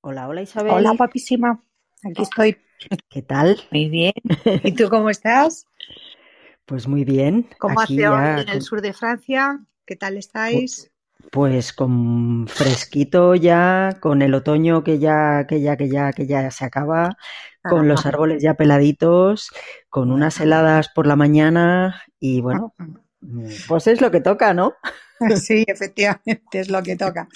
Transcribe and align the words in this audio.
Hola, 0.00 0.28
hola 0.28 0.42
Isabel. 0.42 0.74
Hola, 0.74 0.94
papísima. 0.94 1.62
Aquí 2.04 2.22
estoy. 2.22 2.56
¿Qué 3.08 3.22
tal? 3.22 3.60
Muy 3.70 3.88
bien. 3.88 4.12
¿Y 4.62 4.72
tú 4.72 4.88
cómo 4.88 5.10
estás? 5.10 5.66
Pues 6.66 6.86
muy 6.86 7.04
bien. 7.04 7.48
¿Cómo 7.58 7.80
Aquí 7.80 7.96
hace 7.96 8.08
hoy 8.08 8.18
ya 8.26 8.40
en 8.42 8.48
el 8.48 8.62
sur 8.62 8.80
de 8.80 8.92
Francia? 8.92 9.60
¿Qué 9.86 9.96
tal 9.96 10.16
estáis? 10.16 10.90
Pues 11.30 11.72
con 11.72 12.46
fresquito 12.46 13.34
ya, 13.34 13.98
con 14.00 14.22
el 14.22 14.34
otoño 14.34 14.84
que 14.84 14.98
ya, 14.98 15.46
que 15.48 15.60
ya, 15.60 15.76
que 15.76 15.88
ya, 15.88 16.12
que 16.12 16.26
ya 16.26 16.50
se 16.50 16.64
acaba, 16.64 17.16
con 17.62 17.88
los 17.88 18.00
Ajá. 18.00 18.10
árboles 18.10 18.42
ya 18.42 18.54
peladitos, 18.54 19.50
con 19.90 20.10
unas 20.12 20.40
heladas 20.40 20.88
por 20.94 21.06
la 21.06 21.16
mañana 21.16 22.02
y 22.20 22.40
bueno, 22.40 22.74
mm, 23.20 23.48
pues 23.66 23.86
es 23.88 24.00
lo 24.00 24.10
que 24.10 24.20
toca, 24.20 24.54
¿no? 24.54 24.74
Sí, 25.36 25.64
efectivamente, 25.66 26.60
es 26.60 26.70
lo 26.70 26.82
que 26.82 26.96
toca. 26.96 27.28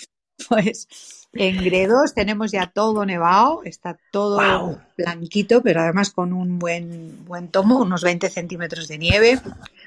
Pues 0.49 1.22
en 1.35 1.65
Gredos 1.65 2.15
tenemos 2.15 2.53
ya 2.53 2.67
todo 2.67 3.07
nevado, 3.07 3.63
está 3.65 3.97
todo 4.11 4.79
blanquito, 4.97 5.63
pero 5.63 5.81
además 5.81 6.11
con 6.11 6.33
un 6.33 6.59
buen, 6.59 7.25
buen 7.25 7.49
tomo, 7.49 7.79
unos 7.79 8.03
20 8.03 8.29
centímetros 8.29 8.89
de 8.89 8.99
nieve. 8.99 9.41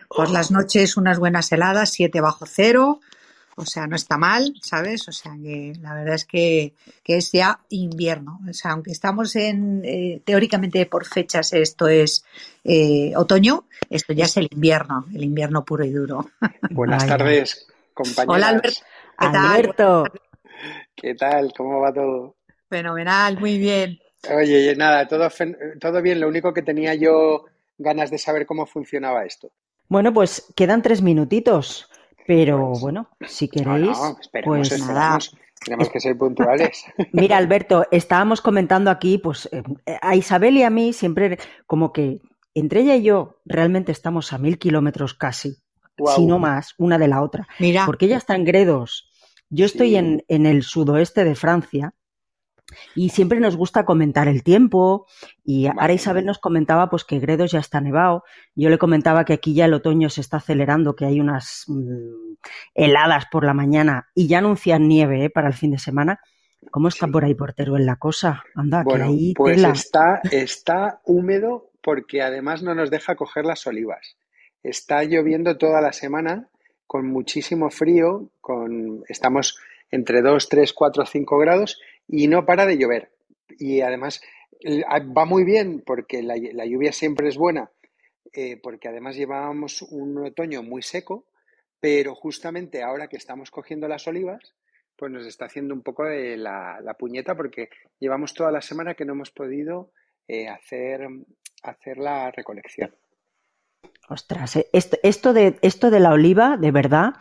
Por 0.09 0.31
las 0.31 0.49
noches 0.51 0.97
unas 0.97 1.19
buenas 1.19 1.51
heladas, 1.51 1.91
7 1.91 2.19
bajo 2.21 2.45
cero. 2.47 2.99
O 3.57 3.65
sea, 3.65 3.87
no 3.87 3.95
está 3.95 4.17
mal, 4.17 4.53
¿sabes? 4.61 5.07
O 5.07 5.13
sea, 5.13 5.31
que 5.41 5.73
la 5.81 5.93
verdad 5.93 6.15
es 6.15 6.25
que, 6.25 6.73
que 7.03 7.17
es 7.17 7.31
ya 7.31 7.59
invierno. 7.69 8.41
O 8.49 8.53
sea, 8.53 8.71
aunque 8.71 8.91
estamos 8.91 9.33
en, 9.37 9.81
eh, 9.85 10.21
teóricamente 10.25 10.85
por 10.87 11.05
fechas, 11.05 11.53
esto 11.53 11.87
es 11.87 12.25
eh, 12.65 13.13
otoño, 13.15 13.65
esto 13.89 14.11
ya 14.11 14.25
es 14.25 14.35
el 14.35 14.49
invierno, 14.51 15.05
el 15.13 15.23
invierno 15.23 15.63
puro 15.63 15.85
y 15.85 15.91
duro. 15.91 16.31
Buenas 16.69 17.07
tardes, 17.07 17.67
compañeras. 17.93 18.35
Hola, 18.35 18.47
Alberto. 18.49 18.81
¿Qué 19.17 19.27
tal? 19.27 19.45
Alberto, 19.45 20.03
¿Qué 20.95 21.15
tal? 21.15 21.51
¿Cómo 21.55 21.79
va 21.79 21.93
todo? 21.93 22.35
Fenomenal, 22.69 23.39
muy 23.39 23.57
bien. 23.57 23.99
Oye, 24.35 24.75
nada, 24.75 25.07
todo, 25.07 25.29
todo 25.79 26.01
bien. 26.01 26.19
Lo 26.19 26.27
único 26.27 26.53
que 26.53 26.61
tenía 26.63 26.95
yo 26.95 27.45
ganas 27.77 28.09
de 28.11 28.17
saber 28.17 28.45
cómo 28.45 28.65
funcionaba 28.65 29.25
esto. 29.25 29.51
bueno, 29.87 30.13
pues 30.13 30.51
quedan 30.55 30.81
tres 30.81 31.01
minutitos, 31.01 31.89
pero 32.25 32.69
Pues, 32.69 32.79
bueno, 32.79 33.09
si 33.21 33.47
queréis, 33.49 33.87
no, 33.97 34.17
esperemos, 34.19 34.69
pues 34.69 34.79
nada. 34.79 35.19
Tenemos 35.63 35.89
que 35.89 35.99
ser 35.99 36.17
puntuales. 36.17 36.85
Mira, 37.11 37.37
Alberto, 37.37 37.85
estábamos 37.91 38.41
comentando 38.41 38.89
aquí, 38.91 39.17
pues 39.17 39.49
eh, 39.51 39.63
a 40.01 40.15
Isabel 40.15 40.57
y 40.57 40.63
a 40.63 40.69
mí 40.69 40.93
siempre 40.93 41.37
como 41.67 41.91
que 41.93 42.21
entre 42.53 42.81
ella 42.81 42.95
y 42.95 43.03
yo 43.03 43.37
realmente 43.45 43.91
estamos 43.91 44.31
a 44.33 44.37
mil 44.37 44.57
kilómetros 44.57 45.13
casi, 45.13 45.57
si 46.15 46.25
no 46.25 46.39
más, 46.39 46.73
una 46.77 46.97
de 46.97 47.07
la 47.07 47.21
otra, 47.21 47.47
Mira, 47.59 47.85
porque 47.85 48.05
ella 48.05 48.17
está 48.17 48.35
en 48.35 48.45
Gredos, 48.45 49.09
yo 49.55 49.65
estoy 49.65 49.95
en, 49.95 50.23
en 50.27 50.45
el 50.45 50.63
sudoeste 50.63 51.23
de 51.23 51.35
Francia 51.35 51.93
y 52.95 53.09
siempre 53.09 53.39
nos 53.39 53.55
gusta 53.55 53.85
comentar 53.85 54.27
el 54.27 54.43
tiempo 54.43 55.05
y 55.43 55.67
ahora. 55.67 55.93
Isabel 55.93 56.25
nos 56.25 56.39
comentaba 56.39 56.89
pues 56.89 57.03
que 57.05 57.19
Gredos 57.19 57.51
ya 57.51 57.59
está 57.59 57.79
nevado, 57.79 58.23
yo 58.55 58.69
le 58.69 58.77
comentaba 58.77 59.23
que 59.23 59.33
aquí 59.33 59.53
ya 59.53 59.65
el 59.65 59.73
otoño 59.73 60.09
se 60.09 60.21
está 60.21 60.37
acelerando, 60.37 60.95
que 60.95 61.05
hay 61.05 61.19
unas 61.19 61.65
mm, 61.67 62.33
heladas 62.73 63.25
por 63.31 63.45
la 63.45 63.53
mañana 63.53 64.09
y 64.15 64.27
ya 64.27 64.39
anuncian 64.39 64.87
nieve 64.87 65.25
¿eh? 65.25 65.29
para 65.29 65.47
el 65.47 65.53
fin 65.53 65.71
de 65.71 65.79
semana. 65.79 66.19
¿Cómo 66.71 66.87
está 66.87 67.05
Sí. 67.05 67.11
por 67.11 67.23
ahí 67.23 67.35
por 67.35 67.53
Teruel 67.53 67.85
la 67.85 67.97
cosa? 67.97 68.43
Anda, 68.55 68.83
que 68.83 69.01
ahí 69.01 69.33
pues 69.35 69.57
tela. 69.57 69.69
está, 69.69 70.19
está 70.31 70.99
húmedo 71.05 71.69
porque 71.83 72.23
además 72.23 72.63
no 72.63 72.73
nos 72.73 72.89
deja 72.89 73.15
coger 73.15 73.45
las 73.45 73.67
olivas. 73.67 74.17
Está 74.63 75.03
lloviendo 75.03 75.57
toda 75.59 75.79
la 75.81 75.93
semana 75.93 76.49
con 76.87 77.07
muchísimo 77.07 77.69
frío, 77.69 78.29
con, 78.41 79.03
estamos 79.07 79.57
entre 79.91 80.21
2, 80.21 80.49
3, 80.49 80.73
4, 80.73 81.05
5 81.05 81.37
grados 81.37 81.79
y 82.07 82.27
no 82.27 82.45
para 82.45 82.65
de 82.65 82.77
llover. 82.77 83.11
Y 83.59 83.81
además 83.81 84.21
el- 84.59 84.83
a- 84.87 84.99
va 84.99 85.25
muy 85.25 85.43
bien 85.43 85.81
porque 85.85 86.21
la, 86.23 86.35
lluvia 86.37 86.91
siempre 86.91 87.27
es 87.29 87.37
buena, 87.37 87.69
eh, 88.33 88.57
porque 88.61 88.87
además 88.87 89.15
llevábamos 89.15 89.81
un 89.83 90.17
otoño 90.25 90.63
muy 90.63 90.81
seco, 90.81 91.25
pero 91.79 92.15
justamente 92.15 92.81
ahora 92.83 93.07
que 93.07 93.17
estamos 93.17 93.51
cogiendo 93.51 93.87
las 93.87 94.07
olivas, 94.07 94.55
pues 94.97 95.11
nos 95.11 95.25
está 95.25 95.45
haciendo 95.45 95.73
un 95.73 95.81
poco 95.83 96.05
de 96.05 96.37
la, 96.37 96.79
la 96.81 96.93
puñeta 96.95 97.35
porque 97.35 97.69
llevamos 97.99 98.33
toda 98.33 98.51
la 98.51 98.61
semana 98.61 98.93
que 98.95 99.05
no 99.05 99.13
hemos 99.13 99.29
podido 99.31 99.91
eh, 100.27 100.47
hacer, 100.47 101.07
hacer 101.63 101.97
la 101.97 102.31
recolección. 102.31 102.95
Ostras, 104.07 104.55
eh, 104.55 104.67
esto, 104.71 104.97
esto 105.03 105.33
de, 105.33 105.57
esto 105.61 105.89
de 105.89 105.99
la 105.99 106.11
oliva, 106.11 106.57
de 106.57 106.71
verdad. 106.71 107.13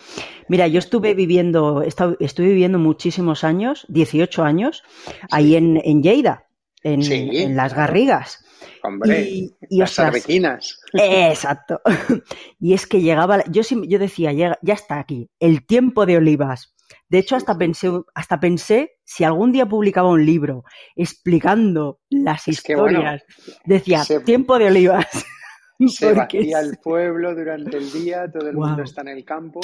Mira, 0.49 0.67
yo 0.69 0.79
estuve 0.79 1.15
viviendo, 1.15 1.83
estuve 1.83 2.47
viviendo 2.49 2.79
muchísimos 2.79 3.43
años, 3.45 3.87
18 3.89 4.43
años, 4.45 4.83
ahí 5.31 5.57
en, 5.57 5.81
en 5.83 6.03
Lleida, 6.03 6.47
en, 6.83 7.03
Sí, 7.03 7.31
en 7.33 7.57
Las. 7.57 7.75
Garrigas. 7.75 8.45
Hombre, 8.83 9.23
Y, 9.23 9.55
y, 9.71 9.79
las 9.79 9.91
ostras, 9.93 10.09
arbequinas. 10.09 10.81
Exacto. 10.93 11.81
Y 12.61 12.75
es 12.75 12.87
que 12.87 13.01
llegaba, 13.01 13.43
yo, 13.51 13.63
yo 13.63 13.99
decía, 13.99 14.33
ya, 14.33 14.59
ya 14.63 14.75
está 14.75 14.99
aquí, 14.99 15.31
el 15.41 15.65
tiempo 15.67 16.05
de 16.07 16.19
olivas. 16.19 16.75
De 17.09 17.19
hecho, 17.19 17.37
hasta 17.37 17.57
pensé, 17.57 17.91
hasta 18.15 18.41
pensé 18.41 18.93
si 19.05 19.25
algún 19.25 19.53
día 19.53 19.67
publicaba 19.67 20.09
un 20.11 20.25
libro 20.27 20.65
explicando 20.97 22.01
las 22.11 22.47
Es 22.49 22.63
que 22.63 22.75
bueno, 22.77 22.99
historias, 22.99 23.23
decía, 23.65 24.05
se- 24.05 24.21
tiempo 24.21 24.59
de 24.59 24.67
olivas. 24.67 25.07
Se 25.89 26.13
vacía 26.15 26.61
el 26.61 26.77
pueblo 26.79 27.35
durante 27.35 27.77
el 27.77 27.91
día, 27.93 28.31
todo 28.31 28.49
el 28.49 28.57
mundo 28.57 28.83
está 28.85 29.01
en 29.03 29.09
el 29.09 29.25
campo 29.25 29.61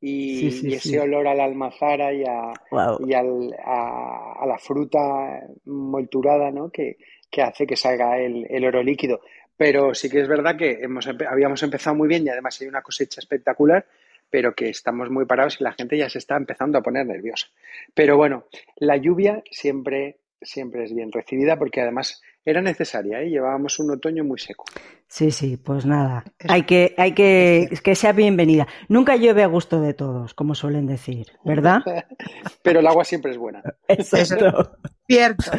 y, 0.00 0.38
Sí, 0.38 0.50
sí, 0.52 0.68
y 0.68 0.74
ese 0.74 0.88
sí. 0.90 0.98
olor 0.98 1.26
a 1.28 1.34
la 1.34 1.44
almazara 1.44 2.12
y 2.12 2.24
a, 2.24 2.52
guau. 2.70 2.98
y 3.06 3.12
al- 3.14 3.54
a, 3.64 4.34
a 4.40 4.46
la 4.46 4.58
fruta 4.58 5.40
molturada, 5.66 6.50
¿no? 6.50 6.70
Que, 6.70 6.96
que 7.30 7.42
hace 7.42 7.66
que 7.66 7.76
salga 7.76 8.18
el, 8.18 8.46
el 8.50 8.64
oro 8.64 8.82
líquido. 8.82 9.20
Pero 9.56 9.94
sí 9.94 10.08
que 10.08 10.20
es 10.20 10.28
verdad 10.28 10.56
que 10.56 10.78
hemos, 10.82 11.06
habíamos 11.06 11.62
empezado 11.62 11.94
muy 11.96 12.08
bien 12.08 12.24
y 12.24 12.28
además 12.30 12.58
hay 12.60 12.66
una 12.68 12.82
cosecha 12.82 13.20
espectacular, 13.20 13.84
pero 14.30 14.54
que 14.54 14.70
estamos 14.70 15.10
muy 15.10 15.26
parados 15.26 15.60
y 15.60 15.64
la 15.64 15.72
gente 15.72 15.98
ya 15.98 16.08
se 16.08 16.18
está 16.18 16.36
empezando 16.36 16.78
a 16.78 16.82
poner 16.82 17.04
nerviosa. 17.06 17.48
Pero 17.92 18.16
bueno, 18.16 18.44
la 18.76 18.96
lluvia 18.96 19.42
siempre, 19.50 20.16
siempre 20.42 20.84
es 20.84 20.94
bien 20.94 21.12
recibida 21.12 21.58
porque 21.58 21.80
además 21.80 22.20
era 22.44 22.62
necesaria, 22.62 23.20
¿eh? 23.20 23.28
Llevábamos 23.28 23.78
un 23.78 23.90
otoño 23.90 24.24
muy 24.24 24.38
seco. 24.38 24.64
Sí, 25.06 25.30
sí, 25.30 25.56
pues 25.56 25.84
nada. 25.84 26.24
Hay 26.48 26.62
que, 26.62 26.94
hay 26.96 27.12
que, 27.12 27.68
que 27.82 27.94
sea 27.94 28.12
bienvenida. 28.12 28.66
Nunca 28.88 29.16
llueve 29.16 29.42
a 29.42 29.46
gusto 29.46 29.80
de 29.80 29.92
todos, 29.92 30.34
como 30.34 30.54
suelen 30.54 30.86
decir, 30.86 31.26
¿verdad? 31.44 31.80
Pero 32.62 32.80
el 32.80 32.86
agua 32.86 33.04
siempre 33.04 33.32
es 33.32 33.36
buena. 33.36 33.62
Exacto. 33.88 34.78
cierto. 35.06 35.50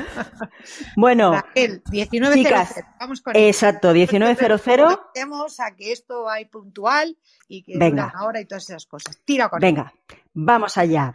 Bueno, 0.95 1.33
Raquel, 1.33 1.83
19.00. 1.83 2.33
chicas, 2.33 2.83
Vamos 2.99 3.21
con 3.21 3.35
exacto, 3.35 3.93
19.00. 3.93 4.95
Comencemos 4.95 5.59
a 5.59 5.75
que 5.75 5.91
esto 5.91 6.23
va 6.23 6.35
a 6.35 6.41
ir 6.41 6.49
puntual 6.49 7.17
y 7.47 7.63
que 7.63 7.77
Venga. 7.77 8.05
dura 8.05 8.13
una 8.15 8.25
hora 8.25 8.41
y 8.41 8.45
todas 8.45 8.63
esas 8.69 8.85
cosas. 8.85 9.19
Tira 9.25 9.49
con. 9.49 9.59
Venga, 9.59 9.93
vamos 10.33 10.77
allá. 10.77 11.13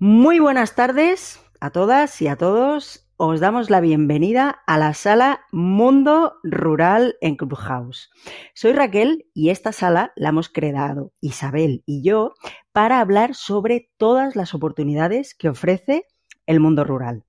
Muy 0.00 0.38
buenas 0.38 0.74
tardes 0.74 1.40
a 1.60 1.70
todas 1.70 2.20
y 2.22 2.28
a 2.28 2.36
todos. 2.36 3.08
Os 3.16 3.40
damos 3.40 3.68
la 3.68 3.80
bienvenida 3.80 4.62
a 4.66 4.78
la 4.78 4.94
sala 4.94 5.40
Mundo 5.50 6.36
Rural 6.44 7.16
en 7.20 7.36
Clubhouse. 7.36 8.10
Soy 8.54 8.72
Raquel 8.72 9.26
y 9.34 9.50
esta 9.50 9.72
sala 9.72 10.12
la 10.14 10.28
hemos 10.28 10.48
creado 10.48 11.12
Isabel 11.20 11.82
y 11.84 12.02
yo 12.02 12.34
para 12.72 13.00
hablar 13.00 13.34
sobre 13.34 13.90
todas 13.96 14.36
las 14.36 14.54
oportunidades 14.54 15.34
que 15.34 15.48
ofrece 15.48 16.04
el 16.46 16.60
mundo 16.60 16.84
rural. 16.84 17.24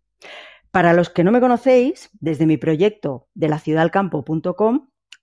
Para 0.69 0.93
los 0.93 1.09
que 1.09 1.23
no 1.23 1.31
me 1.31 1.41
conocéis, 1.41 2.11
desde 2.19 2.45
mi 2.45 2.57
proyecto 2.57 3.27
de 3.33 3.49
la 3.49 3.57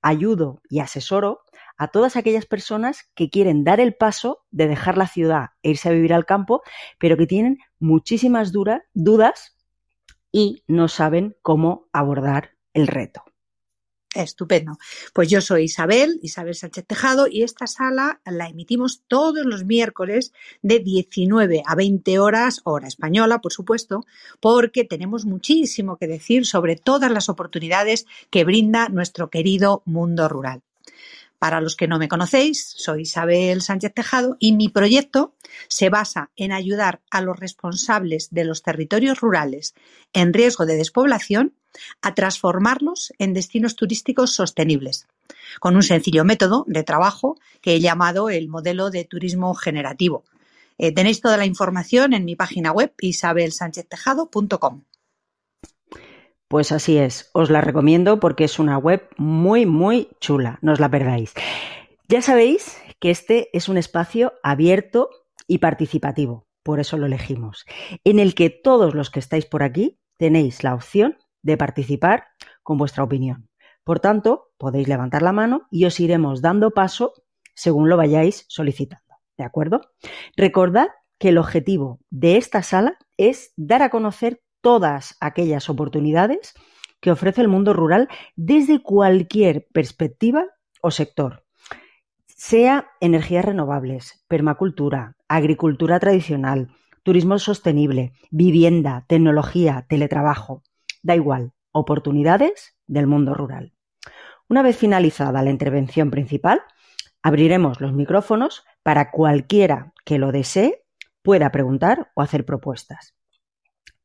ayudo 0.03 0.61
y 0.69 0.81
asesoro 0.81 1.41
a 1.77 1.89
todas 1.89 2.17
aquellas 2.17 2.47
personas 2.47 3.09
que 3.15 3.31
quieren 3.31 3.65
dar 3.65 3.81
el 3.81 3.95
paso 3.95 4.45
de 4.51 4.69
dejar 4.69 4.97
la 4.97 5.09
ciudad 5.09 5.51
e 5.63 5.71
irse 5.71 5.89
a 5.89 5.93
vivir 5.93 6.13
al 6.13 6.27
campo, 6.27 6.63
pero 6.99 7.17
que 7.17 7.27
tienen 7.27 7.59
muchísimas 7.79 8.53
dudas 8.53 9.57
y 10.33 10.63
no 10.67 10.89
saben 10.89 11.37
cómo 11.43 11.89
abordar 11.93 12.57
el 12.75 12.87
reto. 12.87 13.25
Estupendo. 14.15 14.79
Pues 15.13 15.29
yo 15.29 15.41
soy 15.41 15.65
Isabel, 15.65 16.19
Isabel 16.23 16.55
Sánchez 16.55 16.87
Tejado, 16.87 17.27
y 17.27 17.43
esta 17.43 17.67
sala 17.67 18.21
la 18.25 18.49
emitimos 18.49 19.03
todos 19.09 19.45
los 19.45 19.65
miércoles 19.65 20.33
de 20.63 20.79
19 20.79 21.63
a 21.67 21.75
20 21.75 22.19
horas, 22.19 22.63
hora 22.65 22.89
española, 22.89 23.41
por 23.41 23.53
supuesto, 23.53 24.07
porque 24.41 24.85
tenemos 24.85 25.27
muchísimo 25.27 25.99
que 25.99 26.07
decir 26.07 26.47
sobre 26.47 26.77
todas 26.77 27.11
las 27.11 27.29
oportunidades 27.29 28.07
que 28.31 28.45
brinda 28.45 28.89
nuestro 28.89 29.29
querido 29.29 29.83
mundo 29.85 30.29
rural. 30.29 30.63
Para 31.39 31.61
los 31.61 31.77
que 31.77 31.87
no 31.87 31.99
me 31.99 32.09
conocéis, 32.09 32.75
soy 32.77 33.03
Isabel 33.03 33.61
Sánchez 33.61 33.93
Tejado 33.93 34.37
y 34.39 34.53
mi 34.53 34.69
proyecto 34.69 35.35
se 35.69 35.91
basa 35.91 36.31
en 36.37 36.53
ayudar 36.53 37.03
a 37.11 37.21
los 37.21 37.39
responsables 37.39 38.29
de 38.31 38.45
los 38.45 38.63
territorios 38.63 39.21
rurales 39.21 39.75
en 40.15 40.33
riesgo 40.33 40.65
de 40.65 40.77
despoblación 40.77 41.55
a 42.01 42.15
transformarlos 42.15 43.13
en 43.19 43.35
destinos 43.35 43.77
turísticos 43.77 44.33
sostenibles, 44.33 45.09
con 45.61 45.77
un 45.77 45.83
sencillo 45.83 46.25
método 46.25 46.65
de 46.67 46.85
trabajo 46.85 47.37
que 47.61 47.75
he 47.75 47.81
llamado 47.81 48.31
el 48.31 48.49
modelo 48.49 48.89
de 48.91 49.05
turismo 49.05 49.55
generativo. 49.55 50.25
Eh, 50.79 50.93
tenéis 50.93 51.21
toda 51.21 51.37
la 51.37 51.45
información 51.45 52.15
en 52.15 52.25
mi 52.25 52.35
página 52.35 52.73
web 52.73 52.95
isabelsancheztejado.com. 52.99 54.83
Pues 56.49 56.71
así 56.71 56.97
es, 56.97 57.29
os 57.33 57.51
la 57.51 57.61
recomiendo 57.61 58.21
porque 58.21 58.45
es 58.45 58.61
una 58.61 58.79
web 58.79 59.09
muy, 59.17 59.67
muy 59.67 60.11
chula, 60.21 60.59
no 60.63 60.73
os 60.73 60.81
la 60.81 60.89
perdáis. 60.89 61.35
Ya 62.09 62.23
sabéis 62.23 62.81
que 63.01 63.11
este 63.11 63.49
es 63.53 63.69
un 63.69 63.77
espacio 63.77 64.33
abierto 64.45 65.11
y 65.49 65.59
participativo, 65.59 66.47
por 66.63 66.79
eso 66.79 66.99
lo 66.99 67.07
elegimos, 67.07 67.65
en 68.05 68.21
el 68.21 68.37
que 68.37 68.51
todos 68.51 68.95
los 68.95 69.11
que 69.11 69.19
estáis 69.19 69.45
por 69.45 69.65
aquí 69.65 69.99
tenéis 70.19 70.63
la 70.63 70.75
opción 70.75 71.19
de 71.43 71.57
participar 71.57 72.29
con 72.63 72.79
vuestra 72.79 73.03
opinión. 73.03 73.49
Por 73.83 73.99
tanto, 73.99 74.53
podéis 74.57 74.87
levantar 74.87 75.23
la 75.23 75.33
mano 75.33 75.67
y 75.71 75.85
os 75.85 75.99
iremos 75.99 76.43
dando 76.43 76.71
paso 76.71 77.13
según 77.55 77.89
lo 77.89 77.97
vayáis 77.97 78.45
solicitando. 78.49 79.17
¿De 79.37 79.45
acuerdo? 79.45 79.81
Recordad 80.37 80.89
que 81.19 81.31
el 81.31 81.39
objetivo 81.39 81.99
de 82.11 82.37
esta 82.37 82.63
sala 82.63 82.99
es 83.17 83.53
dar 83.57 83.83
a 83.83 83.91
conocer 83.91 84.43
todas 84.61 85.17
aquellas 85.21 85.69
oportunidades 85.71 86.55
que 87.01 87.11
ofrece 87.11 87.41
el 87.41 87.49
mundo 87.49 87.73
rural 87.73 88.09
desde 88.35 88.83
cualquier 88.83 89.67
perspectiva 89.73 90.47
o 90.81 90.91
sector, 90.91 91.45
sea 92.27 92.89
energías 93.01 93.45
renovables, 93.45 94.25
permacultura, 94.29 95.17
agricultura 95.29 95.99
tradicional, 96.01 96.69
turismo 97.03 97.39
sostenible, 97.39 98.13
vivienda, 98.31 99.05
tecnología, 99.09 99.87
teletrabajo, 99.89 100.63
Da 101.07 101.15
igual, 101.15 101.53
oportunidades 101.71 102.77
del 102.89 103.07
mundo 103.07 103.33
rural. 103.33 103.73
Una 104.49 104.63
vez 104.63 104.77
finalizada 104.77 105.43
la 105.43 105.51
intervención 105.51 106.11
principal, 106.11 106.63
abriremos 107.23 107.81
los 107.81 107.93
micrófonos 107.93 108.65
para 108.83 109.13
cualquiera 109.13 109.93
que 110.05 110.19
lo 110.19 110.33
desee 110.33 110.85
pueda 111.23 111.53
preguntar 111.53 112.11
o 112.15 112.23
hacer 112.23 112.45
propuestas. 112.45 113.16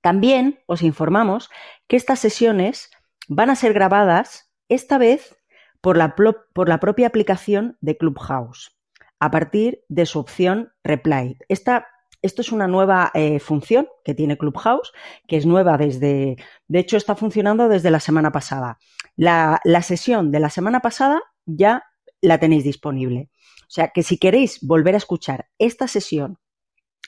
También 0.02 0.60
os 0.66 0.82
informamos 0.82 1.50
que 1.88 1.96
estas 1.96 2.20
sesiones 2.20 2.90
van 3.28 3.50
a 3.50 3.56
ser 3.56 3.74
grabadas 3.74 4.52
esta 4.68 4.98
vez 4.98 5.38
por 5.82 5.98
la, 5.98 6.16
por 6.16 6.70
la 6.70 6.80
propia 6.80 7.08
aplicación 7.08 7.78
de 7.82 7.98
Clubhouse 7.98 8.78
a 9.20 9.30
partir 9.30 9.84
de 9.88 10.06
su 10.06 10.20
opción 10.20 10.74
Reply. 10.84 11.38
Esta 11.48 11.88
esto 12.24 12.42
es 12.42 12.52
una 12.52 12.68
nueva 12.68 13.12
eh, 13.16 13.40
función 13.40 13.88
que 14.06 14.14
tiene 14.14 14.38
Clubhouse, 14.38 14.92
que 15.28 15.38
es 15.38 15.46
nueva 15.46 15.78
desde, 15.78 16.38
de 16.68 16.80
hecho 16.80 16.98
está 16.98 17.16
funcionando 17.16 17.68
desde 17.68 17.90
la 17.90 18.00
semana 18.00 18.32
pasada. 18.32 18.78
La, 19.16 19.60
la 19.64 19.82
sesión 19.82 20.32
de 20.32 20.40
la 20.40 20.52
semana 20.52 20.82
pasada 20.82 21.22
ya 21.46 21.84
la 22.22 22.40
tenéis 22.40 22.64
disponible. 22.64 23.30
O 23.62 23.70
sea 23.70 23.88
que 23.88 24.04
si 24.04 24.20
queréis 24.20 24.60
volver 24.62 24.94
a 24.94 25.00
escuchar 25.00 25.50
esta 25.58 25.88
sesión, 25.88 26.38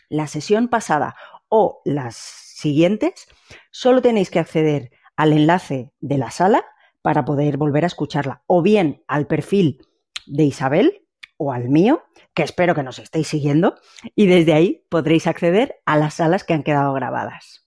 la 0.09 0.25
sesión 0.25 0.67
pasada 0.67 1.15
o 1.47 1.81
las 1.85 2.15
siguientes, 2.63 3.27
solo 3.69 4.01
tenéis 4.01 4.31
que 4.31 4.39
acceder 4.39 4.91
al 5.15 5.33
enlace 5.33 5.91
de 5.99 6.17
la 6.17 6.31
sala 6.31 6.65
para 7.03 7.25
poder 7.25 7.57
volver 7.57 7.83
a 7.83 7.87
escucharla, 7.87 8.41
o 8.47 8.61
bien 8.63 9.03
al 9.07 9.27
perfil 9.27 9.85
de 10.25 10.43
Isabel 10.45 11.05
o 11.37 11.51
al 11.51 11.69
mío, 11.69 12.03
que 12.33 12.43
espero 12.43 12.73
que 12.73 12.83
nos 12.83 12.97
estéis 12.99 13.27
siguiendo, 13.27 13.75
y 14.15 14.27
desde 14.27 14.53
ahí 14.53 14.85
podréis 14.89 15.27
acceder 15.27 15.75
a 15.85 15.97
las 15.97 16.15
salas 16.15 16.43
que 16.43 16.53
han 16.53 16.63
quedado 16.63 16.93
grabadas. 16.93 17.62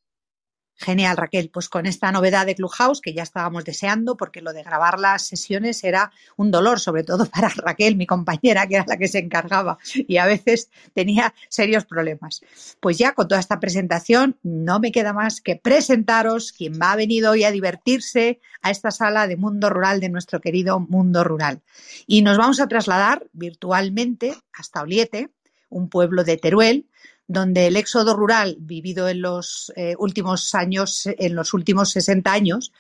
Genial, 0.79 1.17
Raquel. 1.17 1.49
Pues 1.51 1.71
con 1.71 1.87
esta 1.87 2.13
novedad 2.13 2.45
de 2.45 2.55
Clubhouse, 2.55 3.01
que 3.01 3.15
ya 3.15 3.23
estábamos 3.23 3.65
deseando, 3.65 4.17
porque 4.17 4.43
lo 4.43 4.53
de 4.53 4.63
grabar 4.63 4.99
las 4.99 5.27
sesiones 5.27 5.83
era 5.85 6.13
un 6.37 6.51
dolor, 6.51 6.81
sobre 6.81 7.03
todo 7.03 7.25
para 7.31 7.49
Raquel, 7.49 7.97
mi 7.97 8.07
compañera, 8.07 8.67
que 8.67 8.77
era 8.77 8.85
la 8.87 8.99
que 8.99 9.09
se 9.09 9.19
encargaba 9.19 9.79
y 9.95 10.19
a 10.19 10.27
veces 10.27 10.71
tenía 10.93 11.35
serios 11.49 11.87
problemas. 11.87 12.43
Pues 12.81 12.99
ya 12.99 13.13
con 13.13 13.27
toda 13.27 13.41
esta 13.41 13.59
presentación, 13.59 14.39
no 14.43 14.79
me 14.79 14.93
queda 14.93 15.15
más 15.15 15.41
que 15.41 15.57
presentaros 15.57 16.53
quien 16.53 16.75
va 16.81 16.93
a 16.93 16.97
venir 16.97 17.27
hoy 17.27 17.45
a 17.45 17.51
divertirse 17.51 18.41
a 18.61 18.71
esta 18.71 18.91
sala 18.91 19.27
de 19.27 19.37
mundo 19.37 19.71
rural 19.71 20.01
de 20.01 20.11
nuestro 20.11 20.41
querido 20.41 20.79
mundo 20.79 21.25
rural. 21.25 21.63
Y 22.07 22.21
nos 22.21 22.37
vamos 22.37 22.61
a 22.61 22.69
trasladar 22.69 23.27
virtualmente 23.33 24.35
hasta 24.53 24.83
Oliete, 24.83 25.31
un 25.69 25.89
pueblo 25.89 26.23
de 26.23 26.37
Teruel, 26.37 26.87
donde 27.29 27.67
el 27.67 27.77
éxodo 27.77 28.15
rural 28.15 28.57
vivido 28.61 29.09
en 29.09 29.23
los 29.23 29.73
eh, 29.77 29.95
últimos 29.99 30.55
años, 30.55 31.07
en 31.07 31.35
los 31.35 31.55
últimos 31.55 31.91
60 31.91 32.33
años, 32.33 32.73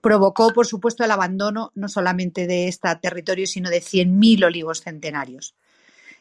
provocó, 0.00 0.52
por 0.52 0.66
supuesto, 0.66 1.04
el 1.04 1.10
abandono 1.10 1.72
no 1.74 1.88
solamente 1.88 2.46
de 2.46 2.68
este 2.68 2.94
territorio, 2.96 3.46
sino 3.46 3.70
de 3.70 3.80
100.000 3.80 4.44
olivos 4.44 4.82
centenarios. 4.82 5.54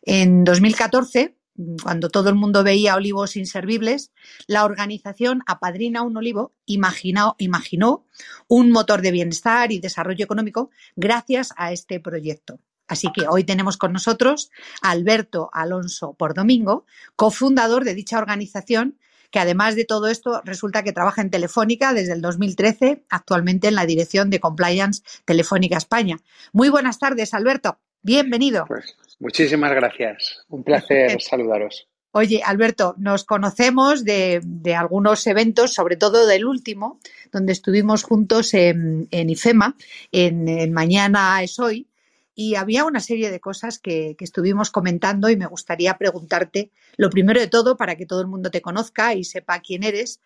En 0.01 0.43
2014, 0.43 1.35
cuando 1.81 2.09
todo 2.09 2.29
el 2.29 2.35
mundo 2.35 2.63
veía 2.63 2.95
olivos 2.95 3.35
inservibles, 3.35 4.11
la 4.47 4.65
organización 4.65 5.43
Apadrina 5.45 6.01
un 6.01 6.17
Olivo 6.17 6.53
imaginó, 6.65 7.35
imaginó 7.37 8.05
un 8.47 8.71
motor 8.71 9.01
de 9.01 9.11
bienestar 9.11 9.71
y 9.71 9.79
desarrollo 9.79 10.25
económico 10.25 10.71
gracias 10.95 11.53
a 11.55 11.71
este 11.71 11.99
proyecto. 11.99 12.59
Así 12.87 13.07
que 13.13 13.25
hoy 13.29 13.43
tenemos 13.43 13.77
con 13.77 13.93
nosotros 13.93 14.51
a 14.81 14.91
Alberto 14.91 15.49
Alonso 15.53 16.13
por 16.13 16.33
Domingo, 16.33 16.85
cofundador 17.15 17.85
de 17.85 17.93
dicha 17.95 18.17
organización, 18.17 18.97
que 19.31 19.39
además 19.39 19.75
de 19.75 19.85
todo 19.85 20.07
esto 20.09 20.41
resulta 20.45 20.83
que 20.83 20.91
trabaja 20.91 21.21
en 21.21 21.31
Telefónica 21.31 21.93
desde 21.93 22.13
el 22.13 22.21
2013, 22.21 23.03
actualmente 23.09 23.67
en 23.67 23.75
la 23.75 23.85
dirección 23.85 24.29
de 24.29 24.39
Compliance 24.39 25.01
Telefónica 25.25 25.77
España. 25.77 26.17
Muy 26.51 26.69
buenas 26.69 26.99
tardes, 26.99 27.33
Alberto. 27.33 27.79
Bienvenido. 28.03 28.65
Pues 28.67 28.95
muchísimas 29.19 29.73
gracias. 29.73 30.43
Un 30.49 30.63
placer 30.63 31.19
saludaros. 31.21 31.87
Oye, 32.11 32.43
Alberto, 32.45 32.93
nos 32.99 33.23
conocemos 33.23 34.03
de, 34.03 34.39
algunos 34.77 35.25
eventos, 35.25 35.73
sobre 35.73 35.95
todo 35.95 36.27
del 36.27 36.45
último, 36.45 36.99
donde 37.31 37.53
estuvimos 37.53 38.03
juntos 38.03 38.53
en, 38.53 39.07
IFEMA, 39.09 39.75
en, 40.11 40.47
en 40.47 40.73
Mañana 40.73 41.41
es 41.41 41.57
Hoy, 41.57 41.87
y 42.35 42.55
había 42.55 42.85
una 42.85 42.99
serie 42.99 43.29
de 43.29 43.39
cosas 43.39 43.79
que, 43.79 44.15
estuvimos 44.19 44.71
comentando 44.71 45.29
y 45.29 45.37
me 45.37 45.45
gustaría 45.45 45.97
preguntarte, 45.97 46.71
lo 46.97 47.09
primero 47.09 47.39
de 47.39 47.47
todo, 47.47 47.77
para 47.77 47.95
que 47.95 48.05
todo 48.05 48.21
el 48.21 48.27
mundo 48.27 48.49
te 48.49 48.61
conozca 48.61 49.13
y 49.13 49.23
sepa 49.23 49.59
quién 49.59 49.83
eres, 49.83 50.19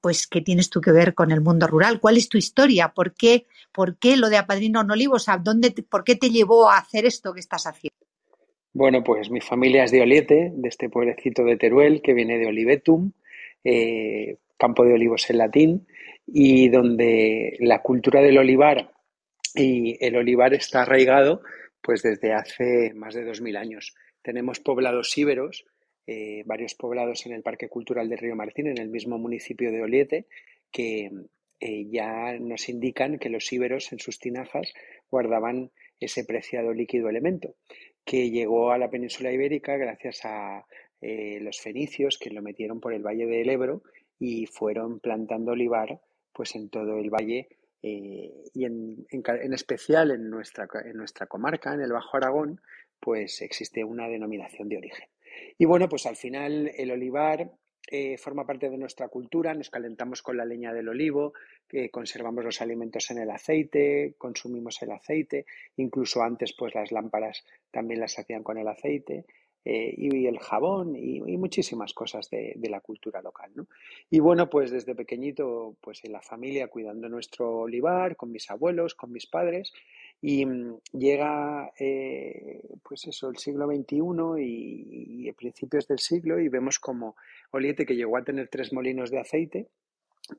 pues 0.00 0.26
qué 0.26 0.40
tienes 0.40 0.68
tú 0.68 0.80
que 0.80 0.92
ver 0.92 1.14
con 1.14 1.30
el 1.30 1.40
mundo 1.40 1.66
rural, 1.66 2.00
cuál 2.00 2.16
es 2.16 2.28
tu 2.28 2.38
historia, 2.38 2.88
por 2.88 3.14
qué, 3.14 3.46
por 3.72 3.96
qué 3.98 4.16
lo 4.16 4.28
de 4.28 4.36
Apadrino 4.36 4.80
en 4.80 4.90
Olivos, 4.90 5.26
¿dónde 5.42 5.70
por 5.88 6.04
qué 6.04 6.16
te 6.16 6.30
llevó 6.30 6.68
a 6.68 6.78
hacer 6.78 7.06
esto 7.06 7.32
que 7.32 7.40
estás 7.40 7.66
haciendo. 7.66 7.96
Bueno, 8.72 9.02
pues 9.02 9.30
mi 9.30 9.40
familia 9.40 9.84
es 9.84 9.90
de 9.90 10.02
Oliete, 10.02 10.52
de 10.54 10.68
este 10.68 10.88
pueblecito 10.88 11.42
de 11.44 11.56
Teruel, 11.56 12.02
que 12.02 12.14
viene 12.14 12.38
de 12.38 12.46
Olivetum, 12.46 13.12
eh, 13.64 14.36
campo 14.56 14.84
de 14.84 14.92
olivos 14.92 15.28
en 15.30 15.38
latín, 15.38 15.86
y 16.26 16.68
donde 16.68 17.56
la 17.60 17.80
cultura 17.80 18.20
del 18.20 18.38
olivar 18.38 18.92
y 19.54 19.96
el 20.04 20.16
olivar 20.16 20.54
está 20.54 20.82
arraigado 20.82 21.42
pues 21.80 22.02
desde 22.02 22.32
hace 22.32 22.92
más 22.94 23.14
de 23.14 23.24
2.000 23.24 23.56
años. 23.56 23.94
Tenemos 24.22 24.60
poblados 24.60 25.16
íberos, 25.16 25.64
eh, 26.06 26.42
varios 26.44 26.74
poblados 26.74 27.24
en 27.26 27.32
el 27.32 27.42
Parque 27.42 27.68
Cultural 27.68 28.08
de 28.08 28.16
Río 28.16 28.36
Martín, 28.36 28.66
en 28.66 28.78
el 28.78 28.88
mismo 28.88 29.18
municipio 29.18 29.70
de 29.70 29.82
Oliete, 29.82 30.26
que 30.70 31.10
eh, 31.60 31.86
ya 31.90 32.38
nos 32.38 32.68
indican 32.68 33.18
que 33.18 33.30
los 33.30 33.52
íberos 33.52 33.92
en 33.92 33.98
sus 33.98 34.18
tinajas 34.18 34.72
guardaban 35.10 35.70
ese 36.00 36.24
preciado 36.24 36.72
líquido 36.72 37.08
elemento, 37.08 37.54
que 38.04 38.30
llegó 38.30 38.70
a 38.70 38.78
la 38.78 38.90
península 38.90 39.32
ibérica 39.32 39.76
gracias 39.76 40.24
a 40.24 40.66
eh, 41.00 41.38
los 41.40 41.60
fenicios 41.60 42.18
que 42.18 42.30
lo 42.30 42.42
metieron 42.42 42.80
por 42.80 42.92
el 42.92 43.06
valle 43.06 43.26
del 43.26 43.50
Ebro 43.50 43.82
y 44.18 44.46
fueron 44.46 45.00
plantando 45.00 45.52
olivar 45.52 46.00
pues 46.32 46.54
en 46.54 46.70
todo 46.70 46.98
el 46.98 47.10
valle 47.10 47.48
eh, 47.82 48.32
y 48.54 48.64
en, 48.64 49.06
en, 49.10 49.52
especial 49.52 50.10
en 50.10 50.30
nuestra, 50.30 50.68
en 50.84 50.96
nuestra 50.96 51.26
comarca, 51.26 51.74
en 51.74 51.80
el 51.80 51.92
Bajo 51.92 52.16
Aragón, 52.16 52.60
pues 53.00 53.40
existe 53.42 53.84
una 53.84 54.08
denominación 54.08 54.68
de 54.68 54.78
origen. 54.78 55.08
Y 55.56 55.64
bueno, 55.64 55.88
pues 55.88 56.06
al 56.06 56.16
final 56.16 56.72
el 56.76 56.90
olivar 56.90 57.52
eh, 57.90 58.18
forma 58.18 58.44
parte 58.44 58.68
de 58.68 58.76
nuestra 58.76 59.08
cultura, 59.08 59.54
nos 59.54 59.70
calentamos 59.70 60.22
con 60.22 60.36
la 60.36 60.44
leña 60.44 60.72
del 60.72 60.88
olivo, 60.88 61.32
conservamos 61.90 62.44
los 62.44 62.60
alimentos 62.60 63.10
en 63.10 63.18
el 63.18 63.30
aceite, 63.30 64.14
consumimos 64.18 64.82
el 64.82 64.90
aceite, 64.90 65.46
incluso 65.76 66.22
antes 66.22 66.52
pues 66.52 66.74
las 66.74 66.92
lámparas 66.92 67.44
también 67.70 68.00
las 68.00 68.18
hacían 68.18 68.42
con 68.42 68.58
el 68.58 68.68
aceite. 68.68 69.24
Eh, 69.64 69.94
y 69.98 70.26
el 70.26 70.38
jabón 70.38 70.96
y, 70.96 71.20
muchísimas 71.36 71.92
cosas 71.92 72.30
de, 72.30 72.56
la 72.70 72.80
cultura 72.80 73.20
local. 73.20 73.50
¿no? 73.54 73.66
Y 74.08 74.20
bueno, 74.20 74.48
pues 74.48 74.70
desde 74.70 74.94
pequeñito, 74.94 75.76
pues 75.80 76.04
en 76.04 76.12
la 76.12 76.22
familia 76.22 76.68
cuidando 76.68 77.08
nuestro 77.08 77.60
olivar, 77.60 78.16
con 78.16 78.32
mis 78.32 78.50
abuelos, 78.50 78.94
con 78.94 79.12
mis 79.12 79.26
padres, 79.26 79.72
y 80.20 80.46
mm, 80.46 80.78
llega, 80.92 81.70
eh, 81.78 82.62
pues 82.82 83.06
eso, 83.06 83.28
el 83.28 83.36
siglo 83.36 83.66
XXI 83.66 84.42
y, 84.42 85.28
y, 85.28 85.32
principios 85.32 85.86
del 85.86 85.98
siglo 85.98 86.40
y 86.40 86.48
vemos 86.48 86.78
como 86.78 87.16
Oliete, 87.50 87.84
que 87.84 87.96
llegó 87.96 88.16
a 88.16 88.24
tener 88.24 88.48
tres 88.48 88.72
molinos 88.72 89.10
de 89.10 89.20
aceite, 89.20 89.68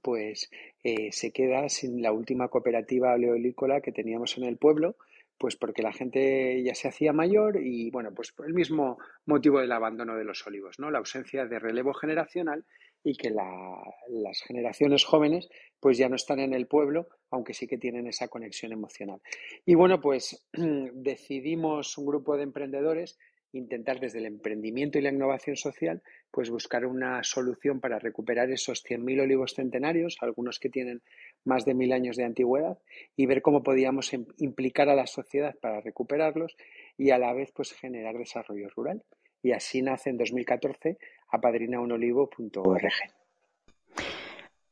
pues 0.02 0.50
eh, 0.84 1.12
se 1.12 1.32
queda 1.32 1.68
sin 1.70 2.02
la 2.02 2.12
última 2.12 2.48
cooperativa 2.48 3.14
oleolícola 3.14 3.82
que 3.82 3.92
teníamos 3.92 4.38
en 4.38 4.44
el 4.44 4.58
pueblo, 4.58 4.96
pues 5.39 5.55
porque 5.55 5.81
la 5.81 5.93
gente 5.93 6.62
ya 6.63 6.75
se 6.75 6.89
hacía 6.89 7.13
mayor 7.13 7.60
y 7.63 7.89
bueno, 7.89 8.13
pues 8.13 8.34
por 8.34 8.46
el 8.46 8.53
mismo 8.53 8.98
motivo 9.25 9.60
del 9.62 9.72
abandono 9.72 10.17
de 10.17 10.25
los 10.25 10.46
olivos, 10.46 10.77
¿no? 10.79 10.91
La 10.91 11.00
ausencia 11.00 11.46
de 11.46 11.60
relevo 11.60 11.93
generacional 11.93 12.65
y 13.03 13.15
que 13.15 13.29
las 13.29 14.41
generaciones 14.46 15.05
jóvenes 15.05 15.50
pues 15.79 15.98
ya 15.98 16.10
no 16.10 16.17
están 16.17 16.39
en 16.39 16.53
el 16.53 16.67
pueblo, 16.67 17.08
aunque 17.31 17.53
sí 17.53 17.67
que 17.67 17.77
tienen 17.77 18.05
esa 18.08 18.27
conexión 18.27 18.74
emocional. 18.74 19.22
Y 19.65 19.75
bueno, 19.75 20.01
pues 20.01 20.46
decidimos 20.53 21.98
un 21.98 22.05
grupo 22.05 22.36
de 22.36 22.43
emprendedores 22.43 23.17
intentar 23.51 24.00
desde 24.00 24.19
el 24.19 24.25
emprendimiento 24.25 25.00
y 25.00 25.01
la 25.01 25.10
innovación 25.10 25.55
social, 25.55 26.03
pues 26.32 26.50
buscar 26.50 26.86
una 26.86 27.24
solución 27.24 27.80
para 27.80 28.00
recuperar 28.00 28.52
esos 28.52 28.84
100.000 28.86 29.22
olivos 29.22 29.54
centenarios, 29.54 30.18
algunos 30.22 30.60
que 30.60 30.70
tienen 30.70 31.02
más 31.44 31.66
de 31.66 31.74
mil 31.74 31.92
años 31.92 32.18
de 32.18 32.26
antigüedad, 32.26 32.78
y 33.16 33.26
ver 33.26 33.42
cómo 33.42 33.64
podíamos 33.64 34.14
implicar 34.38 34.90
a 34.90 34.96
la 34.96 35.08
sociedad 35.08 35.56
para 35.62 35.82
recuperarlos 35.82 36.56
y 36.98 37.12
a 37.12 37.18
la 37.18 37.34
vez 37.34 37.52
pues 37.54 37.74
generar 37.74 38.18
desarrollo 38.18 38.70
rural. 38.70 39.04
Y 39.42 39.54
así 39.54 39.82
nace 39.82 40.10
en 40.10 40.18
2014 40.18 40.98
apadrinaunolivo.org. 41.30 42.92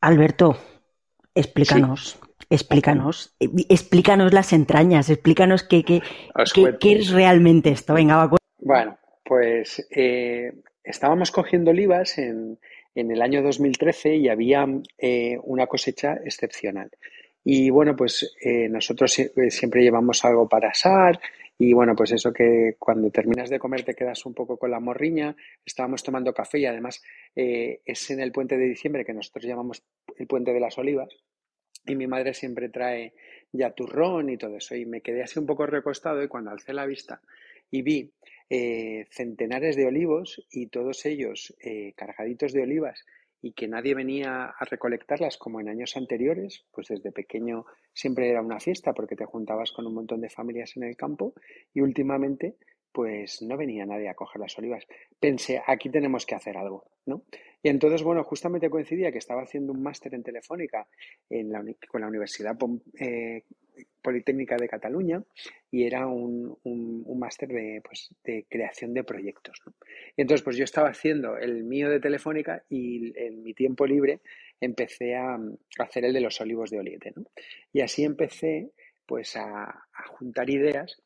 Alberto, 0.01 0.57
explícanos, 1.33 2.19
explícanos, 2.49 3.35
explícanos 3.39 4.33
las 4.33 4.53
entrañas, 4.53 5.09
explícanos 5.09 5.63
qué, 5.63 5.83
qué, 5.83 6.01
qué, 6.79 6.91
es 6.93 7.09
realmente 7.09 7.71
esto. 7.71 7.93
Venga, 7.93 8.27
va. 8.27 8.37
Bueno, 8.59 8.97
pues 9.23 9.87
eh, 9.89 10.53
estábamos 10.87 11.31
cogiendo 11.31 11.71
olivas 11.71 12.17
en, 12.17 12.59
en, 12.95 13.11
el 13.11 13.21
año 13.21 13.41
2013 13.43 14.15
y 14.15 14.29
había 14.29 14.65
eh, 14.97 15.37
una 15.43 15.67
cosecha 15.67 16.15
excepcional. 16.25 16.89
Y 17.43 17.69
bueno, 17.69 17.95
pues 17.95 18.35
eh, 18.41 18.67
nosotros 18.67 19.13
siempre 19.49 19.81
llevamos 19.81 20.25
algo 20.25 20.49
para 20.49 20.69
asar, 20.69 21.19
y 21.59 21.73
bueno, 21.73 21.95
pues 21.95 22.11
eso 22.11 22.31
que 22.31 22.75
cuando 22.77 23.09
terminas 23.09 23.49
de 23.49 23.57
comer 23.57 23.83
te 23.83 23.95
quedas 23.95 24.25
un 24.25 24.33
poco 24.33 24.57
con 24.57 24.69
la 24.69 24.79
morriña. 24.79 25.35
Estábamos 25.65 26.03
tomando 26.03 26.33
café 26.33 26.59
y 26.59 26.65
además 26.67 27.01
eh, 27.35 27.81
es 27.83 28.11
en 28.11 28.19
el 28.19 28.31
puente 28.31 28.57
de 28.57 28.65
diciembre 28.65 29.03
que 29.03 29.13
nosotros 29.13 29.45
llamamos 29.45 29.83
el 30.17 30.27
puente 30.27 30.53
de 30.53 30.59
las 30.59 30.77
olivas. 30.77 31.09
Y 31.85 31.95
mi 31.95 32.05
madre 32.05 32.33
siempre 32.33 32.69
trae 32.69 33.13
ya 33.51 33.71
turrón 33.71 34.29
y 34.29 34.37
todo 34.37 34.57
eso. 34.57 34.75
Y 34.75 34.85
me 34.85 35.01
quedé 35.01 35.23
así 35.23 35.39
un 35.39 35.47
poco 35.47 35.65
recostado 35.65 36.21
y 36.21 36.27
cuando 36.27 36.51
alcé 36.51 36.73
la 36.73 36.85
vista 36.85 37.21
y 37.71 37.81
vi 37.81 38.13
eh, 38.49 39.05
centenares 39.11 39.75
de 39.75 39.85
olivos 39.85 40.45
y 40.51 40.67
todos 40.67 41.05
ellos 41.05 41.55
eh, 41.59 41.93
cargaditos 41.95 42.53
de 42.53 42.63
olivas 42.63 43.03
y 43.41 43.53
que 43.53 43.67
nadie 43.67 43.93
venía 43.93 44.45
a 44.45 44.65
recolectarlas 44.65 45.37
como 45.37 45.59
en 45.59 45.69
años 45.69 45.95
anteriores, 45.95 46.65
pues 46.71 46.87
desde 46.87 47.11
pequeño 47.11 47.65
siempre 47.93 48.29
era 48.29 48.41
una 48.41 48.59
fiesta 48.59 48.93
porque 48.93 49.15
te 49.15 49.25
juntabas 49.25 49.71
con 49.71 49.85
un 49.85 49.93
montón 49.93 50.21
de 50.21 50.29
familias 50.29 50.75
en 50.75 50.83
el 50.83 50.95
campo 50.95 51.33
y 51.73 51.81
últimamente 51.81 52.55
pues 52.91 53.43
no 53.43 53.57
venía 53.57 53.85
nadie 53.85 54.09
a 54.09 54.15
coger 54.15 54.41
las 54.41 54.57
olivas. 54.57 54.87
Pensé, 55.19 55.61
aquí 55.67 55.89
tenemos 55.89 56.25
que 56.25 56.33
hacer 56.33 56.57
algo, 56.57 56.89
¿no? 57.05 57.25
Y 57.61 57.69
entonces, 57.69 58.01
bueno, 58.01 58.23
justamente 58.23 58.71
coincidía 58.71 59.11
que 59.11 59.19
estaba 59.19 59.43
haciendo 59.43 59.71
un 59.71 59.83
máster 59.83 60.15
en 60.15 60.23
Telefónica 60.23 60.87
en 61.29 61.51
la, 61.51 61.63
con 61.87 62.01
la 62.01 62.07
Universidad 62.07 62.57
eh, 62.99 63.43
Politécnica 64.01 64.57
de 64.57 64.69
Cataluña 64.69 65.21
y 65.71 65.83
era 65.83 66.07
un, 66.07 66.57
un, 66.63 67.19
máster 67.19 67.49
de, 67.49 67.81
pues, 67.83 68.09
de, 68.23 68.45
creación 68.49 68.93
de 68.93 69.03
proyectos. 69.03 69.61
Y 70.15 70.21
entonces, 70.21 70.43
pues 70.43 70.55
yo 70.55 70.63
estaba 70.63 70.89
haciendo 70.89 71.37
el 71.37 71.63
mío 71.63 71.89
de 71.89 71.99
Telefónica 71.99 72.63
y 72.69 73.11
en 73.19 73.43
mi 73.43 73.53
tiempo 73.53 73.85
libre 73.85 74.21
empecé 74.61 75.15
a, 75.15 75.37
hacer 75.79 76.05
el 76.05 76.13
de 76.13 76.21
los 76.21 76.39
olivos 76.41 76.69
de 76.69 76.79
Oliete. 76.79 77.13
Y 77.73 77.81
así 77.81 78.03
empecé 78.03 78.71
pues 79.05 79.35
a, 79.35 79.87
juntar 80.07 80.49
ideas 80.49 81.01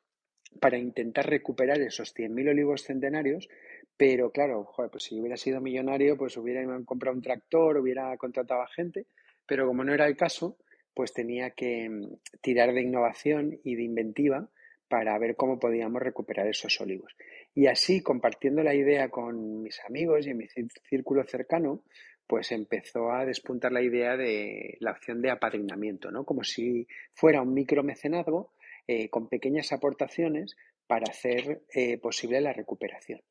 para 0.59 0.77
intentar 0.77 1.29
recuperar 1.29 1.79
esos 1.79 2.13
100.000 2.13 2.49
olivos 2.49 2.83
centenarios, 2.83 3.47
pero 3.95 4.31
claro, 4.31 4.69
pues 4.91 5.03
si 5.03 5.19
hubiera 5.19 5.37
sido 5.37 5.61
millonario, 5.61 6.17
pues 6.17 6.35
hubiera 6.37 6.65
comprado 6.83 7.15
un 7.15 7.23
tractor, 7.23 7.77
hubiera 7.77 8.17
contratado 8.17 8.61
a 8.61 8.67
gente, 8.67 9.05
pero 9.45 9.65
como 9.65 9.83
no 9.83 9.93
era 9.93 10.07
el 10.07 10.17
caso, 10.17 10.57
pues 10.93 11.13
tenía 11.13 11.51
que 11.51 11.89
mm, 11.89 12.17
tirar 12.41 12.74
de 12.74 12.81
innovación 12.81 13.60
y 13.63 13.75
de 13.75 13.83
inventiva 13.83 14.50
para 14.88 15.17
ver 15.17 15.36
cómo 15.36 15.57
podíamos 15.57 16.01
recuperar 16.01 16.48
esos 16.48 16.79
olivos. 16.81 17.15
Y 17.55 17.67
así, 17.67 18.01
compartiendo 18.01 18.62
la 18.62 18.75
idea 18.75 19.10
con 19.10 19.62
mis 19.63 19.79
amigos 19.86 20.27
y 20.27 20.31
en 20.31 20.38
mi 20.38 20.48
círculo 20.89 21.24
cercano, 21.24 21.83
pues 22.27 22.51
empezó 22.51 23.12
a 23.12 23.25
despuntar 23.25 23.71
la 23.71 23.81
idea 23.81 24.15
de 24.15 24.77
la 24.79 24.91
opción 24.91 25.21
de 25.21 25.31
apadrinamiento, 25.31 26.12
¿no? 26.12 26.25
Como 26.25 26.43
si 26.43 26.88
fuera 27.13 27.41
un 27.41 27.53
micromecenazgo 27.53 28.53
eh, 28.88 29.10
con 29.10 29.27
pequeñas 29.27 29.71
aportaciones 29.71 30.55
para 30.88 31.10
hacer 31.10 31.63
eh, 31.74 31.98
posible 31.98 32.41
la 32.41 32.51
recuperación. 32.51 33.21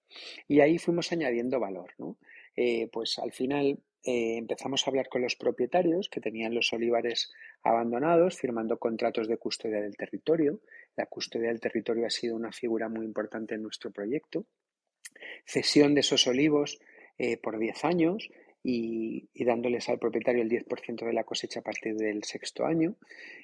Y 0.48 0.60
ahí 0.60 0.78
fuimos 0.78 1.12
añadiendo 1.12 1.60
valor, 1.60 1.92
¿no? 1.98 2.16
Eh, 2.56 2.88
pues 2.92 3.18
al 3.18 3.32
final 3.32 3.78
empezamos 4.02 4.86
a 4.86 4.90
hablar 4.90 5.08
con 5.08 5.22
los 5.22 5.36
propietarios 5.36 6.08
que 6.08 6.20
tenían 6.20 6.54
los 6.54 6.72
olivares 6.72 7.32
abandonados, 7.62 8.36
firmando 8.36 8.78
contratos 8.78 9.28
de 9.28 9.36
custodia 9.36 9.80
del 9.80 9.96
territorio. 9.96 10.60
La 10.96 11.06
custodia 11.06 11.48
del 11.48 11.60
territorio 11.60 12.06
ha 12.06 12.10
sido 12.10 12.36
una 12.36 12.52
figura 12.52 12.88
muy 12.88 13.04
importante 13.04 13.54
en 13.54 13.62
nuestro 13.62 13.90
proyecto. 13.90 14.46
Cesión 15.44 15.94
de 15.94 16.00
esos 16.00 16.26
olivos 16.26 16.78
por 17.42 17.58
10 17.58 17.84
años 17.84 18.30
y, 18.62 19.28
dándoles 19.44 19.88
al 19.88 19.98
propietario 19.98 20.42
el 20.42 20.50
10% 20.50 21.04
de 21.04 21.12
la 21.12 21.24
cosecha 21.24 21.60
a 21.60 21.62
partir 21.62 21.94
del 21.96 22.24
sexto 22.24 22.64
año. 22.64 22.96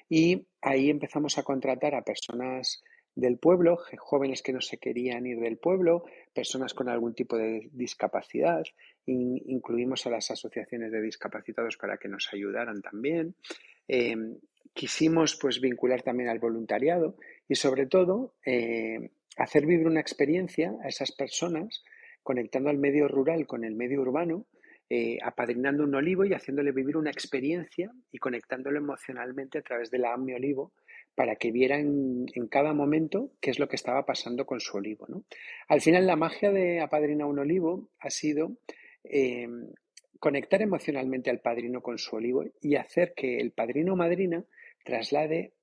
Y 0.09 0.47
ahí 0.61 0.89
empezamos 0.89 1.37
a 1.37 1.43
contratar 1.43 1.95
a 1.95 2.03
personas 2.03 2.83
del 3.17 3.39
pueblo, 3.39 3.79
jóvenes 3.97 4.43
que 4.43 4.53
no 4.53 4.61
se 4.61 4.77
querían 4.77 5.25
ir 5.25 5.39
del 5.39 5.57
pueblo, 5.57 6.05
personas 6.33 6.75
con 6.75 6.87
algún 6.87 7.15
tipo 7.15 7.35
de 7.35 7.67
discapacidad, 7.73 8.63
incluimos 9.07 10.05
a 10.05 10.11
las 10.11 10.29
asociaciones 10.29 10.91
de 10.91 11.01
discapacitados 11.01 11.77
para 11.77 11.97
que 11.97 12.09
nos 12.09 12.29
ayudaran 12.31 12.79
también. 12.83 13.33
Em, 13.87 14.37
quisimos 14.71 15.35
pues 15.35 15.59
vincular 15.59 16.03
también 16.03 16.29
al 16.29 16.37
voluntariado 16.37 17.15
y 17.49 17.55
sobre 17.55 17.87
todo 17.87 18.35
eh, 18.45 19.09
hacer 19.37 19.65
vivir 19.65 19.87
una 19.87 19.99
experiencia 19.99 20.75
a 20.83 20.87
esas 20.87 21.11
personas 21.11 21.83
conectando 22.21 22.69
al 22.69 22.77
medio 22.77 23.07
rural 23.07 23.47
con 23.47 23.63
el 23.63 23.73
medio 23.73 24.01
urbano 24.01 24.45
eh, 24.89 25.17
apadrinando 25.23 25.83
un 25.83 25.95
olivo 25.95 26.23
y 26.23 26.33
haciéndole 26.33 26.71
vivir 26.71 26.95
una 26.95 27.09
experiencia 27.09 27.91
y 28.11 28.19
conectándolo 28.19 28.77
emocionalmente 28.77 29.57
a 29.57 29.61
través 29.61 29.89
de 29.89 29.97
la 29.97 30.13
AMI 30.13 30.35
Olivo 30.35 30.71
para 31.17 31.37
que 31.37 31.51
viera 31.51 31.79
en, 31.79 32.27
cada 32.51 32.73
momento 32.75 33.31
qué 33.41 33.49
es 33.49 33.57
lo 33.57 33.67
que 33.67 33.75
estaba 33.75 34.05
pasando 34.05 34.45
con 34.45 34.59
su 34.59 34.77
olivo. 34.77 35.07
¿no? 35.09 35.23
Al 35.67 35.81
final, 35.81 36.05
la 36.05 36.15
magia 36.15 36.51
de 36.51 36.79
apadrinar 36.79 37.25
un 37.25 37.39
olivo 37.39 37.89
ha 37.97 38.11
sido 38.11 38.57
eh, 39.03 39.47
conectar 40.19 40.61
emocionalmente 40.61 41.31
al 41.31 41.39
padrino 41.39 41.81
con 41.81 41.97
su 41.97 42.15
olivo 42.15 42.45
y 42.61 42.75
hacer 42.75 43.13
que 43.15 43.39
el 43.39 43.51
padrino 43.51 43.93
o 43.93 43.95
madrina 43.95 44.45
traslade 44.85 45.53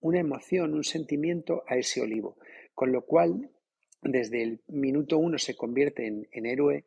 una 0.00 0.18
emoción, 0.18 0.74
un 0.74 0.82
sentimiento 0.82 1.62
a 1.68 1.76
ese 1.76 2.00
olivo, 2.00 2.36
con 2.74 2.90
lo 2.90 3.06
cual 3.06 3.50
desde 4.02 4.42
el 4.42 4.60
minuto 4.66 5.18
uno 5.18 5.38
se 5.38 5.54
convierte 5.54 6.04
en 6.06 6.46
héroe 6.46 6.84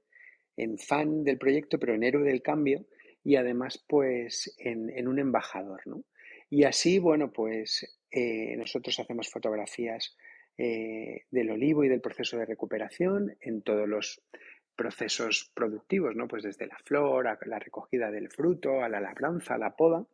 en 0.57 0.77
fan 0.77 1.23
del 1.23 1.37
proyecto, 1.37 1.79
pero 1.79 1.95
en 1.95 2.03
héroe 2.03 2.23
del 2.23 2.41
cambio 2.41 2.85
y 3.23 3.37
además 3.37 3.83
pues 3.87 4.53
en, 4.57 5.07
un 5.07 5.19
embajador, 5.19 5.81
¿no? 5.85 6.03
Y 6.49 6.63
así, 6.63 6.99
bueno, 6.99 7.31
pues 7.31 7.99
eh, 8.11 8.55
nosotros 8.57 8.99
hacemos 8.99 9.29
fotografías 9.29 10.15
eh, 10.57 11.25
del 11.31 11.51
olivo 11.51 11.83
y 11.83 11.89
del 11.89 12.01
proceso 12.01 12.37
de 12.37 12.45
recuperación 12.45 13.37
en 13.41 13.61
todos 13.61 13.87
los 13.87 14.21
procesos 14.75 15.51
productivos, 15.53 16.15
¿no? 16.15 16.27
Pues 16.27 16.43
desde 16.43 16.67
la 16.67 16.77
flor, 16.85 17.27
a 17.27 17.37
la 17.45 17.59
recogida 17.59 18.11
del 18.11 18.29
fruto, 18.29 18.81
a 18.81 18.89
la 18.89 19.01
labranza, 19.01 19.55
a 19.55 19.57
la 19.57 19.75
poda. 19.75 20.05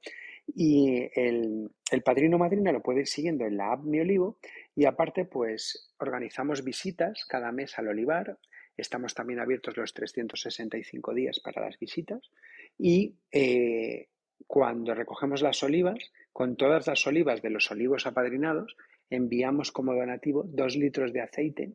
Y 0.56 1.10
el, 1.16 1.72
el 1.92 2.02
padrino 2.04 2.38
madrina 2.38 2.72
lo 2.72 2.82
puede 2.82 3.02
ir 3.02 3.08
siguiendo 3.08 3.46
en 3.46 3.58
la 3.58 3.72
app 3.72 3.84
Mi 3.84 4.00
Olivo 4.00 4.38
y 4.76 4.86
aparte 4.86 5.26
pues 5.26 5.90
organizamos 5.98 6.64
visitas 6.64 7.26
cada 7.26 7.52
mes 7.52 7.80
al 7.80 7.88
olivar 7.88 8.38
Estamos 8.78 9.14
también 9.14 9.40
abiertos 9.40 9.78
los 9.78 9.94
365 9.94 11.14
días 11.14 11.40
para 11.40 11.62
las 11.62 11.80
visitas 11.80 12.30
y 12.78 13.16
eh, 13.32 14.10
cuando 14.48 14.94
recogemos 14.94 15.42
las 15.42 15.64
olivas, 15.64 16.12
con 16.32 16.56
todas 16.56 16.88
las 16.88 17.06
olivas 17.08 17.42
de 17.42 17.50
los 17.50 17.70
olivos 17.72 18.06
apadrinados, 18.06 18.76
enviamos 19.10 19.72
como 19.72 19.94
donativo 19.94 20.44
dos 20.46 20.76
litros 20.76 21.14
de 21.14 21.22
aceite 21.22 21.74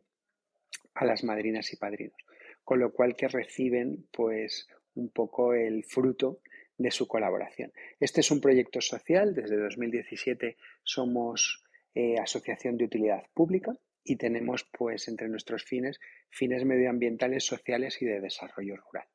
a 0.93 1.05
las 1.05 1.23
madrinas 1.23 1.71
y 1.73 1.77
padrinos, 1.77 2.17
con 2.63 2.79
lo 2.79 2.91
cual 2.91 3.15
que 3.15 3.27
reciben 3.27 4.07
pues 4.11 4.67
un 4.95 5.09
poco 5.09 5.53
el 5.53 5.83
fruto 5.83 6.41
de 6.77 6.91
su 6.91 7.07
colaboración. 7.07 7.71
Este 7.99 8.21
es 8.21 8.31
un 8.31 8.41
proyecto 8.41 8.81
social, 8.81 9.33
desde 9.33 9.57
2017 9.57 10.57
somos 10.83 11.63
eh, 11.93 12.15
asociación 12.19 12.77
de 12.77 12.85
utilidad 12.85 13.23
pública 13.33 13.75
y 14.03 14.15
tenemos 14.17 14.67
pues 14.77 15.07
entre 15.07 15.29
nuestros 15.29 15.63
fines 15.63 15.99
fines 16.29 16.65
medioambientales, 16.65 17.45
sociales 17.45 18.01
y 18.01 18.05
de 18.05 18.21
desarrollo 18.21 18.77
rural. 18.77 19.07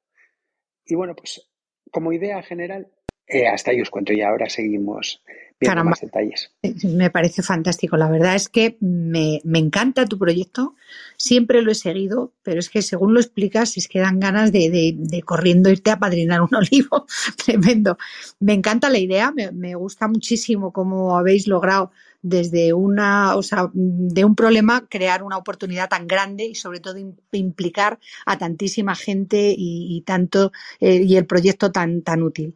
Y 0.84 0.94
bueno, 0.94 1.16
pues 1.16 1.50
como 1.90 2.12
idea 2.12 2.42
general, 2.42 2.92
eh, 3.26 3.46
hasta 3.46 3.70
ahí 3.70 3.80
os 3.80 3.90
cuento 3.90 4.12
y 4.12 4.22
ahora 4.22 4.48
seguimos 4.48 5.22
viendo 5.58 5.84
más 5.84 6.00
detalles. 6.00 6.50
Eh, 6.62 6.74
me 6.84 7.10
parece 7.10 7.42
fantástico. 7.42 7.96
La 7.96 8.08
verdad 8.08 8.34
es 8.34 8.48
que 8.48 8.76
me, 8.80 9.40
encanta 9.54 10.06
tu 10.06 10.18
proyecto. 10.18 10.74
Siempre 11.16 11.62
lo 11.62 11.72
he 11.72 11.74
seguido, 11.74 12.32
pero 12.42 12.60
es 12.60 12.68
que 12.68 12.82
según 12.82 13.14
lo 13.14 13.20
explicas, 13.20 13.76
es 13.76 13.88
que 13.88 14.00
dan 14.00 14.20
ganas 14.20 14.52
de, 14.52 15.22
corriendo 15.24 15.70
irte 15.70 15.90
a 15.90 15.98
padrinar 15.98 16.42
un 16.42 16.54
olivo. 16.54 17.06
Tremendo. 17.44 17.98
Me 18.38 18.52
encanta 18.52 18.90
la 18.90 18.98
idea, 18.98 19.32
me, 19.32 19.50
me 19.50 19.74
gusta 19.74 20.08
muchísimo 20.08 20.72
cómo 20.72 21.16
habéis 21.16 21.48
logrado 21.48 21.90
desde 22.22 22.72
una, 22.72 23.36
o 23.36 23.42
sea, 23.42 23.70
de 23.72 24.24
un 24.24 24.34
problema 24.34 24.86
crear 24.88 25.22
una 25.22 25.36
oportunidad 25.36 25.88
tan 25.88 26.08
grande 26.08 26.44
y 26.44 26.56
sobre 26.56 26.80
todo 26.80 26.98
implicar 27.30 28.00
a 28.24 28.36
tantísima 28.36 28.96
gente 28.96 29.54
y, 29.56 30.02
tanto 30.04 30.50
eh, 30.80 31.02
y 31.06 31.16
el 31.16 31.26
proyecto 31.26 31.70
tan, 31.70 32.02
tan 32.02 32.24
útil. 32.24 32.54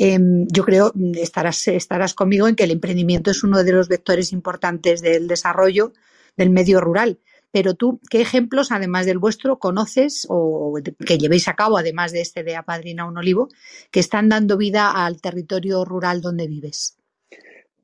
Em, 0.00 0.46
yo 0.46 0.64
creo, 0.64 0.92
estarás, 1.14 1.66
estarás 1.66 2.14
conmigo 2.14 2.46
en 2.46 2.54
que 2.54 2.62
el 2.62 2.70
emprendimiento 2.70 3.32
es 3.32 3.42
uno 3.42 3.64
de 3.64 3.72
los 3.72 3.88
vectores 3.88 4.32
importantes 4.32 5.02
del 5.02 5.26
desarrollo 5.26 5.92
del 6.36 6.50
medio 6.50 6.80
rural. 6.80 7.18
Pero 7.50 7.74
tú, 7.74 7.98
¿qué 8.08 8.20
ejemplos, 8.20 8.70
además 8.70 9.06
del 9.06 9.18
vuestro, 9.18 9.58
conoces 9.58 10.24
o 10.28 10.72
que 11.04 11.18
llevéis 11.18 11.48
a 11.48 11.54
cabo, 11.54 11.78
además 11.78 12.12
de 12.12 12.20
este 12.20 12.44
de 12.44 12.54
Apadrina 12.54 13.08
un 13.08 13.18
Olivo, 13.18 13.48
que 13.90 13.98
están 13.98 14.28
dando 14.28 14.56
vida 14.56 15.04
al 15.04 15.20
territorio 15.20 15.84
rural 15.84 16.20
donde 16.20 16.46
vives? 16.46 16.96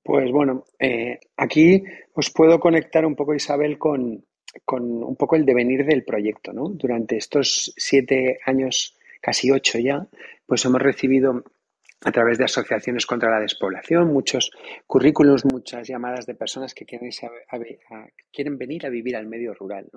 Pues 0.05 0.31
bueno, 0.31 0.67
eh, 0.79 1.19
aquí 1.37 1.83
os 2.13 2.31
puedo 2.31 2.61
conectar 2.61 3.05
un 3.05 3.17
poco, 3.17 3.35
Isabel, 3.35 3.77
con, 3.77 4.23
un 4.71 5.17
poco 5.17 5.35
el 5.35 5.45
devenir 5.45 5.85
del 5.85 6.05
proyecto. 6.05 6.53
¿no? 6.53 6.69
Durante 6.69 7.17
estos 7.17 7.73
siete 7.77 8.39
años, 8.47 8.97
casi 9.21 9.51
ocho 9.51 9.81
ya, 9.81 10.07
pues 10.47 10.65
hemos 10.65 10.81
recibido 10.81 11.43
a 12.05 12.13
través 12.13 12.39
de 12.39 12.45
asociaciones 12.45 13.07
contra 13.07 13.31
la 13.31 13.41
despoblación, 13.41 14.13
muchos 14.13 14.51
currículos, 14.87 15.45
muchas 15.45 15.89
llamadas 15.89 16.27
de 16.27 16.35
personas 16.35 16.75
que 16.75 16.85
quieren, 16.85 17.11
quieren 18.33 18.59
venir 18.59 18.87
a 18.87 18.91
vivir 18.91 19.17
al 19.17 19.27
medio 19.27 19.55
rural. 19.55 19.89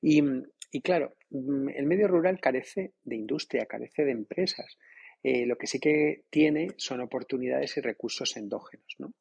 Y, 0.00 0.22
y 0.70 0.80
claro, 0.80 1.16
el 1.30 1.86
medio 1.86 2.06
rural 2.06 2.40
carece 2.40 2.92
de 3.02 3.16
industria, 3.16 3.66
carece 3.66 4.04
de 4.04 4.12
empresas, 4.12 4.78
eh, 5.24 5.46
lo 5.46 5.56
que 5.56 5.68
sí 5.68 5.78
que 5.78 6.24
tiene 6.30 6.68
son 6.76 7.00
oportunidades 7.00 7.76
y 7.76 7.80
recursos 7.80 8.36
endógenos. 8.36 8.96
¿no? 8.98 9.12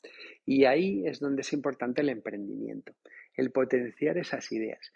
Y 0.46 0.66
ahí 0.66 1.06
es 1.06 1.20
donde 1.20 1.42
es 1.42 1.54
importante 1.54 2.02
el 2.02 2.10
emprendimiento, 2.10 2.94
el 3.36 3.52
potenciar 3.52 4.18
esas 4.18 4.52
ideas. 4.52 4.92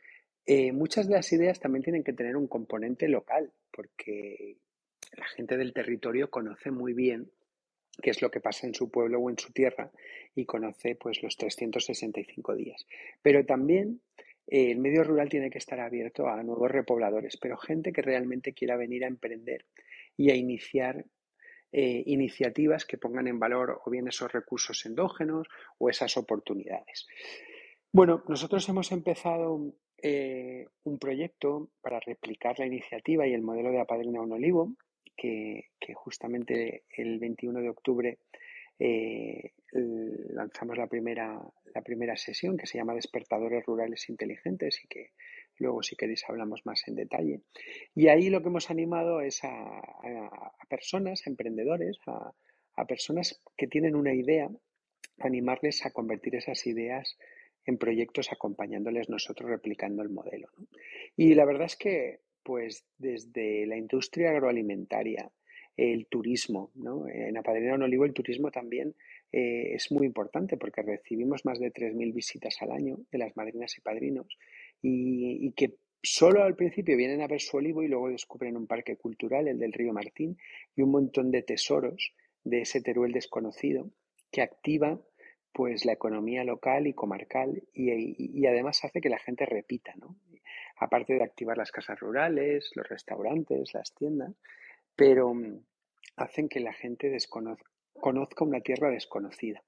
Eh, 0.47 0.71
muchas 0.71 1.07
de 1.07 1.15
las 1.15 1.31
ideas 1.33 1.59
también 1.59 1.83
tienen 1.83 2.03
que 2.03 2.13
tener 2.13 2.35
un 2.35 2.47
componente 2.47 3.07
local, 3.07 3.51
porque 3.71 4.57
la 5.17 5.27
gente 5.27 5.57
del 5.57 5.73
territorio 5.73 6.29
conoce 6.29 6.71
muy 6.71 6.93
bien 6.93 7.29
qué 8.01 8.09
es 8.09 8.21
lo 8.21 8.29
que 8.29 8.41
pasa 8.41 8.67
en 8.67 8.73
su 8.73 8.89
pueblo 8.89 9.19
o 9.19 9.29
en 9.29 9.37
su 9.37 9.51
tierra 9.51 9.91
y 10.35 10.45
conoce 10.45 10.95
pues 10.95 11.23
los 11.23 11.37
365 11.37 12.55
días. 12.55 12.85
Pero 13.21 13.45
también 13.45 14.01
eh, 14.47 14.71
el 14.71 14.79
medio 14.79 15.03
rural 15.03 15.29
tiene 15.29 15.49
que 15.49 15.57
estar 15.57 15.79
abierto 15.79 16.27
a 16.27 16.43
nuevos 16.43 16.71
repobladores, 16.71 17.37
pero 17.37 17.57
gente 17.57 17.93
que 17.93 18.01
realmente 18.01 18.53
quiera 18.53 18.77
venir 18.77 19.05
a 19.05 19.07
emprender 19.07 19.65
y 20.17 20.31
a 20.31 20.35
iniciar 20.35 21.05
eh, 21.71 22.03
iniciativas 22.05 22.85
que 22.85 22.97
pongan 22.97 23.27
en 23.27 23.39
valor 23.39 23.81
o 23.83 23.89
bien 23.89 24.07
esos 24.07 24.31
recursos 24.31 24.85
endógenos 24.85 25.47
o 25.77 25.89
esas 25.89 26.15
oportunidades. 26.17 27.07
Bueno, 27.91 28.23
nosotros 28.27 28.67
hemos 28.69 28.91
empezado 28.91 29.73
eh, 30.01 30.67
un 30.83 30.99
proyecto 30.99 31.69
para 31.81 31.99
replicar 31.99 32.59
la 32.59 32.65
iniciativa 32.65 33.27
y 33.27 33.33
el 33.33 33.41
modelo 33.41 33.71
de 33.71 33.79
Apadrina 33.79 34.21
un 34.21 34.33
Olivo, 34.33 34.75
que, 35.15 35.69
justamente 35.93 36.83
el 36.89 37.19
21 37.19 37.61
de 37.61 37.69
octubre 37.69 38.17
eh, 38.79 39.53
lanzamos 39.71 40.77
la 40.77 40.87
primera, 40.87 41.39
la 41.73 41.81
primera 41.81 42.17
sesión 42.17 42.57
que 42.57 42.67
se 42.67 42.77
llama 42.77 42.93
Despertadores 42.93 43.65
Rurales 43.65 44.09
Inteligentes 44.09 44.83
y 44.83 44.87
que 44.87 45.11
Luego, 45.57 45.81
si 45.83 45.95
queréis, 45.95 46.23
hablamos 46.27 46.65
más 46.65 46.87
en 46.87 46.95
detalle. 46.95 47.41
Y 47.93 48.07
ahí 48.07 48.29
lo 48.29 48.41
que 48.41 48.49
hemos 48.49 48.69
animado 48.69 49.21
es 49.21 49.43
a, 49.43 49.81
personas, 50.69 51.25
a 51.25 51.29
emprendedores, 51.29 51.97
a, 52.07 52.85
personas 52.85 53.41
que 53.55 53.67
tienen 53.67 53.95
una 53.95 54.13
idea, 54.13 54.49
animarles 55.19 55.85
a 55.85 55.91
convertir 55.91 56.35
esas 56.35 56.65
ideas 56.67 57.17
en 57.65 57.77
proyectos 57.77 58.31
acompañándoles 58.31 59.09
nosotros 59.09 59.49
replicando 59.49 60.03
el 60.03 60.09
modelo. 60.09 60.49
Y 61.15 61.35
la 61.35 61.45
verdad 61.45 61.65
es 61.65 61.77
que, 61.77 62.19
pues, 62.45 62.85
desde 62.99 63.65
la 63.65 63.75
industria 63.75 64.29
agroalimentaria, 64.29 65.31
el 65.75 66.05
turismo, 66.05 66.71
¿no? 66.75 67.07
En 67.09 67.35
Apadrinera 67.37 67.75
un 67.75 67.83
Olivo 67.83 68.05
el 68.05 68.13
turismo 68.13 68.51
también 68.51 68.95
eh, 69.31 69.73
es 69.73 69.91
muy 69.91 70.05
importante 70.05 70.55
porque 70.55 70.83
recibimos 70.83 71.43
más 71.43 71.59
de 71.59 71.73
3.000 71.73 72.13
visitas 72.13 72.61
al 72.61 72.71
año 72.71 72.99
de 73.11 73.17
las 73.17 73.35
madrinas 73.35 73.75
y 73.77 73.81
padrinos 73.81 74.37
y, 74.81 75.51
que 75.53 75.75
solo 76.03 76.43
al 76.43 76.55
principio 76.55 76.95
vienen 76.95 77.21
a 77.21 77.27
ver 77.27 77.41
su 77.41 77.57
olivo 77.57 77.81
y 77.81 77.87
luego 77.87 78.09
descubren 78.09 78.55
un 78.55 78.67
parque 78.67 78.95
cultural, 78.95 79.47
el 79.47 79.57
del 79.57 79.73
río 79.73 79.91
Martín, 79.91 80.37
y 80.75 80.83
un 80.83 80.91
montón 80.91 81.31
de 81.31 81.41
tesoros 81.41 82.13
de 82.43 82.61
ese 82.61 82.81
Teruel 82.81 83.11
desconocido 83.11 83.89
que 84.31 84.43
activa 84.43 85.01
pues 85.51 85.85
la 85.85 85.93
economía 85.93 86.43
local 86.43 86.85
y 86.85 86.93
comarcal 86.93 87.63
y, 87.73 88.45
además 88.45 88.83
hace 88.83 88.99
que 88.99 89.09
la 89.09 89.19
gente 89.19 89.45
repita, 89.45 89.93
¿no? 89.95 90.17
Aparte 90.77 91.13
de 91.13 91.23
activar 91.23 91.57
las 91.57 91.71
casas 91.71 91.99
rurales, 91.99 92.71
los 92.75 92.87
restaurantes, 92.87 93.73
las 93.73 93.93
tiendas, 93.93 94.33
pero 94.95 95.33
mm, 95.33 95.59
hacen 96.17 96.49
que 96.49 96.59
la 96.59 96.73
gente 96.73 97.15
conozca 97.99 98.43
una 98.45 98.61
tierra 98.61 98.89
desconocida. 98.89 99.63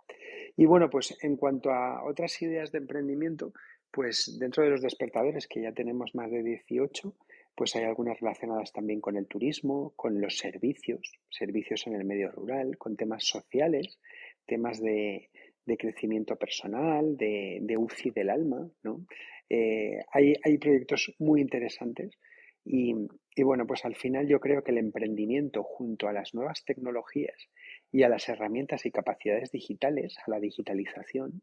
Y 0.55 0.65
bueno, 0.65 0.89
pues 0.89 1.17
en 1.23 1.37
cuanto 1.37 1.71
a 1.71 2.03
otras 2.03 2.41
ideas 2.41 2.71
de 2.71 2.79
emprendimiento, 2.79 3.53
pues 3.91 4.37
dentro 4.39 4.63
de 4.63 4.71
los 4.71 4.81
despertadores, 4.81 5.47
que 5.47 5.61
ya 5.61 5.71
tenemos 5.71 6.15
más 6.15 6.31
de 6.31 6.43
18, 6.43 7.13
pues 7.55 7.75
hay 7.75 7.85
algunas 7.85 8.19
relacionadas 8.19 8.71
también 8.71 9.01
con 9.01 9.17
el 9.17 9.27
turismo, 9.27 9.93
con 9.95 10.21
los 10.21 10.37
servicios, 10.37 11.19
servicios 11.29 11.87
en 11.87 11.95
el 11.95 12.05
medio 12.05 12.31
rural, 12.31 12.77
con 12.77 12.95
temas 12.95 13.25
sociales, 13.25 13.99
temas 14.45 14.79
de, 14.79 15.29
crecimiento 15.77 16.35
personal, 16.35 17.17
de, 17.17 17.59
de, 17.61 17.77
UCI 17.77 18.11
del 18.11 18.29
alma, 18.29 18.69
¿no? 18.83 19.05
Eh, 19.49 19.99
hay, 20.11 20.33
hay, 20.43 20.57
proyectos 20.57 21.13
muy 21.19 21.41
interesantes 21.41 22.17
y, 22.65 22.93
y, 23.35 23.43
bueno, 23.43 23.65
pues 23.65 23.85
al 23.85 23.95
final 23.95 24.27
yo 24.27 24.39
creo 24.39 24.63
que 24.63 24.71
el 24.71 24.77
emprendimiento 24.77 25.63
junto 25.63 26.07
a 26.07 26.13
las 26.13 26.33
nuevas 26.33 26.65
tecnologías 26.65 27.47
y 27.91 28.03
a 28.03 28.09
las 28.09 28.27
herramientas 28.27 28.85
y 28.85 28.91
capacidades 28.91 29.51
digitales, 29.51 30.17
a 30.25 30.29
la 30.29 30.39
digitalización, 30.39 31.41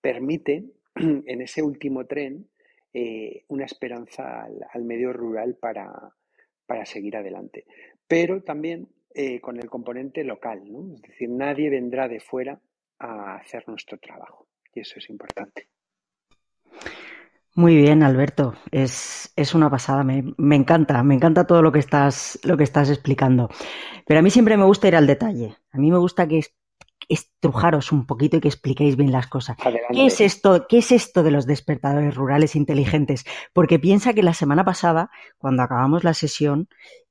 permite 0.00 0.64
en 0.96 1.40
ese 1.40 1.62
último 1.62 2.06
tren 2.06 2.48
eh, 2.92 3.42
una 3.48 3.64
esperanza 3.64 4.44
al, 4.44 4.84
medio 4.84 5.12
rural 5.12 5.56
para, 5.56 6.14
seguir 6.84 7.16
adelante. 7.16 7.64
Pero 8.06 8.42
también 8.42 8.88
eh, 9.14 9.40
con 9.40 9.56
el 9.56 9.68
componente 9.68 10.22
local, 10.22 10.62
¿no? 10.70 10.94
Es 10.94 11.02
decir, 11.02 11.28
nadie 11.28 11.70
vendrá 11.70 12.06
de 12.06 12.20
fuera 12.20 12.60
a 13.00 13.34
hacer 13.36 13.66
nuestro 13.66 13.98
trabajo. 13.98 14.46
Y 14.72 14.80
eso 14.80 14.98
es 14.98 15.10
importante. 15.10 15.68
Muy 17.56 17.76
bien, 17.76 18.02
Alberto. 18.02 18.54
Es, 18.72 19.32
una 19.54 19.70
pasada. 19.70 20.02
Me, 20.02 20.24
me, 20.36 20.56
encanta, 20.56 21.02
me 21.04 21.14
encanta 21.14 21.46
todo 21.46 21.62
lo 21.62 21.70
que 21.70 21.78
estás, 21.78 22.38
lo 22.42 22.56
que 22.56 22.64
estás 22.64 22.90
explicando. 22.90 23.48
Pero 24.06 24.20
a 24.20 24.22
mí 24.22 24.30
siempre 24.30 24.56
me 24.56 24.64
gusta 24.64 24.88
ir 24.88 24.96
al 24.96 25.06
detalle. 25.06 25.56
A 25.72 25.78
mí 25.78 25.90
me 25.90 25.98
gusta 25.98 26.26
que 26.26 26.40
estrujaros 27.08 27.92
un 27.92 28.06
poquito 28.06 28.36
y 28.36 28.40
que 28.40 28.48
expliquéis 28.48 28.96
bien 28.96 29.12
las 29.12 29.26
cosas. 29.26 29.56
¿Qué 29.92 30.06
es 30.06 30.20
esto? 30.20 30.66
¿Qué 30.68 30.78
es 30.78 30.90
esto 30.90 31.22
de 31.22 31.30
los 31.30 31.46
despertadores 31.46 32.14
rurales 32.14 32.56
inteligentes? 32.56 33.24
Porque 33.52 33.78
piensa 33.78 34.14
que 34.14 34.22
la 34.22 34.34
semana 34.34 34.64
pasada, 34.64 35.10
cuando 35.38 35.62
acabamos 35.62 36.04
la 36.04 36.14
sesión, 36.14 36.68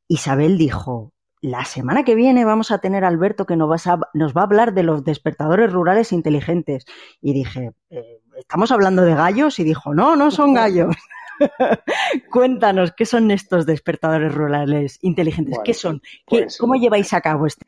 Isabel 0.07 0.57
dijo, 0.57 1.13
la 1.41 1.65
semana 1.65 2.03
que 2.03 2.15
viene 2.15 2.45
vamos 2.45 2.71
a 2.71 2.79
tener 2.79 3.03
a 3.03 3.09
Alberto 3.09 3.45
que 3.45 3.55
nos, 3.55 3.69
va 3.69 4.41
a 4.41 4.43
hablar 4.43 4.73
de 4.73 4.83
los 4.83 5.03
despertadores 5.03 5.71
rurales 5.71 6.11
inteligentes. 6.11 6.85
Y 7.21 7.33
dije, 7.33 7.71
eh, 7.89 8.21
¿estamos 8.37 8.71
hablando 8.71 9.03
de 9.03 9.15
gallos? 9.15 9.59
Y 9.59 9.63
dijo, 9.63 9.93
no, 9.93 10.15
no 10.15 10.31
son 10.31 10.53
gallos. 10.53 10.95
Cuéntanos, 12.31 12.93
¿qué 12.95 13.05
son 13.05 13.31
estos 13.31 13.65
despertadores 13.65 14.33
rurales 14.33 14.99
inteligentes? 15.01 15.57
¿Qué 15.63 15.73
son? 15.73 16.01
Pues 16.25 16.57
¿Cómo 16.57 16.75
lleváis 16.75 17.13
a 17.13 17.21
cabo 17.21 17.47
este? 17.47 17.65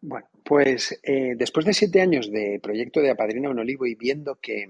Bueno, 0.00 0.28
pues 0.44 0.98
eh, 1.02 1.34
después 1.36 1.66
de 1.66 1.74
siete 1.74 2.00
años 2.00 2.30
de 2.30 2.60
proyecto 2.62 3.00
de 3.00 3.10
Apadrina 3.10 3.50
un 3.50 3.58
Olivo 3.58 3.86
y 3.86 3.94
viendo 3.94 4.36
que 4.36 4.68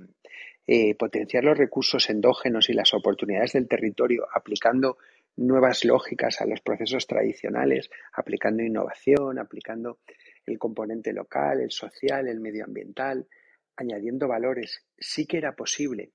eh, 0.67 0.95
potenciar 0.97 1.45
los 1.45 1.57
recursos 1.57 2.09
endógenos 2.11 2.69
y 2.69 2.73
las 2.73 2.93
oportunidades 2.95 3.53
del 3.53 3.69
territorio 3.69 4.27
aplicando 4.33 4.99
nuevas 5.37 5.85
lógicas 5.85 6.41
a 6.41 6.47
los 6.47 6.61
procesos 6.61 7.07
tradicionales, 7.07 7.91
aplicando 8.13 8.63
innovación, 8.63 9.39
aplicando 9.39 10.01
el 10.45 10.59
componente 10.59 11.13
local, 11.13 11.61
el 11.61 11.71
social, 11.71 12.27
el 12.29 12.41
medioambiental, 12.41 13.27
añadiendo 13.79 14.29
valores, 14.29 14.85
sí 14.99 15.27
que 15.27 15.39
era 15.39 15.53
posible 15.53 16.11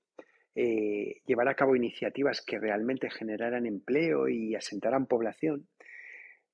eh, 0.56 1.22
llevar 1.26 1.48
a 1.48 1.56
cabo 1.56 1.76
iniciativas 1.76 2.42
que 2.46 2.60
realmente 2.60 3.10
generaran 3.10 3.66
empleo 3.66 4.28
y 4.28 4.54
asentaran 4.54 5.08
población, 5.08 5.68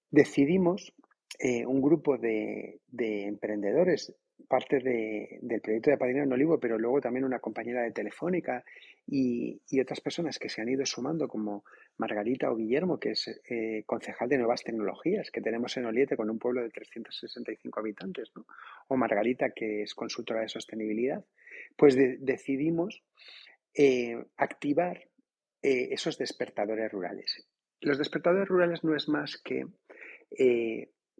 decidimos 0.09 0.93
eh, 1.37 1.65
un 1.65 1.81
grupo 1.81 2.17
de, 2.17 2.79
emprendedores, 2.97 4.15
parte 4.47 4.79
del 4.79 5.61
proyecto 5.61 5.89
de 5.89 5.95
Apadrina 5.95 6.23
en 6.23 6.31
Olivo, 6.31 6.59
pero 6.59 6.77
luego 6.77 7.01
también 7.01 7.25
una 7.25 7.39
compañera 7.39 7.81
de 7.81 7.91
Telefónica 7.91 8.63
y, 9.11 9.79
otras 9.81 10.01
personas 10.01 10.37
que 10.37 10.49
se 10.49 10.61
han 10.61 10.69
ido 10.69 10.85
sumando, 10.85 11.27
como 11.27 11.63
Margarita 11.97 12.51
o 12.51 12.55
Guillermo, 12.55 12.99
que 12.99 13.11
es 13.11 13.27
eh, 13.49 13.83
concejal 13.85 14.29
de 14.29 14.37
Nuevas 14.37 14.63
Tecnologías, 14.63 15.31
que 15.31 15.41
tenemos 15.41 15.75
en 15.77 15.85
Oliete 15.85 16.15
con 16.15 16.29
un 16.29 16.37
pueblo 16.37 16.61
de 16.61 16.69
365 16.69 17.79
habitantes, 17.79 18.31
o 18.87 18.97
Margarita, 18.97 19.51
que 19.51 19.83
es 19.83 19.95
consultora 19.95 20.41
de 20.41 20.49
sostenibilidad, 20.49 21.23
pues 21.75 21.95
decidimos 22.19 23.03
eh, 23.73 24.23
activar 24.37 25.07
esos 25.61 26.17
despertadores 26.17 26.89
rurales. 26.89 27.45
Los 27.81 27.97
despertadores 27.97 28.47
rurales 28.47 28.83
no 28.83 28.95
es 28.95 29.09
más 29.09 29.37
que 29.43 29.65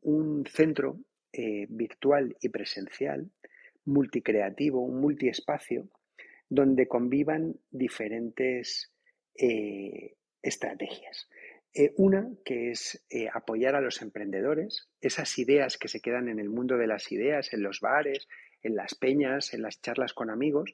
un 0.02 0.46
centro 0.46 1.00
eh, 1.32 1.68
virtual 1.70 2.36
y 2.42 2.50
presencial, 2.50 3.30
multicreativo, 3.86 4.82
un 4.82 5.00
multiespacio, 5.00 5.88
donde 6.50 6.88
convivan 6.88 7.56
diferentes 7.72 8.92
eh, 9.36 10.16
estrategias. 10.42 11.30
Eh, 11.74 11.94
una 11.98 12.30
que 12.44 12.72
es 12.72 13.06
apoyar 13.32 13.76
a 13.76 13.82
los 13.82 14.02
emprendedores, 14.02 14.90
esas 15.02 15.38
ideas 15.38 15.78
que 15.78 15.88
se 15.88 16.02
quedan 16.02 16.28
en 16.28 16.40
el 16.40 16.50
mundo 16.50 16.78
de 16.78 16.88
las 16.88 17.12
ideas, 17.12 17.54
en 17.54 17.62
los 17.62 17.80
bares, 17.80 18.28
en 18.62 18.76
las 18.76 18.96
peñas, 18.96 19.54
en 19.54 19.62
las 19.62 19.82
charlas 19.82 20.14
con 20.14 20.30
amigos, 20.30 20.74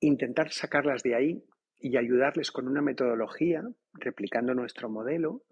intentar 0.00 0.50
sacarlas 0.52 1.02
de 1.02 1.14
ahí 1.14 1.44
y 1.78 1.96
ayudarles 1.96 2.50
con 2.50 2.68
una 2.68 2.82
metodología, 2.82 3.62
replicando 3.92 4.54
nuestro 4.54 4.88
modelo, 4.88 5.42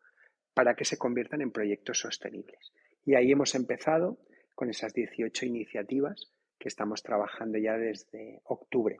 para 0.54 0.74
que 0.74 0.84
se 0.84 0.98
conviertan 0.98 1.40
en 1.40 1.52
proyectos 1.52 2.00
sostenibles. 2.00 2.72
Y 3.04 3.14
ahí 3.14 3.30
hemos 3.30 3.54
empezado 3.54 4.18
con 4.54 4.70
esas 4.70 4.92
18 4.92 5.46
iniciativas 5.46 6.32
que 6.58 6.68
estamos 6.68 7.02
trabajando 7.02 7.58
ya 7.58 7.78
desde 7.78 8.40
octubre. 8.44 8.98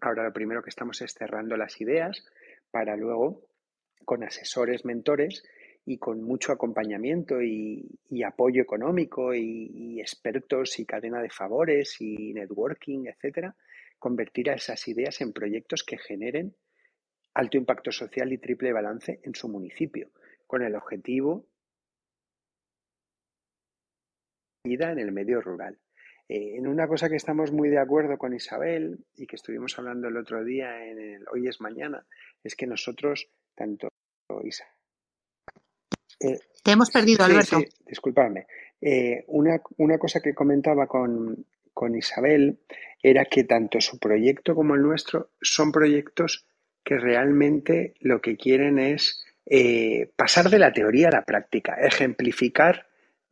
Ahora 0.00 0.24
lo 0.24 0.32
primero 0.32 0.62
que 0.62 0.70
estamos 0.70 1.00
es 1.02 1.12
cerrando 1.12 1.56
las 1.56 1.80
ideas 1.80 2.24
para 2.70 2.96
luego, 2.96 3.48
con 4.04 4.22
asesores, 4.22 4.84
mentores 4.84 5.42
y 5.84 5.98
con 5.98 6.22
mucho 6.22 6.52
acompañamiento 6.52 7.42
y, 7.42 7.98
apoyo 8.24 8.62
económico 8.62 9.34
y, 9.34 10.00
expertos 10.00 10.78
y 10.78 10.86
cadena 10.86 11.20
de 11.20 11.30
favores 11.30 12.00
y 12.00 12.32
networking, 12.32 13.06
etcétera, 13.06 13.56
convertir 13.98 14.50
a 14.50 14.54
esas 14.54 14.86
ideas 14.86 15.20
en 15.20 15.32
proyectos 15.32 15.82
que 15.82 15.98
generen 15.98 16.54
alto 17.34 17.56
impacto 17.56 17.90
social 17.90 18.32
y 18.32 18.38
triple 18.38 18.72
balance 18.72 19.20
en 19.22 19.34
su 19.34 19.48
municipio 19.48 20.10
con 20.46 20.62
el 20.62 20.74
objetivo 20.74 21.46
de 24.64 24.70
vida 24.70 24.92
en 24.92 24.98
el 24.98 25.12
medio 25.12 25.40
rural. 25.40 25.78
Eh, 26.28 26.56
en 26.56 26.66
una 26.66 26.86
cosa 26.86 27.08
que 27.08 27.16
estamos 27.16 27.52
muy 27.52 27.68
de 27.68 27.78
acuerdo 27.78 28.18
con 28.18 28.34
Isabel 28.34 28.98
y 29.16 29.26
que 29.26 29.36
estuvimos 29.36 29.78
hablando 29.78 30.08
el 30.08 30.16
otro 30.16 30.44
día 30.44 30.84
en 30.84 30.98
el 30.98 31.24
Hoy 31.32 31.48
es 31.48 31.60
Mañana, 31.60 32.06
es 32.42 32.54
que 32.54 32.66
nosotros, 32.66 33.28
tanto 33.54 33.88
Isabel. 34.44 34.72
Eh, 36.20 36.38
Te 36.62 36.72
hemos 36.72 36.90
perdido, 36.90 37.24
Alberto. 37.24 37.58
disculpadme. 37.86 38.46
Eh, 38.80 39.24
una, 39.28 39.60
una, 39.78 39.98
cosa 39.98 40.20
que 40.20 40.34
comentaba 40.34 40.86
con, 40.86 41.46
con 41.72 41.94
Isabel 41.94 42.58
era 43.02 43.24
que 43.24 43.44
tanto 43.44 43.80
su 43.80 43.98
proyecto 43.98 44.54
como 44.54 44.74
el 44.74 44.82
nuestro 44.82 45.30
son 45.40 45.72
proyectos 45.72 46.46
que 46.84 46.98
realmente 46.98 47.94
lo 48.00 48.20
que 48.20 48.36
quieren 48.36 48.78
es 48.78 49.24
eh, 49.50 50.10
pasar 50.16 50.50
de 50.50 50.58
la 50.58 50.72
teoría 50.72 51.08
a 51.08 51.12
la 51.12 51.24
práctica, 51.24 51.74
ejemplificar 51.74 52.86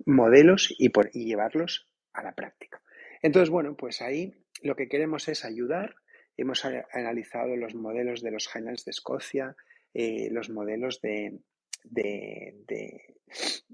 modelos 0.05 0.75
y, 0.79 0.91
llevarlos 1.13 1.89
a 2.13 2.23
la 2.23 2.33
práctica. 2.33 2.81
Entonces, 3.23 3.51
bueno, 3.51 3.77
pues 3.77 4.03
ahí 4.03 4.35
lo 4.63 4.77
que 4.77 4.89
queremos 4.89 5.29
es 5.29 5.45
ayudar. 5.45 5.97
Hemos 6.37 6.65
analizado 6.65 7.57
los 7.57 7.75
modelos 7.75 8.23
de 8.23 8.31
los 8.31 8.49
Highlands 8.55 8.85
de 8.85 8.91
Escocia, 8.91 9.57
eh, 9.95 10.29
los 10.31 10.51
modelos 10.51 11.01
de, 11.01 11.41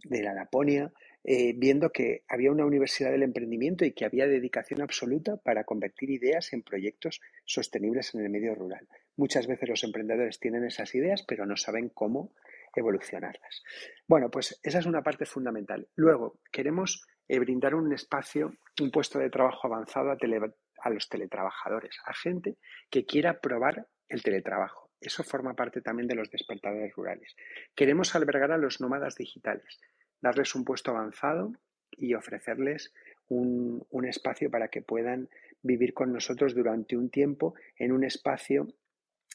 la 0.05 0.35
Laponia, 0.35 0.93
eh, 1.25 1.53
viendo 1.57 1.91
que 1.91 2.23
había 2.29 2.53
una 2.53 2.67
universidad 2.67 3.11
del 3.11 3.25
emprendimiento 3.25 3.85
y 3.85 3.93
que 3.93 4.05
había 4.05 4.27
dedicación 4.27 4.83
absoluta 4.83 5.37
para 5.37 5.65
convertir 5.65 6.11
ideas 6.11 6.53
en 6.53 6.63
proyectos 6.63 7.21
sostenibles 7.45 8.15
en 8.15 8.25
el 8.25 8.31
medio 8.31 8.55
rural. 8.55 8.89
Muchas 9.17 9.47
veces 9.47 9.69
los 9.69 9.85
emprendedores 9.85 10.39
tienen 10.39 10.65
esas 10.65 10.95
ideas, 10.95 11.25
pero 11.27 11.45
no 11.47 11.57
saben 11.57 11.89
cómo 11.89 12.35
evolucionarlas. 12.75 13.63
Bueno, 14.07 14.31
pues 14.31 14.59
esa 14.63 14.79
es 14.79 14.87
una 14.87 15.03
parte 15.03 15.27
fundamental. 15.27 15.89
Luego, 15.95 16.41
queremos 16.51 17.07
eh, 17.29 17.39
brindar 17.39 17.75
un 17.75 17.93
espacio, 17.93 18.55
un 18.81 18.91
puesto 18.91 19.19
de 19.19 19.31
trabajo 19.31 19.67
avanzado 19.67 20.11
a, 20.11 20.91
los 20.91 21.09
teletrabajadores, 21.09 21.99
a 22.05 22.15
gente 22.15 22.57
que 22.91 23.05
quiera 23.05 23.41
probar 23.41 23.87
el 24.09 24.23
teletrabajo. 24.23 24.91
Eso 25.01 25.25
forma 25.25 25.55
parte 25.55 25.81
también 25.81 26.09
de 26.09 26.15
los 26.15 26.31
despertadores 26.31 26.95
rurales. 26.95 27.35
Queremos 27.75 28.15
albergar 28.15 28.53
a 28.53 28.59
los 28.59 28.81
nómadas 28.81 29.17
digitales, 29.17 29.81
darles 30.21 30.55
un 30.55 30.65
puesto 30.65 30.91
avanzado 30.93 31.53
y 31.91 32.15
ofrecerles 32.15 32.93
un, 33.29 33.85
un 33.91 34.07
espacio 34.07 34.51
para 34.51 34.69
que 34.69 34.83
puedan 34.83 35.29
vivir 35.63 35.95
con 35.95 36.13
nosotros 36.13 36.55
durante 36.55 36.97
un 36.97 37.11
tiempo 37.11 37.55
en 37.77 37.93
un 37.93 38.05
espacio 38.05 38.69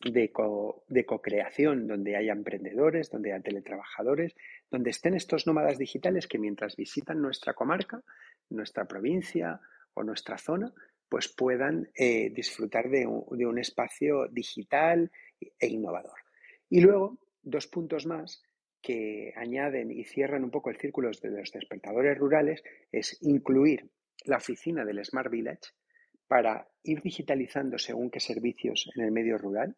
de, 0.03 0.31
co, 0.31 0.83
de 0.87 1.05
co-creación, 1.05 1.87
donde 1.87 2.15
haya 2.15 2.33
emprendedores, 2.33 3.09
donde 3.09 3.33
haya 3.33 3.43
teletrabajadores, 3.43 4.35
donde 4.69 4.91
estén 4.91 5.15
estos 5.15 5.47
nómadas 5.47 5.77
digitales 5.77 6.27
que 6.27 6.39
mientras 6.39 6.75
visitan 6.75 7.21
nuestra 7.21 7.53
comarca, 7.53 8.03
nuestra 8.49 8.85
provincia 8.85 9.59
o 9.93 10.03
nuestra 10.03 10.37
zona, 10.37 10.73
pues 11.09 11.27
puedan 11.29 11.89
eh, 11.95 12.29
disfrutar 12.29 12.89
de 12.89 13.07
un, 13.07 13.25
de 13.37 13.45
un 13.45 13.57
espacio 13.59 14.27
digital 14.27 15.11
e 15.39 15.67
innovador. 15.67 16.19
Y 16.69 16.81
luego, 16.81 17.17
dos 17.41 17.67
puntos 17.67 18.05
más 18.05 18.43
que 18.81 19.33
añaden 19.35 19.91
y 19.91 20.03
cierran 20.03 20.43
un 20.43 20.51
poco 20.51 20.69
el 20.69 20.77
círculo 20.77 21.09
de 21.09 21.29
los 21.31 21.51
despertadores 21.51 22.17
rurales 22.17 22.63
es 22.91 23.17
incluir 23.21 23.89
la 24.25 24.37
oficina 24.37 24.85
del 24.85 25.03
Smart 25.03 25.31
Village 25.31 25.71
para 26.27 26.67
ir 26.83 27.01
digitalizando 27.01 27.77
según 27.77 28.09
qué 28.09 28.19
servicios 28.19 28.89
en 28.95 29.05
el 29.05 29.11
medio 29.11 29.37
rural 29.37 29.75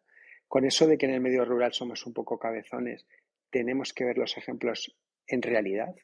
con 0.50 0.64
eso 0.64 0.88
de 0.88 0.98
que 0.98 1.06
en 1.06 1.12
el 1.12 1.20
medio 1.20 1.44
rural 1.44 1.72
somos 1.72 2.04
un 2.06 2.12
poco 2.12 2.36
cabezones, 2.36 3.06
tenemos 3.50 3.92
que 3.92 4.04
ver 4.04 4.18
los 4.18 4.36
ejemplos 4.36 4.96
en 5.28 5.42
realidad. 5.42 5.94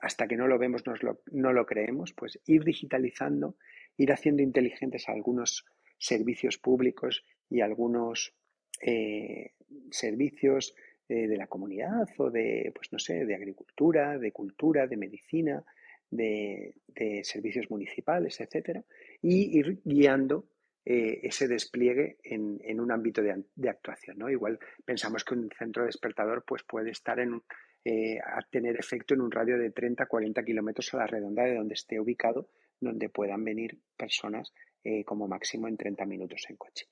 Hasta 0.00 0.26
que 0.26 0.36
no 0.36 0.48
lo 0.48 0.58
vemos, 0.58 0.82
no 1.30 1.52
lo 1.52 1.66
creemos. 1.66 2.12
Pues 2.12 2.40
ir 2.44 2.64
digitalizando, 2.64 3.54
ir 3.96 4.10
haciendo 4.10 4.42
inteligentes 4.42 5.08
algunos 5.08 5.64
servicios 5.98 6.58
públicos 6.58 7.24
y 7.48 7.60
algunos 7.60 8.34
eh, 8.80 9.52
servicios 9.92 10.74
eh, 11.08 11.28
de 11.28 11.36
la 11.36 11.46
comunidad 11.46 12.08
o 12.18 12.28
de, 12.28 12.72
pues 12.74 12.92
no 12.92 12.98
sé, 12.98 13.24
de 13.24 13.36
agricultura, 13.36 14.18
de 14.18 14.32
cultura, 14.32 14.88
de 14.88 14.96
medicina, 14.96 15.64
de, 16.10 16.74
de 16.88 17.22
servicios 17.22 17.70
municipales, 17.70 18.40
etcétera, 18.40 18.82
y 19.22 19.56
ir 19.56 19.80
guiando 19.84 20.48
eh, 20.84 21.20
ese 21.22 21.46
despliegue 21.46 22.16
en, 22.24 22.80
un 22.80 22.90
ámbito 22.90 23.22
de, 23.22 23.68
actuación. 23.68 24.18
¿no? 24.18 24.28
Igual 24.28 24.58
pensamos 24.84 25.24
que 25.24 25.34
un 25.34 25.48
centro 25.56 25.84
despertador 25.84 26.44
pues, 26.44 26.64
puede 26.64 26.90
estar 26.90 27.20
en, 27.20 27.40
eh, 27.84 28.18
a 28.18 28.42
tener 28.50 28.76
efecto 28.76 29.14
en 29.14 29.20
un 29.20 29.30
radio 29.30 29.58
de 29.58 29.70
30 29.70 30.06
40 30.06 30.42
kilómetros 30.44 30.92
a 30.94 30.98
la 30.98 31.06
redonda 31.06 31.44
de 31.44 31.54
donde 31.54 31.74
esté 31.74 32.00
ubicado, 32.00 32.48
donde 32.80 33.08
puedan 33.08 33.44
venir 33.44 33.78
personas 33.96 34.52
eh, 34.82 35.04
como 35.04 35.28
máximo 35.28 35.68
en 35.68 35.76
30 35.76 36.04
minutos 36.04 36.46
en 36.48 36.56
coche. 36.56 36.86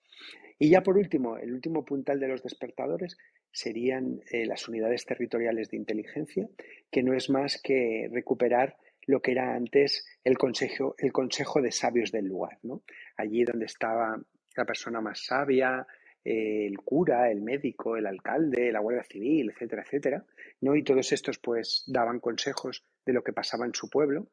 Y 0.56 0.70
ya 0.70 0.82
por 0.82 0.96
último, 0.96 1.36
el 1.36 1.52
último 1.52 1.84
puntal 1.84 2.20
de 2.20 2.28
los 2.28 2.44
despertadores 2.44 3.16
serían 3.50 4.20
las 4.30 4.68
unidades 4.68 5.04
territoriales 5.04 5.70
de 5.70 5.78
inteligencia, 5.78 6.48
que 6.92 7.02
no 7.02 7.14
es 7.14 7.28
más 7.28 7.60
que 7.60 8.08
recuperar 8.12 8.76
lo 9.10 9.20
que 9.20 9.32
era 9.32 9.54
antes 9.54 10.06
el 10.22 10.38
consejo, 10.38 10.94
el 10.98 11.12
consejo 11.12 11.60
de 11.60 11.72
sabios 11.72 12.12
del 12.12 12.26
lugar, 12.26 12.58
¿no? 12.62 12.82
Allí 13.16 13.44
donde 13.44 13.66
estaba 13.66 14.20
la 14.56 14.64
persona 14.64 15.00
más 15.00 15.24
sabia, 15.24 15.86
eh, 16.24 16.66
el 16.66 16.78
cura, 16.78 17.30
el 17.30 17.42
médico, 17.42 17.96
el 17.96 18.06
alcalde, 18.06 18.70
la 18.70 18.80
Guardia 18.80 19.02
Civil, 19.02 19.50
etcétera, 19.50 19.82
etcétera, 19.82 20.24
¿no? 20.60 20.76
Y 20.76 20.84
todos 20.84 21.12
estos 21.12 21.38
pues 21.38 21.82
daban 21.88 22.20
consejos 22.20 22.84
de 23.04 23.12
lo 23.12 23.24
que 23.24 23.32
pasaba 23.32 23.66
en 23.66 23.74
su 23.74 23.90
pueblo, 23.90 24.28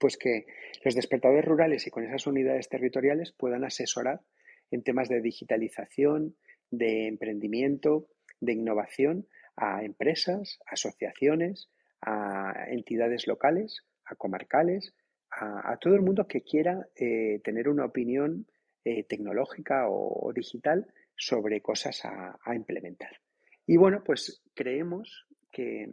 pues 0.00 0.16
que 0.16 0.46
los 0.84 0.94
despertadores 0.94 1.44
rurales 1.44 1.86
y 1.86 1.90
con 1.90 2.04
esas 2.04 2.26
unidades 2.26 2.68
territoriales 2.68 3.32
puedan 3.32 3.64
asesorar 3.64 4.22
en 4.70 4.82
temas 4.82 5.08
de 5.08 5.20
digitalización, 5.20 6.36
de 6.70 7.08
emprendimiento, 7.08 8.08
de 8.40 8.52
innovación 8.52 9.26
a 9.56 9.82
empresas, 9.82 10.58
asociaciones, 10.66 11.68
a 12.00 12.66
entidades 12.68 13.26
locales, 13.26 13.84
a 14.08 14.14
comarcales, 14.16 14.94
a, 15.30 15.76
todo 15.78 15.94
el 15.94 16.02
mundo 16.02 16.26
que 16.26 16.42
quiera 16.42 16.88
eh, 16.96 17.40
tener 17.44 17.68
una 17.68 17.84
opinión 17.84 18.46
eh, 18.84 19.04
tecnológica 19.04 19.88
o, 19.88 20.32
digital 20.34 20.86
sobre 21.16 21.60
cosas 21.60 22.04
a, 22.04 22.54
implementar. 22.54 23.20
Y 23.66 23.76
bueno, 23.76 24.02
pues 24.04 24.42
creemos 24.54 25.26
que, 25.50 25.92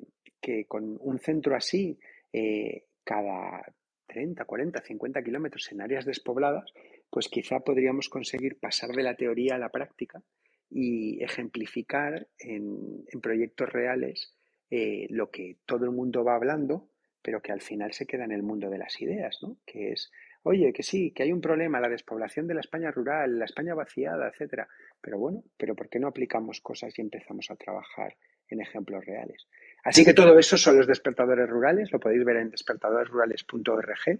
con 0.67 0.97
un 1.01 1.19
centro 1.19 1.55
así, 1.55 1.99
eh, 2.31 2.85
cada 3.03 3.65
30, 4.07 4.45
40, 4.45 4.81
50 4.81 5.23
kilómetros 5.23 5.71
en 5.71 5.81
áreas 5.81 6.05
despobladas, 6.05 6.71
pues 7.09 7.27
quizá 7.27 7.59
podríamos 7.59 8.07
conseguir 8.09 8.59
pasar 8.59 8.91
de 8.91 9.03
la 9.03 9.15
teoría 9.15 9.55
a 9.55 9.59
la 9.59 9.69
práctica 9.69 10.21
y 10.69 11.21
ejemplificar 11.23 12.27
en, 12.37 13.03
proyectos 13.21 13.71
reales 13.71 14.35
lo 15.09 15.29
que 15.31 15.57
todo 15.65 15.85
el 15.85 15.91
mundo 15.91 16.23
va 16.25 16.35
hablando, 16.35 16.89
pero 17.25 17.41
que 17.41 17.51
al 17.51 17.61
final 17.61 17.91
se 17.91 18.05
queda 18.05 18.23
en 18.23 18.31
el 18.31 18.43
mundo 18.43 18.69
de 18.69 18.77
las 18.77 19.01
ideas, 19.01 19.39
¿no? 19.41 19.57
Que 19.65 19.93
es, 19.93 20.11
oye, 20.43 20.71
que 20.71 20.83
sí, 20.83 21.09
que 21.09 21.23
hay 21.23 21.31
un 21.31 21.41
problema, 21.41 21.79
la 21.79 21.89
despoblación 21.89 22.45
de 22.45 22.53
la 22.53 22.59
España 22.59 22.91
rural, 22.91 23.39
la 23.39 23.45
España 23.45 23.73
vaciada, 23.73 24.29
etcétera. 24.29 24.67
Pero 25.01 25.17
bueno, 25.17 25.41
pero 25.57 25.73
¿por 25.73 25.89
qué 25.89 25.97
no 25.97 26.07
aplicamos 26.07 26.61
cosas 26.61 26.93
y 26.99 27.01
empezamos 27.01 27.49
a 27.49 27.55
trabajar 27.55 28.15
en 28.47 28.61
ejemplos 28.61 29.03
reales? 29.03 29.47
Así 29.83 30.05
que 30.05 30.13
todo 30.13 30.37
eso 30.37 30.55
son 30.55 30.77
los 30.77 30.85
despertadores 30.85 31.49
rurales, 31.49 31.91
lo 31.91 31.99
podéis 31.99 32.23
ver 32.23 32.37
en 32.37 32.51
despertadoresrurales.org. 32.51 34.19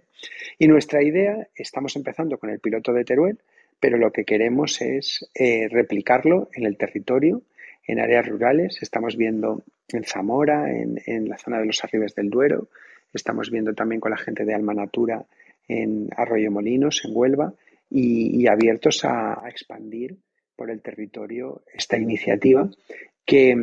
Y 0.58 0.66
nuestra 0.66 1.00
idea, 1.00 1.46
estamos 1.54 1.94
empezando 1.94 2.38
con 2.38 2.50
el 2.50 2.58
piloto 2.58 2.92
de 2.92 3.04
Teruel, 3.04 3.38
pero 3.78 3.98
lo 3.98 4.10
que 4.10 4.24
queremos 4.24 4.82
es 4.82 5.30
eh, 5.32 5.68
replicarlo 5.70 6.48
en 6.54 6.66
el 6.66 6.76
territorio, 6.76 7.42
en 7.86 8.00
áreas 8.00 8.26
rurales. 8.26 8.78
Estamos 8.82 9.16
viendo 9.16 9.62
en 9.88 10.04
Zamora, 10.04 10.70
en, 10.70 11.28
la 11.28 11.38
zona 11.38 11.60
de 11.60 11.66
los 11.66 11.82
Arribes 11.84 12.14
del 12.14 12.30
Duero, 12.30 12.68
estamos 13.12 13.50
viendo 13.50 13.74
también 13.74 14.00
con 14.00 14.10
la 14.10 14.16
gente 14.16 14.44
de 14.44 14.54
Alma 14.54 14.74
Natura 14.74 15.24
en 15.68 16.08
Arroyo 16.16 16.50
Molinos, 16.50 17.02
en 17.04 17.10
Huelva, 17.14 17.52
y, 17.90 18.46
abiertos 18.46 19.04
a, 19.04 19.42
expandir 19.48 20.16
por 20.56 20.70
el 20.70 20.80
territorio 20.80 21.62
esta 21.72 21.96
iniciativa 21.96 22.68
que, 23.24 23.54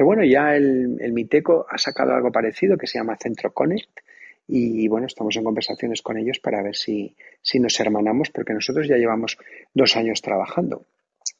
bueno, 0.00 0.24
ya 0.24 0.54
el, 0.56 0.98
el, 1.00 1.12
MITECO 1.12 1.66
ha 1.68 1.78
sacado 1.78 2.14
algo 2.14 2.30
parecido 2.30 2.76
que 2.76 2.86
se 2.86 2.98
llama 2.98 3.16
Centro 3.16 3.52
Connect 3.52 4.00
y 4.48 4.86
bueno, 4.88 5.06
estamos 5.06 5.36
en 5.36 5.44
conversaciones 5.44 6.02
con 6.02 6.18
ellos 6.18 6.38
para 6.38 6.62
ver 6.62 6.76
si, 6.76 7.16
si 7.42 7.58
nos 7.58 7.78
hermanamos 7.80 8.30
porque 8.30 8.54
nosotros 8.54 8.86
ya 8.86 8.96
llevamos 8.96 9.38
dos 9.74 9.96
años 9.96 10.22
trabajando. 10.22 10.84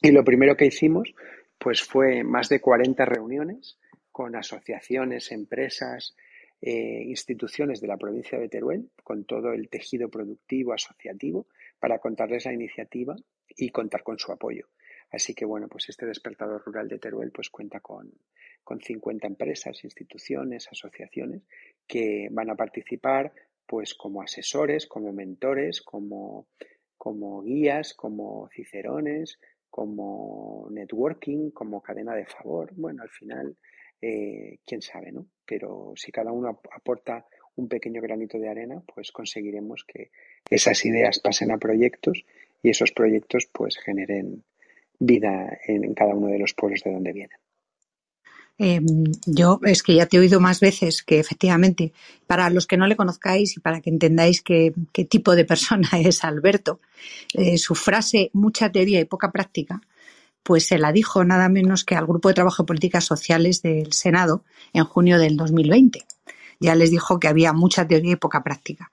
Y 0.02 0.10
lo 0.10 0.24
primero 0.24 0.56
que 0.56 0.66
hicimos 0.66 1.14
pues 1.58 1.82
fue 1.82 2.22
más 2.24 2.48
de 2.48 2.60
40 2.60 3.04
reuniones 3.04 3.78
con 4.10 4.34
asociaciones, 4.34 5.30
empresas, 5.32 6.16
eh, 6.60 7.02
instituciones 7.06 7.80
de 7.80 7.88
la 7.88 7.96
provincia 7.96 8.38
de 8.38 8.48
Teruel, 8.48 8.90
con 9.02 9.24
todo 9.24 9.52
el 9.52 9.68
tejido 9.68 10.08
productivo 10.08 10.72
asociativo, 10.72 11.46
para 11.78 11.98
contarles 11.98 12.46
la 12.46 12.52
iniciativa 12.52 13.14
y 13.56 13.70
contar 13.70 14.02
con 14.02 14.18
su 14.18 14.32
apoyo. 14.32 14.68
Así 15.10 15.34
que 15.34 15.44
bueno, 15.44 15.68
pues 15.68 15.88
este 15.88 16.06
despertador 16.06 16.62
rural 16.64 16.88
de 16.88 16.98
Teruel 16.98 17.30
pues 17.30 17.50
cuenta 17.50 17.80
con, 17.80 18.12
con 18.64 18.80
50 18.80 19.26
empresas, 19.26 19.84
instituciones, 19.84 20.68
asociaciones 20.68 21.42
que 21.86 22.28
van 22.30 22.50
a 22.50 22.56
participar 22.56 23.32
pues 23.66 23.94
como 23.94 24.22
asesores, 24.22 24.86
como 24.86 25.12
mentores, 25.12 25.82
como, 25.82 26.48
como 26.96 27.42
guías, 27.42 27.94
como 27.94 28.48
cicerones, 28.48 29.38
como 29.70 30.68
networking, 30.70 31.50
como 31.50 31.82
cadena 31.82 32.14
de 32.14 32.26
favor. 32.26 32.72
Bueno, 32.74 33.02
al 33.02 33.10
final, 33.10 33.56
eh, 34.00 34.58
quién 34.64 34.82
sabe, 34.82 35.12
¿no? 35.12 35.26
Pero 35.46 35.92
si 35.96 36.10
cada 36.10 36.32
uno 36.32 36.60
aporta 36.74 37.24
un 37.56 37.68
pequeño 37.68 38.02
granito 38.02 38.38
de 38.38 38.48
arena, 38.48 38.82
pues 38.94 39.12
conseguiremos 39.12 39.84
que 39.84 40.10
esas 40.50 40.84
ideas 40.84 41.20
pasen 41.20 41.50
a 41.52 41.58
proyectos 41.58 42.24
y 42.62 42.70
esos 42.70 42.92
proyectos 42.92 43.48
pues 43.52 43.78
generen 43.78 44.42
vida 44.98 45.58
en 45.66 45.94
cada 45.94 46.14
uno 46.14 46.28
de 46.28 46.38
los 46.38 46.54
pueblos 46.54 46.82
de 46.82 46.92
donde 46.92 47.12
vienen. 47.12 47.38
Em, 48.58 48.86
yo 49.26 49.60
es 49.64 49.82
que 49.82 49.94
ya 49.94 50.06
te 50.06 50.16
he 50.16 50.20
oído 50.20 50.40
más 50.40 50.60
veces 50.60 51.02
que 51.02 51.18
efectivamente, 51.18 51.92
para 52.26 52.48
los 52.48 52.66
que 52.66 52.78
no 52.78 52.86
le 52.86 52.96
conozcáis 52.96 53.56
y 53.56 53.60
para 53.60 53.82
que 53.82 53.90
entendáis 53.90 54.40
qué, 54.40 54.72
tipo 55.08 55.36
de 55.36 55.44
persona 55.44 55.88
es 56.00 56.24
Alberto, 56.24 56.80
eh, 57.34 57.58
su 57.58 57.74
frase 57.74 58.30
mucha 58.32 58.72
teoría 58.72 59.00
y 59.00 59.04
poca 59.04 59.30
práctica, 59.30 59.80
pues 60.46 60.64
se 60.64 60.78
la 60.78 60.92
dijo 60.92 61.24
nada 61.24 61.48
menos 61.48 61.84
que 61.84 61.96
al 61.96 62.06
Grupo 62.06 62.28
de 62.28 62.34
Trabajo 62.34 62.62
de 62.62 62.68
Políticas 62.68 63.04
Sociales 63.04 63.62
del 63.62 63.92
Senado 63.92 64.44
en 64.72 64.84
junio 64.84 65.18
del 65.18 65.36
2020. 65.36 66.06
Ya 66.60 66.76
les 66.76 66.92
dijo 66.92 67.18
que 67.18 67.26
había 67.26 67.52
mucha 67.52 67.88
teoría 67.88 68.12
y 68.12 68.16
poca 68.16 68.44
práctica 68.44 68.92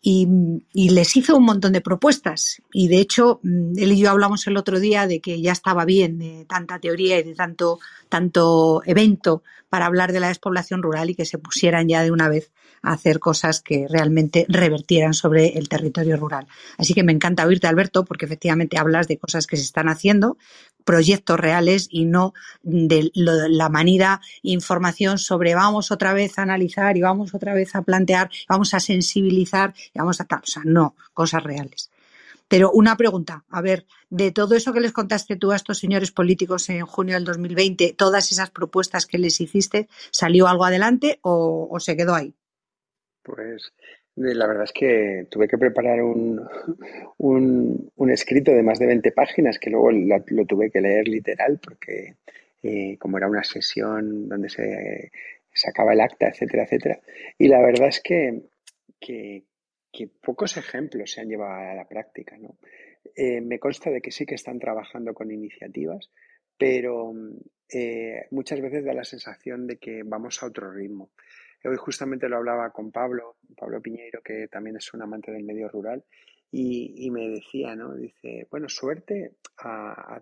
y, 0.00 0.60
les 0.90 1.16
hizo 1.16 1.36
un 1.36 1.44
montón 1.44 1.72
de 1.72 1.80
propuestas. 1.80 2.62
Y 2.72 2.88
de 2.88 3.00
hecho, 3.00 3.40
mm, 3.42 3.78
él 3.78 3.92
y 3.92 3.98
yo 3.98 4.10
hablamos 4.10 4.46
el 4.46 4.56
otro 4.56 4.80
día 4.80 5.06
de 5.06 5.20
que 5.20 5.40
ya 5.40 5.52
estaba 5.52 5.84
bien 5.84 6.18
de 6.18 6.44
tanta 6.46 6.78
teoría 6.78 7.18
y 7.18 7.22
de 7.24 7.34
tanto, 7.34 7.78
tanto 8.08 8.82
evento 8.86 9.42
para 9.68 9.86
hablar 9.86 10.12
de 10.12 10.20
la 10.20 10.28
despoblación 10.28 10.82
rural 10.82 11.10
y 11.10 11.14
que 11.14 11.24
se 11.24 11.38
pusieran 11.38 11.88
ya 11.88 12.02
de 12.02 12.10
una 12.10 12.28
vez 12.28 12.52
a 12.82 12.92
hacer 12.92 13.18
cosas 13.18 13.60
que 13.60 13.86
realmente 13.88 14.46
revertieran 14.48 15.14
sobre 15.14 15.58
el 15.58 15.68
territorio 15.68 16.16
rural. 16.16 16.46
Así 16.78 16.94
que 16.94 17.02
me 17.02 17.12
encanta 17.12 17.46
oírte, 17.46 17.66
Alberto, 17.66 18.04
porque 18.04 18.24
efectivamente 18.24 18.78
hablas 18.78 19.08
de 19.08 19.18
cosas 19.18 19.46
que 19.46 19.56
se 19.56 19.64
están 19.64 19.88
haciendo, 19.88 20.38
proyectos 20.88 21.38
reales 21.38 21.86
y 21.90 22.06
no 22.06 22.32
de 22.62 23.10
la 23.12 23.68
manida 23.68 24.22
información 24.42 25.18
sobre 25.18 25.54
vamos 25.54 25.90
otra 25.90 26.14
vez 26.14 26.38
a 26.38 26.42
analizar 26.42 26.96
y 26.96 27.02
vamos 27.02 27.34
otra 27.34 27.52
vez 27.52 27.74
a 27.74 27.82
plantear, 27.82 28.30
vamos 28.48 28.72
a 28.72 28.80
sensibilizar 28.80 29.74
vamos 29.94 30.20
a 30.20 30.24
tal. 30.24 30.40
O 30.40 30.46
sea, 30.46 30.62
no, 30.64 30.94
cosas 31.12 31.42
reales. 31.42 31.90
Pero 32.48 32.70
una 32.72 32.96
pregunta, 32.96 33.44
a 33.50 33.60
ver, 33.60 33.84
de 34.08 34.32
todo 34.32 34.54
eso 34.54 34.72
que 34.72 34.80
les 34.80 34.92
contaste 34.92 35.36
tú 35.36 35.52
a 35.52 35.56
estos 35.56 35.78
señores 35.78 36.12
políticos 36.12 36.70
en 36.70 36.86
junio 36.86 37.14
del 37.14 37.24
2020, 37.24 37.94
todas 37.96 38.32
esas 38.32 38.50
propuestas 38.50 39.06
que 39.06 39.18
les 39.18 39.40
hiciste, 39.40 39.88
¿salió 40.10 40.48
algo 40.48 40.64
adelante 40.64 41.18
o, 41.22 41.68
o 41.70 41.78
se 41.78 41.96
quedó 41.96 42.14
ahí? 42.14 42.34
Pues 43.22 43.70
la 44.18 44.46
verdad 44.46 44.64
es 44.64 44.72
que 44.72 45.26
tuve 45.30 45.48
que 45.48 45.58
preparar 45.58 46.02
un, 46.02 46.40
un, 47.18 48.10
escrito 48.10 48.50
de 48.50 48.62
más 48.62 48.78
de 48.78 48.86
20 48.86 49.12
páginas 49.12 49.58
que 49.58 49.70
luego 49.70 49.92
lo, 49.92 50.44
tuve 50.46 50.70
que 50.70 50.80
leer 50.80 51.06
literal 51.06 51.60
porque 51.62 52.16
eh, 52.62 52.96
como 52.98 53.18
era 53.18 53.28
una 53.28 53.44
sesión 53.44 54.28
donde 54.28 54.48
se 54.48 55.12
sacaba 55.52 55.92
el 55.92 56.00
acta, 56.00 56.28
etcétera, 56.28 56.64
etcétera. 56.64 57.00
Y 57.38 57.48
la 57.48 57.60
verdad 57.60 57.88
es 57.88 58.00
que, 58.02 58.42
que, 58.98 59.44
pocos 60.06 60.56
ejemplos 60.56 61.12
se 61.12 61.20
han 61.20 61.28
llevado 61.28 61.70
a 61.70 61.74
la 61.74 61.88
práctica. 61.88 62.36
¿no? 62.38 62.58
Eh, 63.16 63.40
me 63.40 63.58
consta 63.58 63.90
de 63.90 64.00
que 64.00 64.10
sí 64.10 64.24
que 64.24 64.34
están 64.34 64.58
trabajando 64.58 65.14
con 65.14 65.30
iniciativas, 65.30 66.10
pero 66.56 67.12
eh, 67.72 68.26
muchas 68.30 68.60
veces 68.60 68.84
da 68.84 68.92
la 68.92 69.04
sensación 69.04 69.66
de 69.66 69.78
que 69.78 70.02
vamos 70.04 70.42
a 70.42 70.46
otro 70.46 70.70
ritmo. 70.70 71.10
Hoy 71.64 71.76
justamente 71.76 72.28
lo 72.28 72.36
hablaba 72.36 72.70
con 72.70 72.92
Pablo, 72.92 73.36
Pablo 73.56 73.82
Piñeiro, 73.82 74.22
que 74.22 74.46
también 74.48 74.76
es 74.76 74.94
un 74.94 75.02
amante 75.02 75.32
del 75.32 75.42
medio 75.42 75.68
rural, 75.68 76.04
y, 76.50 77.10
me 77.10 77.28
decía, 77.28 77.76
¿no? 77.76 77.94
Dice, 77.94 78.46
bueno, 78.50 78.68
suerte 78.68 79.34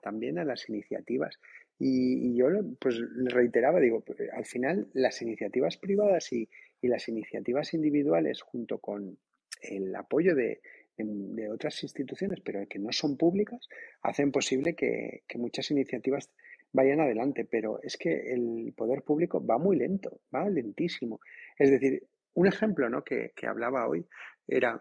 también 0.03 0.39
a 0.39 0.45
las 0.45 0.69
iniciativas. 0.69 1.39
Y, 1.79 2.35
yo 2.37 2.47
pues 2.81 2.99
le 2.99 3.31
reiteraba, 3.31 3.79
digo, 3.81 4.03
al 4.33 4.45
final 4.45 4.89
las 4.93 5.23
iniciativas 5.23 5.77
privadas 5.77 6.33
y, 6.33 6.49
las 6.83 7.09
iniciativas 7.09 7.75
individuales 7.75 8.43
junto 8.43 8.79
con 8.79 9.19
el 9.61 9.95
apoyo 9.95 10.35
de, 10.35 10.61
otras 11.53 11.83
instituciones, 11.83 12.40
pero 12.40 12.66
que 12.66 12.79
no 12.79 12.90
son 12.90 13.16
públicas, 13.16 13.69
hacen 14.03 14.33
posible 14.33 14.75
que, 14.75 15.23
que 15.29 15.38
muchas 15.38 15.71
iniciativas 15.71 16.31
vayan 16.73 17.01
adelante, 17.01 17.47
pero 17.51 17.81
es 17.83 17.97
que 17.97 18.33
el 18.33 18.73
poder 18.77 19.03
público 19.03 19.45
va 19.45 19.59
muy 19.59 19.77
lento, 19.77 20.21
va 20.35 20.49
lentísimo. 20.49 21.21
Es 21.59 21.71
decir, 21.71 22.07
un 22.37 22.47
ejemplo 22.47 22.88
¿no? 22.88 23.03
que, 23.03 23.33
hablaba 23.47 23.88
hoy 23.88 24.07
era, 24.47 24.81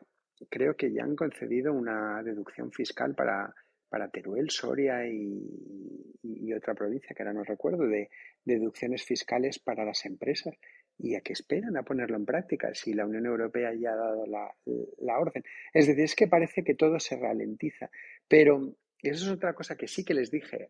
creo 0.49 0.75
que 0.75 0.91
ya 0.91 1.03
han 1.03 1.15
concedido 1.15 1.73
una 1.73 2.21
deducción 2.21 2.71
fiscal 2.71 3.15
para, 3.15 3.53
para 3.89 4.09
Teruel, 4.09 4.49
Soria 4.49 5.07
y, 5.07 6.53
otra 6.53 6.73
provincia 6.73 7.13
que 7.15 7.23
ahora 7.23 7.33
no 7.33 7.43
recuerdo, 7.43 7.85
de, 7.88 8.09
deducciones 8.43 9.03
fiscales 9.03 9.59
para 9.59 9.83
las 9.83 10.05
empresas. 10.05 10.55
¿Y 10.97 11.15
a 11.15 11.21
qué 11.21 11.34
esperan 11.34 11.75
a 11.77 11.84
ponerlo 11.84 12.15
en 12.15 12.25
práctica 12.25 12.73
si 12.73 12.93
la 12.93 13.05
Unión 13.05 13.25
Europea 13.25 13.73
ya 13.73 13.91
ha 13.91 13.95
dado 13.95 14.25
la, 14.25 14.55
la 14.99 15.19
orden? 15.19 15.43
Es 15.73 15.88
decir, 15.88 16.03
es 16.03 16.15
que 16.15 16.27
parece 16.27 16.63
que 16.63 16.73
todo 16.73 16.99
se 16.99 17.17
ralentiza, 17.17 17.89
pero 18.27 18.75
eso 19.01 19.25
es 19.25 19.31
otra 19.31 19.53
cosa 19.53 19.75
que 19.75 19.88
sí 19.88 20.03
que 20.03 20.13
les 20.13 20.31
dije 20.31 20.69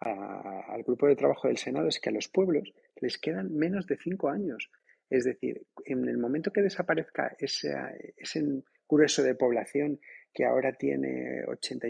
al 0.00 0.82
grupo 0.82 1.06
de 1.06 1.16
trabajo 1.16 1.48
del 1.48 1.56
Senado, 1.56 1.88
es 1.88 2.00
que 2.00 2.10
a 2.10 2.12
los 2.12 2.28
pueblos 2.28 2.72
les 3.00 3.18
quedan 3.18 3.54
menos 3.54 3.86
de 3.86 3.96
cinco 3.96 4.28
años. 4.28 4.70
Es 5.08 5.24
decir, 5.24 5.66
en 5.84 6.08
el 6.08 6.18
momento 6.18 6.52
que 6.52 6.62
desaparezca 6.62 7.36
ese, 7.38 7.72
ese 8.16 8.42
grueso 8.88 9.22
de 9.22 9.34
población 9.34 10.00
que 10.32 10.44
ahora 10.44 10.72
tiene 10.72 11.44
80, 11.46 11.88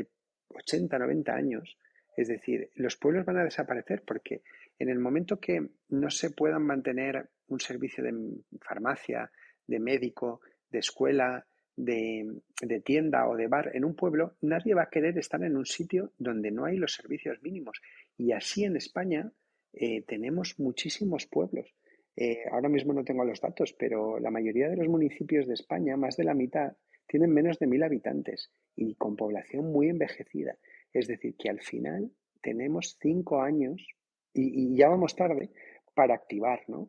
80, 0.49 0.99
90 0.99 1.35
años, 1.35 1.79
es 2.17 2.29
decir, 2.29 2.71
los 2.75 2.97
pueblos 2.97 3.25
van 3.25 3.39
a 3.39 3.45
desaparecer 3.45 4.03
porque 4.07 4.43
en 4.79 4.89
el 4.89 4.99
momento 4.99 5.39
que 5.39 5.67
no 5.89 6.11
se 6.11 6.31
puedan 6.31 6.65
mantener 6.65 7.31
un 7.49 7.61
servicio 7.61 8.03
de 8.03 8.13
farmacia, 8.61 9.31
de 9.67 9.79
médico, 9.79 10.41
de 10.71 10.79
escuela, 10.79 11.47
de, 11.77 12.41
tienda 12.85 13.29
o 13.29 13.37
de 13.37 13.49
bar 13.49 13.71
en 13.75 13.85
un 13.85 13.95
pueblo, 13.95 14.37
nadie 14.41 14.75
va 14.75 14.85
a 14.85 14.91
querer 14.91 15.17
estar 15.19 15.43
en 15.43 15.57
un 15.57 15.67
sitio 15.67 16.13
donde 16.19 16.51
no 16.51 16.65
hay 16.65 16.77
los 16.77 16.95
servicios 16.95 17.43
mínimos. 17.43 17.81
Y 18.17 18.33
así 18.33 18.65
en 18.65 18.77
España 18.77 19.33
eh, 19.73 20.03
tenemos 20.03 20.59
muchísimos 20.59 21.27
pueblos. 21.27 21.75
Eh, 22.17 22.45
ahora 22.51 22.69
mismo 22.69 22.93
no 22.93 23.05
tengo 23.05 23.25
los 23.25 23.41
datos, 23.41 23.75
pero 23.79 24.19
la 24.19 24.31
mayoría 24.31 24.69
de 24.69 24.77
los 24.77 24.89
municipios 24.89 25.47
de 25.47 25.55
España, 25.55 25.97
más 25.97 26.17
de 26.17 26.25
la 26.25 26.35
mitad, 26.35 26.77
tienen 27.07 27.33
menos 27.33 27.59
de 27.59 27.67
mil 27.67 27.83
habitantes 27.83 28.51
y 28.77 28.95
con 28.95 29.17
población 29.17 29.73
muy 29.73 29.89
envejecida. 29.89 30.57
Es 30.93 31.09
decir, 31.09 31.37
que 31.37 31.49
al 31.49 31.61
final 31.61 32.13
tenemos 32.43 32.97
cinco 33.01 33.41
años 33.41 33.87
y, 34.35 34.77
ya 34.77 34.89
vamos 34.89 35.15
tarde 35.15 35.51
para 35.95 36.15
activar, 36.15 36.63
¿no? 36.69 36.89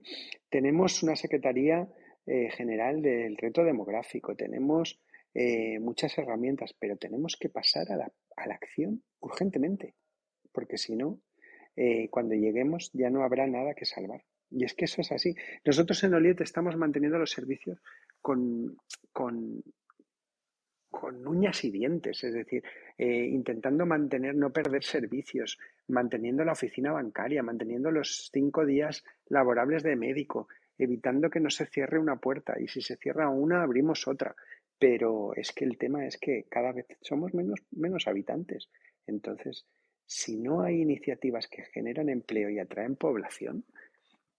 Tenemos 0.50 1.04
una 1.04 1.16
Secretaría 1.16 1.88
eh, 2.26 2.50
General 2.52 3.02
del 3.02 3.38
Reto 3.38 3.64
Demográfico, 3.64 4.36
tenemos 4.36 5.00
eh, 5.34 5.80
muchas 5.80 6.18
herramientas, 6.18 6.74
pero 6.78 6.96
tenemos 6.96 7.36
que 7.38 7.50
pasar 7.50 7.92
a 7.92 7.98
la, 7.98 8.12
acción 8.54 9.04
urgentemente, 9.20 9.96
porque 10.52 10.78
si 10.78 10.96
no, 10.96 11.20
eh, 11.76 12.08
cuando 12.10 12.36
lleguemos 12.36 12.92
ya 12.94 13.10
no 13.10 13.24
habrá 13.24 13.48
nada 13.48 13.74
que 13.74 13.86
salvar. 13.86 14.24
Y 14.50 14.66
es 14.66 14.76
que 14.76 14.86
eso 14.86 15.02
es 15.02 15.12
así. 15.12 15.36
Nosotros 15.66 16.04
en 16.04 16.14
Oliet 16.14 16.40
estamos 16.42 16.78
manteniendo 16.78 17.18
los 17.18 17.32
servicios 17.32 17.80
con, 18.22 18.78
con 19.12 19.64
con 21.24 21.38
uñas 21.38 21.64
y 21.64 21.72
dientes, 21.72 22.24
es 22.24 22.34
decir, 22.34 22.64
eh, 22.98 23.26
intentando 23.26 23.86
mantener, 23.86 24.36
no 24.36 24.52
perder 24.52 24.84
servicios, 24.84 25.58
manteniendo 25.88 26.44
la 26.44 26.52
oficina 26.52 26.92
bancaria, 26.92 27.42
manteniendo 27.44 27.92
los 27.92 28.30
cinco 28.32 28.66
días 28.66 29.04
laborables 29.28 29.84
de 29.84 29.96
médico, 29.96 30.48
evitando 30.78 31.30
que 31.30 31.40
no 31.40 31.50
se 31.50 31.66
cierre 31.66 32.00
una 32.00 32.18
puerta 32.18 32.56
y 32.60 32.68
si 32.68 32.82
se 32.82 32.98
cierra 32.98 33.30
una 33.30 33.64
abrimos 33.64 34.08
otra. 34.08 34.36
Pero 34.78 35.34
es 35.36 35.52
que 35.54 35.66
el 35.66 35.78
tema 35.78 36.06
es 36.06 36.18
que 36.18 36.46
cada 36.50 36.72
vez 36.72 36.88
somos 37.02 37.34
menos, 37.34 37.62
menos 37.72 38.08
habitantes. 38.08 38.70
Entonces, 39.08 39.66
si 40.06 40.38
no 40.38 40.62
hay 40.62 40.82
iniciativas 40.82 41.48
que 41.48 41.64
generan 41.64 42.10
empleo 42.10 42.50
y 42.50 42.60
atraen 42.60 42.96
población, 42.96 43.66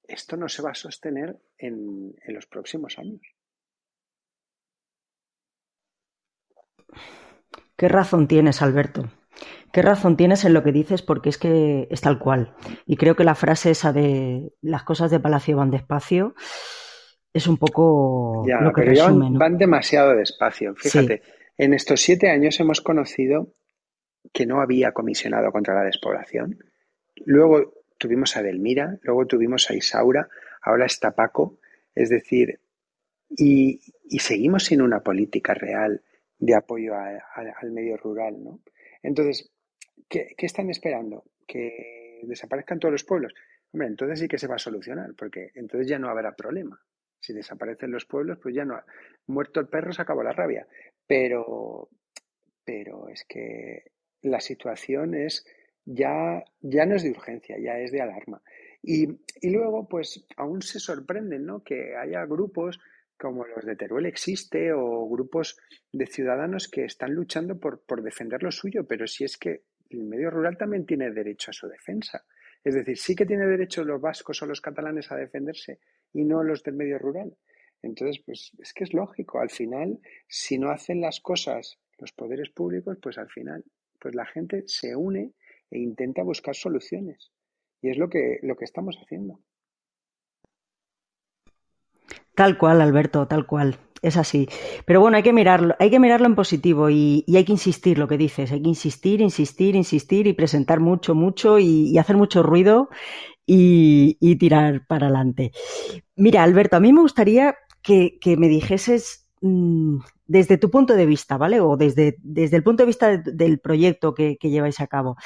esto 0.06 0.36
no 0.36 0.48
se 0.48 0.60
va 0.60 0.72
a 0.72 0.74
sostener 0.74 1.38
en 1.56 2.14
los 2.26 2.46
próximos 2.46 2.98
años. 2.98 3.33
Qué 7.76 7.88
razón 7.88 8.28
tienes, 8.28 8.62
Alberto. 8.62 9.08
Qué 9.72 9.82
razón 9.82 10.16
tienes 10.16 10.44
en 10.44 10.54
lo 10.54 10.62
que 10.62 10.70
dices 10.70 11.02
porque 11.02 11.28
es 11.28 11.38
que 11.38 11.88
es 11.90 12.00
tal 12.00 12.18
cual. 12.20 12.54
Y 12.86 12.96
creo 12.96 13.16
que 13.16 13.24
la 13.24 13.34
frase 13.34 13.72
esa 13.72 13.92
de 13.92 14.52
las 14.62 14.84
cosas 14.84 15.10
de 15.10 15.18
Palacio 15.18 15.56
van 15.56 15.72
despacio 15.72 16.34
es 17.32 17.48
un 17.48 17.58
poco 17.58 18.44
lo 18.46 18.72
que 18.72 18.82
resume, 18.82 19.36
van, 19.36 19.58
demasiado 19.58 20.14
despacio. 20.14 20.76
Fíjate, 20.76 21.22
en 21.58 21.74
estos 21.74 22.00
siete 22.00 22.30
años 22.30 22.60
hemos 22.60 22.80
conocido 22.80 23.52
que 24.32 24.46
no 24.46 24.60
había 24.60 24.92
comisionado 24.92 25.50
contra 25.50 25.74
la 25.74 25.82
despoblación. 25.82 26.58
Luego 27.26 27.74
tuvimos 27.98 28.36
a 28.36 28.42
Delmira, 28.42 29.00
luego 29.02 29.26
tuvimos 29.26 29.68
a 29.68 29.74
Isaura, 29.74 30.28
ahora 30.62 30.86
está 30.86 31.16
Paco. 31.16 31.58
Es 31.96 32.10
decir, 32.10 32.60
y 33.28 33.80
seguimos 34.20 34.66
sin 34.66 34.80
una 34.80 35.00
política 35.00 35.54
real 35.54 36.02
de 36.38 36.54
apoyo 36.54 36.94
al 36.94 37.70
medio 37.72 37.96
rural, 37.96 38.42
¿no? 38.42 38.60
Entonces, 39.02 39.52
¿qué, 40.08 40.34
están 40.38 40.70
esperando? 40.70 41.24
¿Que 41.46 42.20
desaparezcan 42.24 42.78
todos 42.78 42.92
los 42.92 43.04
pueblos? 43.04 43.34
Hombre, 43.72 43.88
entonces 43.88 44.20
sí 44.20 44.28
que 44.28 44.38
se 44.38 44.46
va 44.46 44.56
a 44.56 44.58
solucionar, 44.58 45.14
porque 45.16 45.50
entonces 45.54 45.88
ya 45.88 45.98
no 45.98 46.08
habrá 46.08 46.34
problema. 46.34 46.80
Si 47.20 47.32
desaparecen 47.32 47.90
los 47.90 48.06
pueblos, 48.06 48.38
pues 48.42 48.54
ya 48.54 48.64
no. 48.64 48.80
Muerto 49.26 49.60
el 49.60 49.68
perro, 49.68 49.92
se 49.92 50.02
acabó 50.02 50.22
la 50.22 50.32
rabia. 50.32 50.66
Pero, 51.06 51.88
pero 52.64 53.08
es 53.08 53.24
que 53.24 53.92
la 54.22 54.40
situación 54.40 55.14
es 55.14 55.46
ya, 55.84 56.44
ya 56.60 56.86
no 56.86 56.96
es 56.96 57.02
de 57.02 57.10
urgencia, 57.10 57.56
ya 57.58 57.78
es 57.78 57.92
de 57.92 58.00
alarma. 58.00 58.42
Y, 58.82 59.08
y 59.40 59.50
luego, 59.50 59.88
pues 59.88 60.26
aún 60.36 60.62
se 60.62 60.78
sorprenden, 60.78 61.46
¿no? 61.46 61.62
Que 61.62 61.96
haya 61.96 62.24
grupos 62.26 62.78
como 63.24 63.46
los 63.46 63.64
de 63.64 63.74
Teruel 63.74 64.04
existe 64.04 64.70
o 64.74 65.08
grupos 65.08 65.56
de 65.90 66.06
ciudadanos 66.06 66.68
que 66.68 66.84
están 66.84 67.14
luchando 67.14 67.58
por, 67.58 68.02
defender 68.02 68.42
lo 68.42 68.52
suyo, 68.52 68.86
pero 68.86 69.06
si 69.06 69.24
es 69.24 69.38
que 69.38 69.62
el 69.88 70.04
medio 70.04 70.28
rural 70.28 70.58
también 70.58 70.84
tiene 70.84 71.10
derecho 71.10 71.50
a 71.50 71.54
su 71.54 71.66
defensa. 71.66 72.26
Es 72.62 72.74
decir, 72.74 72.98
sí 72.98 73.14
que 73.14 73.24
tiene 73.24 73.46
derecho 73.46 73.82
los 73.82 73.98
vascos 73.98 74.42
o 74.42 74.46
los 74.46 74.60
catalanes 74.60 75.10
a 75.10 75.16
defenderse 75.16 75.78
y 76.12 76.24
no 76.24 76.42
los 76.42 76.62
del 76.64 76.74
medio 76.74 76.98
rural. 76.98 77.34
Entonces, 77.80 78.22
pues 78.26 78.52
es 78.58 78.74
que 78.74 78.84
es 78.84 78.92
lógico. 78.92 79.40
Al 79.40 79.48
final, 79.48 80.00
si 80.28 80.58
no 80.58 80.68
hacen 80.68 81.00
las 81.00 81.20
cosas 81.20 81.78
los 81.96 82.12
poderes 82.12 82.50
públicos, 82.50 82.98
pues 83.00 83.16
al 83.16 83.30
final, 83.30 83.64
pues 83.98 84.14
la 84.14 84.26
gente 84.26 84.64
se 84.66 84.94
une 84.96 85.32
e 85.70 85.78
intenta 85.78 86.22
buscar 86.22 86.54
soluciones. 86.54 87.32
Y 87.80 87.88
es 87.88 87.96
lo 87.96 88.10
que, 88.10 88.38
lo 88.42 88.54
que 88.56 88.66
estamos 88.66 88.98
haciendo. 89.02 89.40
Tal 92.34 92.58
cual, 92.58 92.80
Alberto, 92.80 93.26
tal 93.26 93.46
cual. 93.46 93.78
Es 94.02 94.18
así. 94.18 94.48
Pero 94.84 95.00
bueno, 95.00 95.16
hay 95.16 95.22
que 95.22 95.32
mirarlo, 95.32 95.74
hay 95.78 95.88
que 95.88 95.98
mirarlo 95.98 96.26
en 96.26 96.34
positivo 96.34 96.90
y, 96.90 97.24
hay 97.34 97.44
que 97.44 97.52
insistir 97.52 97.98
lo 97.98 98.06
que 98.06 98.18
dices. 98.18 98.52
Hay 98.52 98.60
que 98.60 98.68
insistir, 98.68 99.22
insistir, 99.22 99.74
insistir 99.76 100.26
y 100.26 100.34
presentar 100.34 100.78
mucho, 100.78 101.14
mucho 101.14 101.58
y, 101.58 101.96
hacer 101.96 102.16
mucho 102.16 102.42
ruido 102.42 102.90
y, 103.46 104.36
tirar 104.36 104.86
para 104.86 105.06
adelante. 105.06 105.52
Mira, 106.16 106.42
Alberto, 106.42 106.76
a 106.76 106.80
mí 106.80 106.92
me 106.92 107.00
gustaría 107.00 107.56
que, 107.82 108.18
me 108.36 108.48
dijeses 108.48 109.26
mm, 109.40 109.98
desde 110.26 110.58
tu 110.58 110.70
punto 110.70 110.94
de 110.94 111.06
vista, 111.06 111.38
¿vale? 111.38 111.60
O 111.60 111.78
desde, 111.78 112.16
desde 112.22 112.56
el 112.58 112.62
punto 112.62 112.82
de 112.82 112.88
vista 112.88 113.16
del 113.16 113.58
proyecto 113.58 114.14
que 114.14 114.36
lleváis 114.42 114.80
a 114.80 114.86
cabo. 114.86 115.16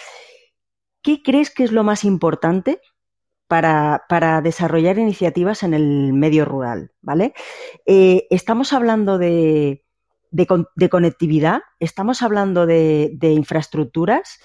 ¿Qué 1.02 1.22
crees 1.22 1.50
que 1.50 1.64
es 1.64 1.72
lo 1.72 1.82
más 1.82 2.04
importante 2.04 2.80
para, 3.48 4.04
para, 4.08 4.42
desarrollar 4.42 4.98
iniciativas 4.98 5.62
en 5.62 5.74
el 5.74 6.12
medio 6.12 6.44
rural, 6.44 6.92
¿vale? 7.00 7.32
Eh, 7.86 8.26
estamos 8.30 8.74
hablando 8.74 9.16
de, 9.16 9.84
conectividad, 10.90 11.62
estamos 11.80 12.22
hablando 12.22 12.66
de, 12.66 13.18
infraestructuras 13.22 14.38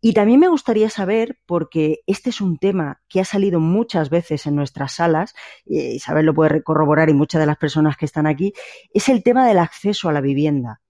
y 0.00 0.12
también 0.14 0.40
me 0.40 0.48
gustaría 0.48 0.90
saber, 0.90 1.38
porque 1.46 2.00
este 2.06 2.30
es 2.30 2.40
un 2.40 2.58
tema 2.58 3.00
que 3.08 3.20
ha 3.20 3.24
salido 3.24 3.60
muchas 3.60 4.10
veces 4.10 4.46
en 4.46 4.56
nuestras 4.56 4.94
salas, 4.94 5.34
y 5.64 5.78
Isabel 5.78 6.26
lo 6.26 6.34
puede 6.34 6.62
corroborar 6.64 7.08
y 7.08 7.14
muchas 7.14 7.40
de 7.40 7.46
las 7.46 7.56
personas 7.56 7.96
que 7.96 8.06
están 8.06 8.26
aquí, 8.26 8.52
es 8.92 9.08
el 9.08 9.22
tema 9.22 9.46
del 9.46 9.58
acceso 9.58 10.08
a 10.08 10.12
la 10.12 10.20
vivienda. 10.20 10.80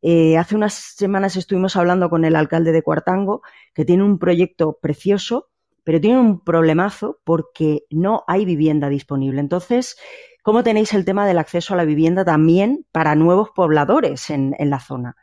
Eh, 0.00 0.36
hace 0.36 0.54
unas 0.54 0.74
semanas 0.74 1.36
estuvimos 1.36 1.76
hablando 1.76 2.10
con 2.10 2.24
el 2.24 2.36
alcalde 2.36 2.72
de 2.72 2.82
Cuartango, 2.82 3.42
que 3.74 3.84
tiene 3.84 4.02
un 4.02 4.18
proyecto 4.18 4.78
precioso 4.80 5.51
pero 5.84 6.00
tiene 6.00 6.18
un 6.18 6.40
problemazo 6.40 7.18
porque 7.24 7.84
no 7.90 8.24
hay 8.26 8.44
vivienda 8.44 8.88
disponible. 8.88 9.40
Entonces, 9.40 9.96
¿cómo 10.42 10.62
tenéis 10.62 10.94
el 10.94 11.04
tema 11.04 11.26
del 11.26 11.38
acceso 11.38 11.74
a 11.74 11.76
la 11.76 11.84
vivienda 11.84 12.24
también 12.24 12.86
para 12.92 13.14
nuevos 13.14 13.50
pobladores 13.50 14.30
en, 14.30 14.54
la 14.58 14.80
zona? 14.80 15.16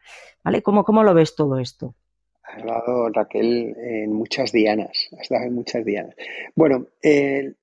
¿Vale? 0.44 0.62
¿Cómo, 0.62 0.84
¿Cómo, 0.84 1.04
lo 1.04 1.14
ves 1.14 1.36
todo 1.36 1.60
esto? 1.60 1.96
Has 2.44 2.64
dado, 2.64 3.10
Raquel, 3.10 3.76
en 3.78 4.14
muchas 4.14 4.52
dianas. 4.52 5.10
Has 5.20 5.30
dado 5.30 5.46
en 5.46 5.56
muchas 5.56 5.86
dianas. 5.86 6.16
Bueno, 6.56 6.88
el, 7.02 7.56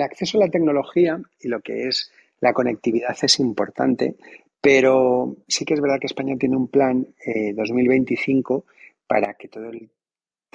acceso 0.00 0.38
a 0.38 0.46
la 0.46 0.50
tecnología 0.50 1.20
y 1.40 1.48
lo 1.48 1.60
que 1.60 1.88
es 1.88 2.10
la 2.40 2.52
conectividad 2.52 3.16
es 3.22 3.38
importante, 3.40 4.16
pero 4.60 5.36
sí 5.46 5.64
que 5.64 5.74
es 5.74 5.80
verdad 5.80 5.98
que 6.00 6.06
España 6.06 6.36
tiene 6.38 6.56
un 6.56 6.68
plan 6.68 7.06
2025 7.54 8.58
eh, 8.66 8.72
para 9.06 9.34
que 9.34 9.48
todo 9.48 9.70
el 9.70 9.88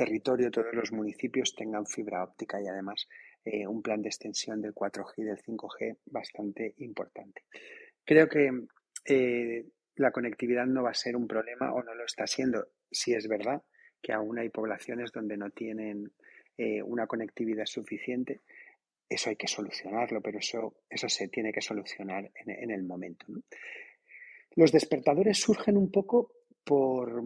territorio, 0.02 0.50
todos 0.50 0.74
los 0.74 0.92
municipios 0.92 1.54
tengan 1.54 1.86
fibra 1.86 2.24
óptica 2.24 2.60
y 2.60 2.68
además 2.68 3.08
eh, 3.46 3.68
un 3.68 3.84
plan 3.84 4.02
de 4.02 4.10
extensión 4.10 4.60
del 4.60 4.74
4G 4.74 5.14
y 5.18 5.24
del 5.24 5.38
5G 5.38 5.98
bastante 6.06 6.74
importante. 6.78 7.44
Creo 8.04 8.28
que 8.28 8.50
eh, 9.06 9.64
la 9.98 10.12
conectividad 10.12 10.66
no 10.66 10.82
va 10.82 10.90
a 10.90 10.96
ser 10.96 11.16
un 11.16 11.28
problema 11.28 11.72
o 11.72 11.84
no 11.84 11.94
lo 11.94 12.04
está 12.04 12.26
siendo. 12.26 12.66
Si 12.90 13.14
es 13.14 13.28
verdad 13.28 13.62
que 14.02 14.12
aún 14.12 14.40
hay 14.40 14.50
poblaciones 14.50 15.12
donde 15.12 15.38
no 15.38 15.52
tienen 15.52 16.12
eh, 16.58 16.82
una 16.82 17.06
conectividad 17.06 17.68
suficiente, 17.68 18.42
eso 19.08 19.30
hay 19.30 19.36
que 19.36 19.48
solucionarlo, 19.48 20.20
pero 20.20 20.40
eso, 20.40 20.78
eso 20.90 21.08
se 21.10 21.28
tiene 21.28 21.54
que 21.54 21.62
solucionar 21.62 22.32
en, 22.44 22.72
el 22.72 22.84
momento. 22.84 23.28
Los 24.56 24.72
despertadores 24.72 25.40
surgen 25.40 25.78
un 25.78 25.92
poco 25.92 26.32
por, 26.64 27.22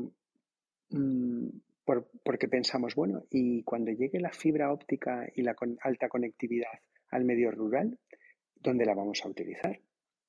mm, 0.90 1.48
por, 1.86 2.10
porque 2.24 2.48
pensamos, 2.48 2.96
bueno, 2.96 3.26
y 3.30 3.64
cuando 3.64 3.92
llegue 3.92 4.20
la 4.20 4.32
fibra 4.32 4.72
óptica 4.72 5.28
y 5.36 5.44
la 5.44 5.56
alta 5.82 6.10
conectividad 6.10 6.80
al 7.10 7.24
medio 7.24 7.52
rural, 7.52 8.00
¿dónde 8.56 8.86
la 8.86 8.96
vamos 8.96 9.22
a 9.24 9.30
utilizar? 9.30 9.80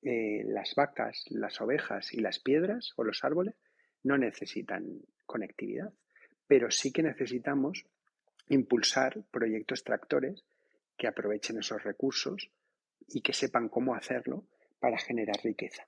Eh, 0.03 0.45
las 0.45 0.75
vacas, 0.75 1.25
las 1.31 1.61
ovejas 1.61 2.13
y 2.13 2.21
las 2.21 2.39
piedras 2.39 2.93
o 2.97 3.05
los 3.05 3.25
árboles 3.25 3.55
no 4.03 4.19
necesitan 4.19 5.01
conectividad, 5.25 5.93
pero 6.47 6.71
sí 6.71 6.93
que 6.93 7.03
necesitamos 7.03 7.87
impulsar 8.49 9.25
proyectos 9.31 9.83
tractores 9.83 10.45
que 10.97 11.09
aprovechen 11.09 11.59
esos 11.59 11.83
recursos 11.83 12.51
y 13.09 13.23
que 13.23 13.33
sepan 13.33 13.69
cómo 13.69 13.95
hacerlo 13.95 14.45
para 14.79 14.99
generar 14.99 15.37
riqueza. 15.43 15.87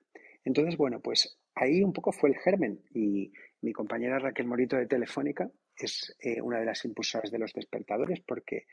Entonces, 0.49 0.77
bueno, 0.77 0.99
pues 0.99 1.39
ahí 1.53 1.83
un 1.83 1.93
poco 1.93 2.11
fue 2.11 2.31
el 2.31 2.37
germen 2.39 2.81
y 2.91 3.31
mi 3.61 3.71
compañera 3.71 4.17
Raquel 4.17 4.47
Morito 4.47 4.77
de 4.77 4.87
Telefónica 4.87 5.47
es 5.77 6.17
eh, 6.19 6.41
una 6.41 6.59
de 6.59 6.65
las 6.65 6.83
impulsoras 6.85 7.29
de 7.29 7.37
los 7.37 7.53
despertadores 7.53 8.19
porque 8.21 8.65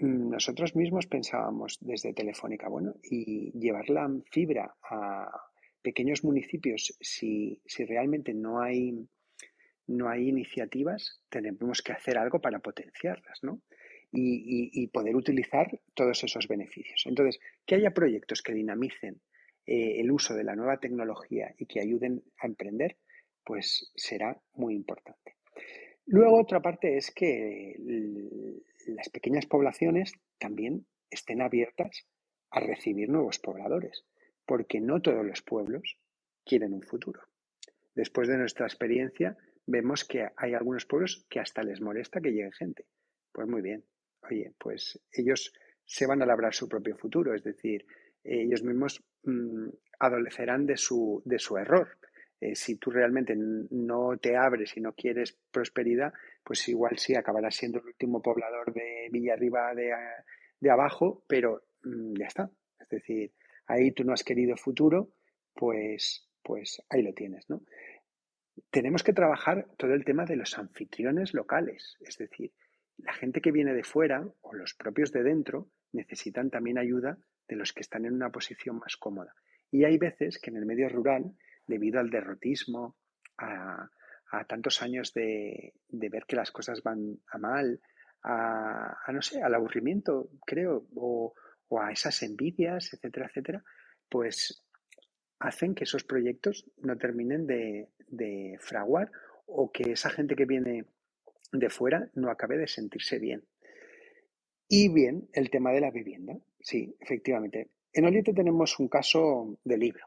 mm, 0.00 0.28
nosotros 0.28 0.76
mismos 0.76 1.06
pensábamos 1.06 1.78
desde 1.80 2.12
Telefónica, 2.12 2.68
bueno, 2.68 2.94
y 3.02 3.58
llevar 3.58 3.88
la 3.88 4.06
fibra 4.30 4.76
a 4.82 5.30
pequeños 5.80 6.22
municipios, 6.24 6.94
si, 7.00 7.58
si 7.64 7.86
realmente 7.86 8.34
no 8.34 8.60
hay, 8.60 9.08
no 9.86 10.10
hay 10.10 10.28
iniciativas, 10.28 11.22
tenemos 11.30 11.80
que 11.80 11.92
hacer 11.92 12.18
algo 12.18 12.38
para 12.38 12.58
potenciarlas, 12.58 13.38
¿no? 13.40 13.62
y, 14.12 14.86
poder 14.88 15.16
utilizar 15.16 15.80
todos 15.94 16.22
esos 16.22 16.46
beneficios. 16.48 17.02
Entonces, 17.06 17.40
que 17.64 17.76
haya 17.76 17.92
proyectos 17.92 18.42
que 18.42 18.52
dinamicen 18.52 19.22
eh, 19.66 20.00
el 20.00 20.10
uso 20.10 20.34
de 20.34 20.44
la 20.44 20.54
nueva 20.54 20.78
tecnología 20.78 21.54
y 21.58 21.66
que 21.66 21.80
ayuden 21.80 22.22
a 22.38 22.46
emprender, 22.46 22.96
pues 23.44 23.90
será 23.94 24.40
muy 24.54 24.74
importante. 24.74 25.36
Luego, 26.06 26.40
otra 26.40 26.60
parte 26.60 26.96
es 26.96 27.10
que 27.10 27.74
las 28.86 29.08
pequeñas 29.08 29.46
poblaciones 29.46 30.12
también 30.38 30.86
estén 31.10 31.42
abiertas 31.42 32.06
a 32.50 32.60
recibir 32.60 33.08
nuevos 33.08 33.38
pobladores, 33.38 34.04
porque 34.44 34.80
no 34.80 35.02
todos 35.02 35.24
los 35.24 35.42
pueblos 35.42 35.98
quieren 36.44 36.72
un 36.72 36.82
futuro. 36.82 37.22
Después 37.94 38.28
de 38.28 38.38
nuestra 38.38 38.66
experiencia, 38.66 39.36
vemos 39.66 40.04
que 40.04 40.28
hay 40.36 40.54
algunos 40.54 40.86
pueblos 40.86 41.26
que 41.28 41.40
hasta 41.40 41.62
les 41.62 41.80
molesta 41.80 42.20
que 42.20 42.30
llegue 42.30 42.52
gente. 42.52 42.86
Pues 43.32 43.48
muy 43.48 43.62
bien, 43.62 43.84
oye, 44.22 44.52
pues 44.58 45.00
ellos 45.12 45.52
se 45.84 46.06
van 46.06 46.22
a 46.22 46.26
labrar 46.26 46.54
su 46.54 46.68
propio 46.68 46.96
futuro, 46.96 47.34
es 47.34 47.42
decir, 47.42 47.84
ellos 48.26 48.62
mismos 48.62 49.02
mm, 49.24 49.68
adolecerán 49.98 50.66
de 50.66 50.76
su, 50.76 51.22
de 51.24 51.38
su 51.38 51.56
error. 51.56 51.98
Eh, 52.40 52.54
si 52.54 52.76
tú 52.76 52.90
realmente 52.90 53.34
no 53.36 54.18
te 54.18 54.36
abres 54.36 54.76
y 54.76 54.80
no 54.80 54.92
quieres 54.92 55.38
prosperidad, 55.50 56.12
pues 56.44 56.68
igual 56.68 56.98
sí 56.98 57.14
acabarás 57.14 57.56
siendo 57.56 57.78
el 57.78 57.86
último 57.86 58.20
poblador 58.20 58.74
de 58.74 59.08
Villarriba 59.10 59.74
de, 59.74 59.92
de 60.60 60.70
abajo, 60.70 61.24
pero 61.26 61.62
mm, 61.82 62.14
ya 62.18 62.26
está. 62.26 62.50
Es 62.78 62.88
decir, 62.88 63.32
ahí 63.66 63.92
tú 63.92 64.04
no 64.04 64.12
has 64.12 64.22
querido 64.22 64.56
futuro, 64.56 65.12
pues, 65.54 66.28
pues 66.42 66.82
ahí 66.90 67.02
lo 67.02 67.14
tienes, 67.14 67.48
¿no? 67.48 67.62
Tenemos 68.70 69.02
que 69.02 69.12
trabajar 69.12 69.68
todo 69.76 69.94
el 69.94 70.04
tema 70.04 70.24
de 70.24 70.36
los 70.36 70.58
anfitriones 70.58 71.34
locales, 71.34 71.96
es 72.00 72.16
decir, 72.16 72.52
la 72.98 73.12
gente 73.12 73.40
que 73.40 73.52
viene 73.52 73.74
de 73.74 73.84
fuera 73.84 74.26
o 74.40 74.54
los 74.54 74.74
propios 74.74 75.12
de 75.12 75.22
dentro 75.22 75.68
necesitan 75.92 76.50
también 76.50 76.78
ayuda 76.78 77.18
de 77.48 77.56
los 77.56 77.72
que 77.72 77.80
están 77.80 78.04
en 78.04 78.14
una 78.14 78.30
posición 78.30 78.78
más 78.78 78.96
cómoda. 78.96 79.34
Y 79.70 79.84
hay 79.84 79.98
veces 79.98 80.38
que 80.38 80.50
en 80.50 80.56
el 80.56 80.66
medio 80.66 80.88
rural, 80.88 81.36
debido 81.66 82.00
al 82.00 82.10
derrotismo, 82.10 82.96
a, 83.38 83.88
tantos 84.48 84.82
años 84.82 85.14
de, 85.14 85.72
ver 85.88 86.24
que 86.26 86.36
las 86.36 86.50
cosas 86.50 86.82
van 86.82 87.18
a 87.30 87.38
mal, 87.38 87.80
a, 88.22 89.10
no 89.12 89.22
sé, 89.22 89.42
al 89.42 89.54
aburrimiento, 89.54 90.28
creo, 90.44 90.86
o, 90.94 91.34
a 91.80 91.90
esas 91.90 92.22
envidias, 92.22 92.92
etcétera, 92.92 93.26
etcétera, 93.26 93.64
pues 94.08 94.62
hacen 95.38 95.74
que 95.74 95.84
esos 95.84 96.04
proyectos 96.04 96.70
no 96.78 96.96
terminen 96.96 97.46
de 97.46 98.56
fraguar 98.60 99.10
o 99.46 99.70
que 99.70 99.92
esa 99.92 100.10
gente 100.10 100.36
que 100.36 100.44
viene 100.44 100.86
de 101.52 101.70
fuera 101.70 102.10
no 102.14 102.30
acabe 102.30 102.58
de 102.58 102.66
sentirse 102.66 103.18
bien. 103.18 103.44
Y 104.68 104.88
bien, 104.88 105.28
el 105.32 105.50
tema 105.50 105.72
de 105.72 105.80
la 105.80 105.90
vivienda. 105.90 106.36
Sí, 106.60 106.96
efectivamente. 106.98 107.70
En 107.92 108.04
Oliete 108.04 108.32
tenemos 108.32 108.78
un 108.80 108.88
caso 108.88 109.58
de 109.64 109.78
libro. 109.78 110.06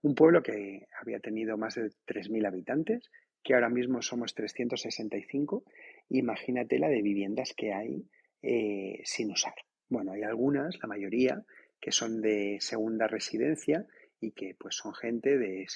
Un 0.00 0.14
pueblo 0.14 0.42
que 0.42 0.86
había 0.98 1.20
tenido 1.20 1.58
más 1.58 1.74
de 1.74 1.90
3.000 2.06 2.46
habitantes, 2.46 3.10
que 3.42 3.54
ahora 3.54 3.68
mismo 3.68 4.00
somos 4.00 4.34
365. 4.34 5.64
Imagínate 6.08 6.78
la 6.78 6.88
de 6.88 7.02
viviendas 7.02 7.52
que 7.54 7.74
hay 7.74 8.08
eh, 8.42 9.00
sin 9.04 9.30
usar. 9.30 9.54
Bueno, 9.90 10.12
hay 10.12 10.22
algunas, 10.22 10.78
la 10.80 10.88
mayoría, 10.88 11.44
que 11.80 11.92
son 11.92 12.22
de 12.22 12.58
segunda 12.60 13.08
residencia 13.08 13.86
y 14.20 14.32
que 14.32 14.54
pues 14.58 14.76
son 14.76 14.94
gente 14.94 15.36
de 15.36 15.66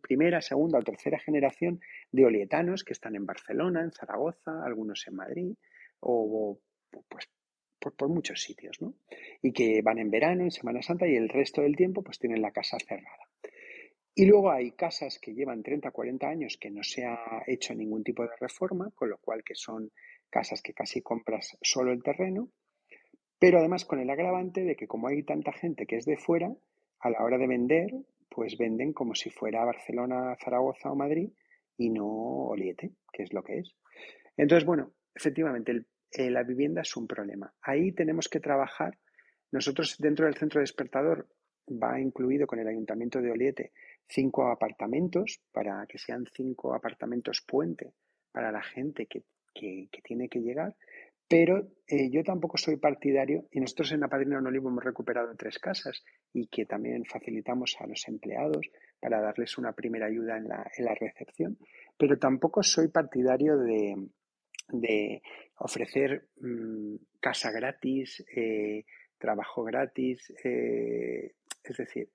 primera, 0.00 0.40
segunda 0.40 0.78
o 0.78 0.82
tercera 0.82 1.18
generación 1.18 1.80
de 2.12 2.24
olietanos 2.24 2.84
que 2.84 2.92
están 2.92 3.16
en 3.16 3.26
Barcelona, 3.26 3.82
en 3.82 3.92
Zaragoza, 3.92 4.64
algunos 4.64 5.06
en 5.06 5.16
Madrid 5.16 5.54
o 6.00 6.60
pues 7.08 7.28
por, 7.80 8.08
muchos 8.08 8.42
sitios, 8.42 8.80
¿no? 8.80 8.94
Y 9.42 9.52
que 9.52 9.80
van 9.82 9.98
en 9.98 10.10
verano, 10.10 10.44
en 10.44 10.50
Semana 10.50 10.82
Santa 10.82 11.08
y 11.08 11.16
el 11.16 11.28
resto 11.28 11.62
del 11.62 11.76
tiempo 11.76 12.02
pues 12.02 12.18
tienen 12.18 12.42
la 12.42 12.52
casa 12.52 12.78
cerrada. 12.78 13.28
Y 14.14 14.26
luego 14.26 14.50
hay 14.50 14.72
casas 14.72 15.18
que 15.18 15.32
llevan 15.32 15.62
30, 15.62 15.90
40 15.90 16.28
años 16.28 16.58
que 16.60 16.70
no 16.70 16.82
se 16.82 17.04
ha 17.04 17.42
hecho 17.46 17.74
ningún 17.74 18.04
tipo 18.04 18.22
de 18.22 18.36
reforma, 18.38 18.90
con 18.94 19.08
lo 19.08 19.18
cual 19.18 19.42
que 19.44 19.54
son 19.54 19.90
casas 20.28 20.62
que 20.62 20.74
casi 20.74 21.00
compras 21.00 21.56
solo 21.62 21.92
el 21.92 22.02
terreno, 22.02 22.50
pero 23.38 23.58
además 23.58 23.84
con 23.84 24.00
el 24.00 24.10
agravante 24.10 24.62
de 24.62 24.76
que 24.76 24.86
como 24.86 25.08
hay 25.08 25.22
tanta 25.22 25.52
gente 25.52 25.86
que 25.86 25.96
es 25.96 26.04
de 26.04 26.16
fuera, 26.16 26.52
a 27.00 27.10
la 27.10 27.24
hora 27.24 27.38
de 27.38 27.46
vender, 27.46 27.90
pues 28.28 28.58
venden 28.58 28.92
como 28.92 29.14
si 29.14 29.30
fuera 29.30 29.64
Barcelona, 29.64 30.36
Zaragoza 30.42 30.90
o 30.90 30.96
Madrid 30.96 31.30
y 31.76 31.90
no 31.90 32.06
Oliete, 32.06 32.92
que 33.12 33.22
es 33.22 33.32
lo 33.32 33.42
que 33.42 33.58
es. 33.58 33.74
Entonces, 34.36 34.66
bueno, 34.66 34.92
efectivamente, 35.14 35.84
eh, 36.10 36.30
la 36.30 36.42
vivienda 36.42 36.82
es 36.82 36.96
un 36.96 37.06
problema. 37.06 37.52
Ahí 37.62 37.92
tenemos 37.92 38.28
que 38.28 38.40
trabajar. 38.40 38.98
Nosotros 39.52 39.96
dentro 39.98 40.26
del 40.26 40.36
centro 40.36 40.60
despertador 40.60 41.28
va 41.68 42.00
incluido 42.00 42.46
con 42.46 42.58
el 42.58 42.68
ayuntamiento 42.68 43.20
de 43.20 43.30
Oliete 43.30 43.72
cinco 44.08 44.50
apartamentos 44.50 45.40
para 45.52 45.86
que 45.86 45.98
sean 45.98 46.26
cinco 46.32 46.74
apartamentos 46.74 47.42
puente 47.46 47.94
para 48.32 48.50
la 48.50 48.62
gente 48.62 49.06
que, 49.06 49.22
que 49.54 50.02
tiene 50.02 50.28
que 50.28 50.40
llegar 50.40 50.74
pero 51.30 51.68
eh, 51.86 52.10
yo 52.10 52.24
tampoco 52.24 52.58
soy 52.58 52.76
partidario, 52.76 53.44
y 53.52 53.60
nosotros 53.60 53.92
en 53.92 54.00
la 54.00 54.08
Padrina 54.08 54.38
Olivo 54.38 54.68
hemos 54.68 54.82
recuperado 54.82 55.32
tres 55.36 55.60
casas 55.60 56.02
y 56.32 56.48
que 56.48 56.66
también 56.66 57.04
facilitamos 57.04 57.76
a 57.78 57.86
los 57.86 58.08
empleados 58.08 58.68
para 58.98 59.20
darles 59.20 59.56
una 59.56 59.72
primera 59.72 60.06
ayuda 60.06 60.38
en 60.38 60.48
la, 60.48 60.68
en 60.76 60.84
la 60.84 60.94
recepción, 60.96 61.56
pero 61.96 62.18
tampoco 62.18 62.64
soy 62.64 62.88
partidario 62.88 63.56
de, 63.58 64.08
de 64.72 65.22
ofrecer 65.60 66.28
mm, 66.40 66.96
casa 67.20 67.50
gratis, 67.50 68.24
eh, 68.34 68.84
trabajo 69.18 69.62
gratis, 69.64 70.32
eh, 70.44 71.34
es 71.62 71.76
decir, 71.76 72.10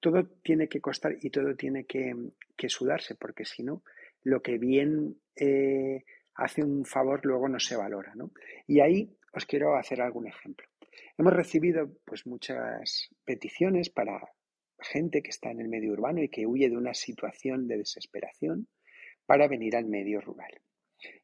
todo 0.00 0.26
tiene 0.42 0.68
que 0.68 0.80
costar 0.80 1.16
y 1.20 1.30
todo 1.30 1.54
tiene 1.54 1.84
que, 1.84 2.14
que 2.56 2.68
sudarse, 2.68 3.14
porque 3.14 3.44
si 3.44 3.62
no, 3.62 3.82
lo 4.22 4.42
que 4.42 4.58
bien 4.58 5.16
hace 6.34 6.64
un 6.64 6.84
favor 6.84 7.20
luego 7.24 7.48
no 7.48 7.60
se 7.60 7.76
valora. 7.76 8.12
¿no? 8.14 8.32
Y 8.66 8.80
ahí 8.80 9.16
os 9.32 9.46
quiero 9.46 9.76
hacer 9.76 10.00
algún 10.00 10.26
ejemplo. 10.26 10.66
Hemos 11.16 11.32
recibido 11.32 11.90
pues 12.04 12.26
muchas 12.26 13.10
peticiones 13.24 13.90
para 13.90 14.20
gente 14.78 15.22
que 15.22 15.30
está 15.30 15.50
en 15.50 15.60
el 15.60 15.68
medio 15.68 15.92
urbano 15.92 16.22
y 16.22 16.28
que 16.28 16.46
huye 16.46 16.70
de 16.70 16.76
una 16.76 16.94
situación 16.94 17.68
de 17.68 17.78
desesperación 17.78 18.68
para 19.26 19.46
venir 19.46 19.76
al 19.76 19.84
medio 19.84 20.20
rural. 20.20 20.60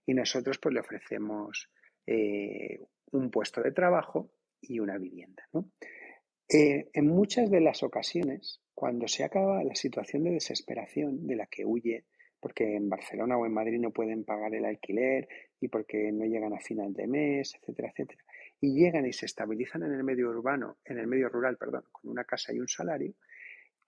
Y 0.05 0.15
nosotros 0.15 0.59
pues 0.59 0.75
le 0.75 0.81
ofrecemos 0.81 1.71
eh, 2.07 2.81
un 3.13 3.31
puesto 3.31 3.63
de 3.63 3.73
trabajo 3.73 4.31
y 4.61 4.79
una 4.79 4.99
vivienda. 4.99 5.49
Eh, 6.49 6.89
en 6.93 7.07
muchas 7.07 7.51
de 7.51 7.61
las 7.61 7.83
ocasiones, 7.83 8.61
cuando 8.75 9.09
se 9.09 9.25
acaba 9.25 9.63
la 9.65 9.75
situación 9.75 10.25
de 10.25 10.33
desesperación 10.33 11.27
de 11.27 11.37
la 11.37 11.47
que 11.47 11.65
huye 11.65 12.05
porque 12.41 12.77
en 12.77 12.89
Barcelona 12.89 13.37
o 13.37 13.47
en 13.47 13.53
Madrid 13.53 13.81
no 13.81 13.91
pueden 13.91 14.25
pagar 14.25 14.55
el 14.55 14.65
alquiler 14.65 15.29
y 15.61 15.69
porque 15.69 16.13
no 16.13 16.25
llegan 16.27 16.53
a 16.53 16.61
final 16.61 16.93
de 16.93 17.07
mes, 17.07 17.55
etcétera, 17.55 17.89
etcétera. 17.89 18.23
Y 18.61 18.75
llegan 18.75 19.07
y 19.07 19.13
se 19.13 19.27
estabilizan 19.27 19.83
en 19.83 19.93
el 19.93 20.05
medio 20.05 20.29
urbano, 20.29 20.77
en 20.85 20.99
el 20.99 21.07
medio 21.07 21.29
rural, 21.29 21.57
perdón, 21.57 21.85
con 21.91 22.11
una 22.11 22.25
casa 22.25 22.53
y 22.53 22.61
un 22.61 22.69
salario. 22.69 23.15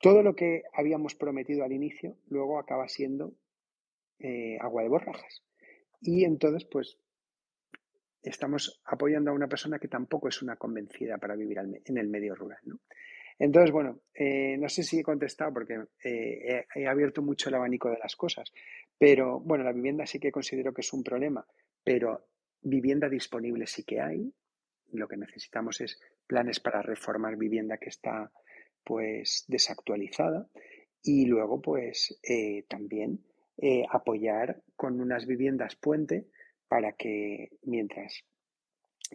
Todo 0.01 0.23
lo 0.23 0.35
que 0.35 0.65
habíamos 0.73 1.15
prometido 1.15 1.65
al 1.65 1.73
inicio 1.73 2.17
luego 2.29 2.59
acaba 2.59 2.89
siendo 2.89 3.35
eh, 4.19 4.57
agua 4.61 4.83
de 4.83 4.89
borrajas. 4.89 5.45
Y 6.01 6.25
entonces, 6.25 6.65
pues, 6.71 6.99
estamos 8.23 8.81
apoyando 8.85 9.31
a 9.31 9.35
una 9.35 9.49
persona 9.49 9.79
que 9.79 9.89
tampoco 9.89 10.29
es 10.29 10.43
una 10.43 10.57
convencida 10.57 11.19
para 11.19 11.37
vivir 11.37 11.59
en 11.59 11.99
el 11.99 12.09
medio 12.09 12.35
rural. 12.35 12.61
¿no? 12.65 12.81
Entonces, 13.39 13.71
bueno, 13.71 14.01
eh, 14.15 14.57
no 14.59 14.69
sé 14.69 14.83
si 14.83 14.99
he 14.99 15.03
contestado 15.03 15.53
porque 15.53 15.79
eh, 16.03 16.67
he, 16.75 16.87
abierto 16.87 17.23
mucho 17.23 17.49
el 17.49 17.55
abanico 17.55 17.89
de 17.89 17.99
las 17.99 18.17
cosas, 18.17 18.53
pero 18.99 19.39
bueno, 19.41 19.63
la 19.63 19.73
vivienda 19.73 20.07
sí 20.07 20.19
que 20.19 20.33
considero 20.33 20.75
que 20.75 20.81
es 20.81 20.93
un 20.93 21.05
problema, 21.05 21.47
pero 21.85 22.27
vivienda 22.61 23.09
disponible 23.09 23.67
sí 23.67 23.85
que 23.85 24.01
hay. 24.01 24.33
Lo 24.91 25.07
que 25.07 25.17
necesitamos 25.17 25.81
es 25.81 26.01
planes 26.27 26.61
para 26.61 26.83
reformar 26.83 27.37
vivienda 27.37 27.79
que 27.79 27.91
está 27.91 28.33
pues 28.83 29.45
desactualizada 29.47 30.49
y 31.03 31.27
luego 31.27 31.61
pues 31.61 32.19
eh, 32.23 32.65
también 32.69 33.23
apoyar 33.91 34.63
con 34.77 35.01
unas 35.01 35.27
viviendas 35.27 35.75
puente 35.77 36.27
para 36.69 36.93
que 36.93 37.51
mientras 37.63 38.25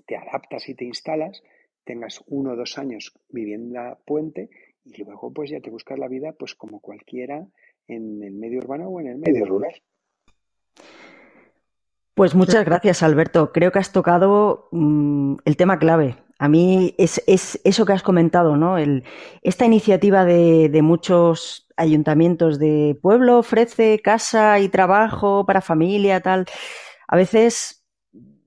te 0.06 0.18
adaptas 0.18 0.68
y 0.70 0.76
te 0.76 0.86
instalas, 0.86 1.44
tengas 1.84 2.24
uno 2.28 2.52
o 2.52 2.56
dos 2.56 2.78
años 2.78 3.14
vivienda 3.30 3.98
puente 4.06 4.50
y 4.86 5.04
luego 5.04 5.32
pues 5.32 5.50
ya 5.50 5.60
te 5.60 5.70
buscas 5.70 6.00
la 6.00 6.08
vida 6.08 6.34
pues 6.34 6.56
como 6.56 6.80
cualquiera 6.80 7.46
en 7.88 8.24
el 8.24 8.34
medio 8.34 8.60
urbano 8.60 8.90
o 8.90 9.00
en 9.00 9.08
el 9.08 9.18
medio 9.18 9.46
rural. 9.46 9.82
Pues 12.16 12.36
muchas 12.36 12.64
gracias, 12.64 13.02
Alberto. 13.02 13.52
Creo 13.52 13.72
que 13.72 13.80
has 13.80 13.92
tocado 13.92 14.68
mm, 14.72 15.38
el 15.46 15.58
tema 15.58 15.80
clave. 15.80 16.16
A 16.38 16.48
mí 16.48 16.94
es, 16.98 17.22
eso 17.26 17.86
que 17.86 17.94
has 17.94 18.04
comentado, 18.04 18.56
¿no? 18.56 18.78
El, 18.78 19.04
esta 19.42 19.66
iniciativa 19.66 20.24
de, 20.26 20.70
de, 20.70 20.82
muchos 20.82 21.63
ayuntamientos 21.78 22.60
de 22.60 22.98
pueblo 23.02 23.40
ofrece 23.40 24.00
casa 24.00 24.60
y 24.60 24.70
trabajo 24.70 25.46
para 25.46 25.62
familia, 25.62 26.22
tal. 26.22 26.46
A 27.08 27.16
veces 27.16 27.84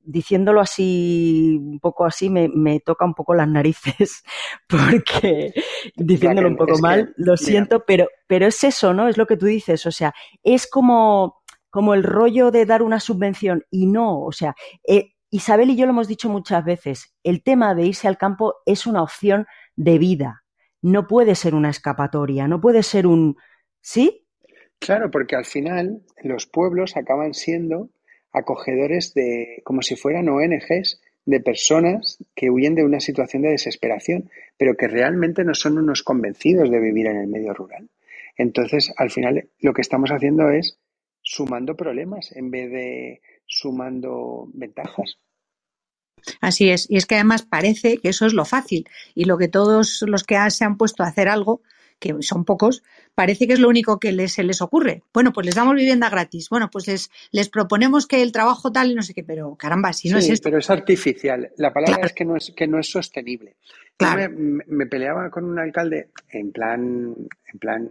diciéndolo 0.07 0.61
así, 0.61 1.59
un 1.61 1.81
poco 1.81 2.07
así, 2.07 2.31
me, 2.31 2.81
toca 2.81 3.05
un 3.05 3.15
poco 3.15 3.35
las 3.35 3.49
narices, 3.49 4.23
porque 4.69 5.53
diciéndolo 5.97 6.49
un 6.49 6.57
poco 6.57 6.79
mal, 6.79 7.13
lo 7.17 7.37
siento, 7.37 7.85
pero, 7.85 8.07
pero 8.27 8.47
es 8.47 8.63
eso, 8.65 8.95
¿no? 8.95 9.09
Es 9.09 9.19
lo 9.19 9.27
que 9.27 9.37
tú 9.37 9.47
dices, 9.47 9.85
o 9.85 9.91
sea, 9.91 10.15
es 10.43 10.69
como, 10.69 11.43
como 11.71 11.93
el 11.93 12.05
rollo 12.05 12.51
de 12.51 12.65
dar 12.65 12.83
una 12.83 13.01
subvención 13.01 13.65
y 13.71 13.87
no, 13.87 14.23
o 14.23 14.33
sea, 14.33 14.55
eh, 14.87 15.13
Isabel 15.31 15.71
y 15.71 15.77
yo 15.77 15.87
lo 15.87 15.93
hemos 15.93 16.09
dicho 16.09 16.29
muchas 16.29 16.65
veces, 16.65 17.13
el 17.25 17.43
tema 17.43 17.75
de 17.75 17.87
irse 17.87 18.07
al 18.07 18.17
campo 18.17 18.55
es 18.65 18.87
una 18.87 19.03
opción 19.03 19.47
de 19.75 19.99
vida, 19.99 20.45
no 20.87 21.09
puede 21.09 21.35
ser 21.35 21.55
una 21.57 21.71
escapatoria, 21.71 22.47
no 22.47 22.61
puede 22.61 22.85
ser 22.85 23.09
un... 23.09 23.37
¿Sí? 23.81 24.25
Claro, 24.79 25.11
porque 25.11 25.35
al 25.35 25.45
final 25.45 26.03
los 26.23 26.47
pueblos 26.47 26.97
acaban 26.97 27.35
siendo 27.35 27.91
acogedores 28.33 29.13
de, 29.13 29.63
como 29.65 29.83
si 29.83 29.97
fueran 29.97 30.29
ONGs 30.29 31.01
de 31.25 31.41
personas 31.41 32.23
que 32.37 32.51
huyen 32.51 32.77
de 32.77 32.85
una 32.85 33.01
situación 33.01 33.43
de 33.43 33.51
desesperación, 33.51 34.31
pero 34.57 34.77
que 34.77 34.87
realmente 34.87 35.45
no 35.45 35.55
son 35.55 35.77
unos 35.79 36.05
convencidos 36.05 36.71
de 36.71 36.79
vivir 36.79 37.09
en 37.09 37.17
el 37.17 37.27
medio 37.27 37.53
rural. 37.53 37.89
Entonces, 38.37 38.93
al 38.97 39.11
final, 39.11 39.49
lo 39.59 39.73
que 39.73 39.81
estamos 39.81 40.11
haciendo 40.11 40.51
es 40.51 40.79
sumando 41.21 41.75
problemas 41.75 42.31
en 42.37 42.53
vez 42.53 42.71
de 42.71 43.23
sumando 43.45 44.49
ventajas. 44.55 45.19
Así 46.41 46.71
es, 46.71 46.87
y 46.91 46.97
es 46.97 47.07
que 47.07 47.15
además 47.15 47.43
parece 47.43 47.99
que 47.99 48.09
eso 48.09 48.27
es 48.27 48.33
lo 48.33 48.45
fácil 48.45 48.89
y 49.15 49.25
lo 49.25 49.39
que 49.39 49.49
todos 49.49 50.03
los 50.07 50.25
que 50.25 50.39
se 50.51 50.65
han 50.65 50.77
puesto 50.77 51.03
a 51.03 51.09
hacer 51.09 51.29
algo 51.29 51.63
que 51.99 52.15
son 52.21 52.45
pocos, 52.45 52.83
parece 53.15 53.47
que 53.47 53.55
es 53.55 53.59
lo 53.59 53.69
único 53.69 53.99
que 53.99 54.13
les, 54.13 54.33
se 54.33 54.43
les 54.43 54.61
ocurre. 54.61 55.03
Bueno, 55.15 55.33
pues 55.33 55.47
les 55.47 55.55
damos 55.55 55.75
vivienda 55.75 56.11
gratis. 56.11 56.49
Bueno, 56.51 56.69
pues 56.71 56.87
les, 56.87 57.11
les 57.33 57.49
proponemos 57.49 58.07
que 58.07 58.23
el 58.23 58.33
trabajo 58.33 58.71
tal 58.71 58.91
y 58.91 58.95
no 58.95 59.03
sé 59.03 59.15
qué, 59.15 59.25
pero 59.25 59.55
caramba, 59.57 59.93
si 59.93 60.11
no 60.11 60.19
es 60.19 60.29
esto. 60.29 60.45
pero 60.45 60.59
es 60.59 60.69
artificial. 60.69 61.51
La 61.57 61.73
palabra 61.73 62.07
es 62.07 62.13
que 62.13 62.25
no 62.25 62.37
es, 62.37 62.53
que 62.55 62.67
no 62.67 62.79
es 62.79 62.91
sostenible. 62.91 63.57
Claro. 63.97 64.31
Me, 64.31 64.63
me, 64.67 64.87
peleaba 64.87 65.31
con 65.31 65.45
un 65.45 65.59
alcalde 65.59 66.11
en 66.31 66.53
plan, 66.53 67.15
en 67.53 67.59
plan, 67.59 67.91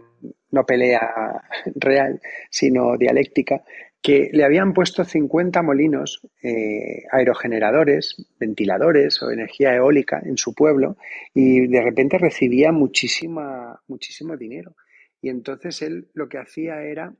no 0.52 0.64
pelea 0.64 1.42
real, 1.74 2.20
sino 2.48 2.96
dialéctica, 2.96 3.64
que 4.06 4.30
le 4.32 4.44
habían 4.44 4.72
puesto 4.72 5.04
50 5.04 5.62
molinos 5.62 6.22
eh, 6.40 7.02
aerogeneradores, 7.10 8.14
ventiladores 8.38 9.20
o 9.20 9.32
energía 9.32 9.74
eólica 9.74 10.22
en 10.24 10.36
su 10.36 10.54
pueblo 10.54 10.96
y 11.34 11.66
de 11.66 11.82
repente 11.82 12.16
recibía 12.16 12.70
muchísima, 12.70 13.82
muchísimo 13.88 14.36
dinero. 14.36 14.76
Y 15.20 15.28
entonces 15.28 15.82
él 15.82 16.06
lo 16.14 16.28
que 16.28 16.38
hacía 16.38 16.84
era, 16.84 17.16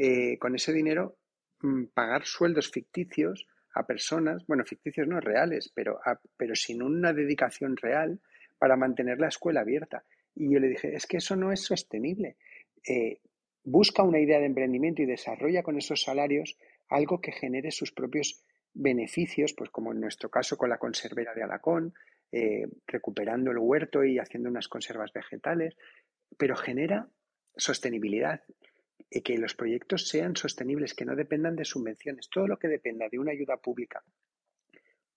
eh, 0.00 0.36
con 0.38 0.56
ese 0.56 0.72
dinero, 0.72 1.16
mm, 1.62 1.84
pagar 1.94 2.24
sueldos 2.24 2.72
ficticios 2.72 3.46
a 3.72 3.86
personas, 3.86 4.44
bueno, 4.48 4.64
ficticios 4.64 5.06
no 5.06 5.20
reales, 5.20 5.70
pero, 5.72 6.00
pero 6.36 6.56
sin 6.56 6.82
una 6.82 7.12
dedicación 7.12 7.76
real 7.76 8.18
para 8.58 8.74
mantener 8.74 9.20
la 9.20 9.28
escuela 9.28 9.60
abierta. 9.60 10.02
Y 10.34 10.52
yo 10.52 10.58
le 10.58 10.70
dije, 10.70 10.92
es 10.92 11.06
que 11.06 11.18
eso 11.18 11.36
no 11.36 11.52
es 11.52 11.60
sostenible. 11.60 12.34
Eh, 12.84 13.20
busca 13.70 14.02
una 14.02 14.18
idea 14.18 14.38
de 14.38 14.46
emprendimiento 14.46 15.02
y 15.02 15.06
desarrolla 15.06 15.62
con 15.62 15.76
esos 15.76 16.02
salarios 16.02 16.56
algo 16.88 17.20
que 17.20 17.32
genere 17.32 17.70
sus 17.70 17.92
propios 17.92 18.42
beneficios, 18.74 19.52
pues 19.52 19.70
como 19.70 19.92
en 19.92 20.00
nuestro 20.00 20.28
caso 20.28 20.56
con 20.56 20.70
la 20.70 20.78
conservera 20.78 21.34
de 21.34 21.42
Alacón, 21.42 21.94
eh, 22.32 22.66
recuperando 22.86 23.50
el 23.50 23.58
huerto 23.58 24.04
y 24.04 24.18
haciendo 24.18 24.48
unas 24.48 24.68
conservas 24.68 25.12
vegetales, 25.12 25.76
pero 26.36 26.56
genera 26.56 27.08
sostenibilidad, 27.56 28.42
y 29.10 29.22
que 29.22 29.36
los 29.38 29.54
proyectos 29.54 30.08
sean 30.08 30.36
sostenibles, 30.36 30.94
que 30.94 31.04
no 31.04 31.16
dependan 31.16 31.56
de 31.56 31.64
subvenciones. 31.64 32.28
Todo 32.30 32.46
lo 32.46 32.58
que 32.58 32.68
dependa 32.68 33.08
de 33.08 33.18
una 33.18 33.32
ayuda 33.32 33.56
pública 33.56 34.02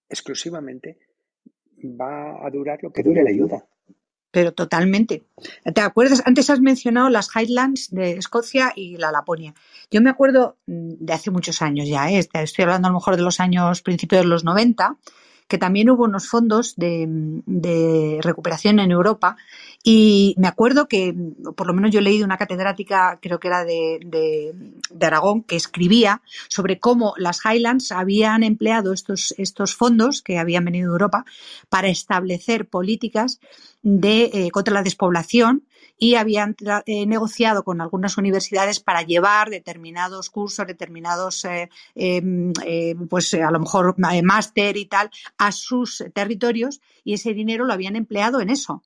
exclusivamente 0.09 0.97
va 1.83 2.45
a 2.45 2.49
durar 2.49 2.81
lo 2.81 2.91
que 2.91 3.03
dure 3.03 3.23
la 3.23 3.29
ayuda 3.29 3.67
pero 4.33 4.51
totalmente. 4.51 5.27
¿Te 5.75 5.81
acuerdas? 5.81 6.23
Antes 6.25 6.49
has 6.49 6.59
mencionado 6.59 7.07
las 7.09 7.29
Highlands 7.35 7.91
de 7.91 8.13
Escocia 8.13 8.73
y 8.75 8.97
la 8.97 9.11
Laponia. 9.11 9.53
Yo 9.91 10.01
me 10.01 10.09
acuerdo 10.09 10.57
mm, 10.65 10.93
de 10.97 11.13
hace 11.13 11.29
muchos 11.29 11.61
años 11.61 11.87
ya, 11.87 12.09
¿eh? 12.09 12.27
estoy 12.33 12.63
hablando 12.63 12.87
a 12.87 12.91
lo 12.91 12.97
mejor 12.97 13.15
de 13.15 13.21
los 13.21 13.39
años 13.39 13.83
principios 13.83 14.23
de 14.23 14.27
los 14.27 14.43
90, 14.43 14.97
que 15.47 15.57
también 15.57 15.89
hubo 15.89 16.03
unos 16.05 16.27
fondos 16.27 16.75
de, 16.75 18.19
recuperación 18.21 18.79
en 18.79 18.91
Europa. 18.91 19.37
Y 19.83 20.35
me 20.37 20.47
acuerdo 20.47 20.87
que, 20.87 21.13
por 21.55 21.67
lo 21.67 21.73
menos 21.73 21.91
yo 21.91 21.99
he 21.99 22.03
leído 22.03 22.25
una 22.25 22.37
catedrática, 22.37 23.19
creo 23.21 23.39
que 23.39 23.47
era 23.47 23.65
de, 23.65 23.99
de, 24.05 25.05
Aragón, 25.05 25.43
que 25.43 25.55
escribía 25.55 26.21
sobre 26.47 26.79
cómo 26.79 27.13
las 27.17 27.41
Highlands 27.45 27.91
habían 27.91 28.43
empleado 28.43 28.93
estos, 28.93 29.33
estos 29.37 29.75
fondos 29.75 30.21
que 30.21 30.39
habían 30.39 30.65
venido 30.65 30.89
de 30.89 30.93
Europa 30.93 31.25
para 31.69 31.89
establecer 31.89 32.67
políticas 32.67 33.39
de, 33.81 34.31
eh, 34.33 34.51
contra 34.51 34.73
la 34.73 34.83
despoblación 34.83 35.63
y 36.03 36.15
habían 36.15 36.53
eh, 36.85 37.05
negociado 37.05 37.63
con 37.63 37.79
algunas 37.79 38.17
universidades 38.17 38.81
para 38.81 39.03
llevar 39.03 39.49
determinados 39.49 40.29
cursos, 40.29 40.67
determinados, 40.67 41.45
eh, 41.45 41.69
em, 41.95 42.51
eh, 42.65 42.93
pues 43.09 43.33
a 43.35 43.49
lo 43.51 43.61
mejor 43.61 43.95
máster 43.97 44.75
y 44.75 44.85
tal, 44.85 45.09
a 45.37 45.53
sus 45.53 46.03
territorios 46.13 46.81
y 47.05 47.13
ese 47.13 47.33
dinero 47.33 47.63
lo 47.63 47.71
habían 47.71 47.95
empleado 47.95 48.41
en 48.41 48.49
eso 48.49 48.83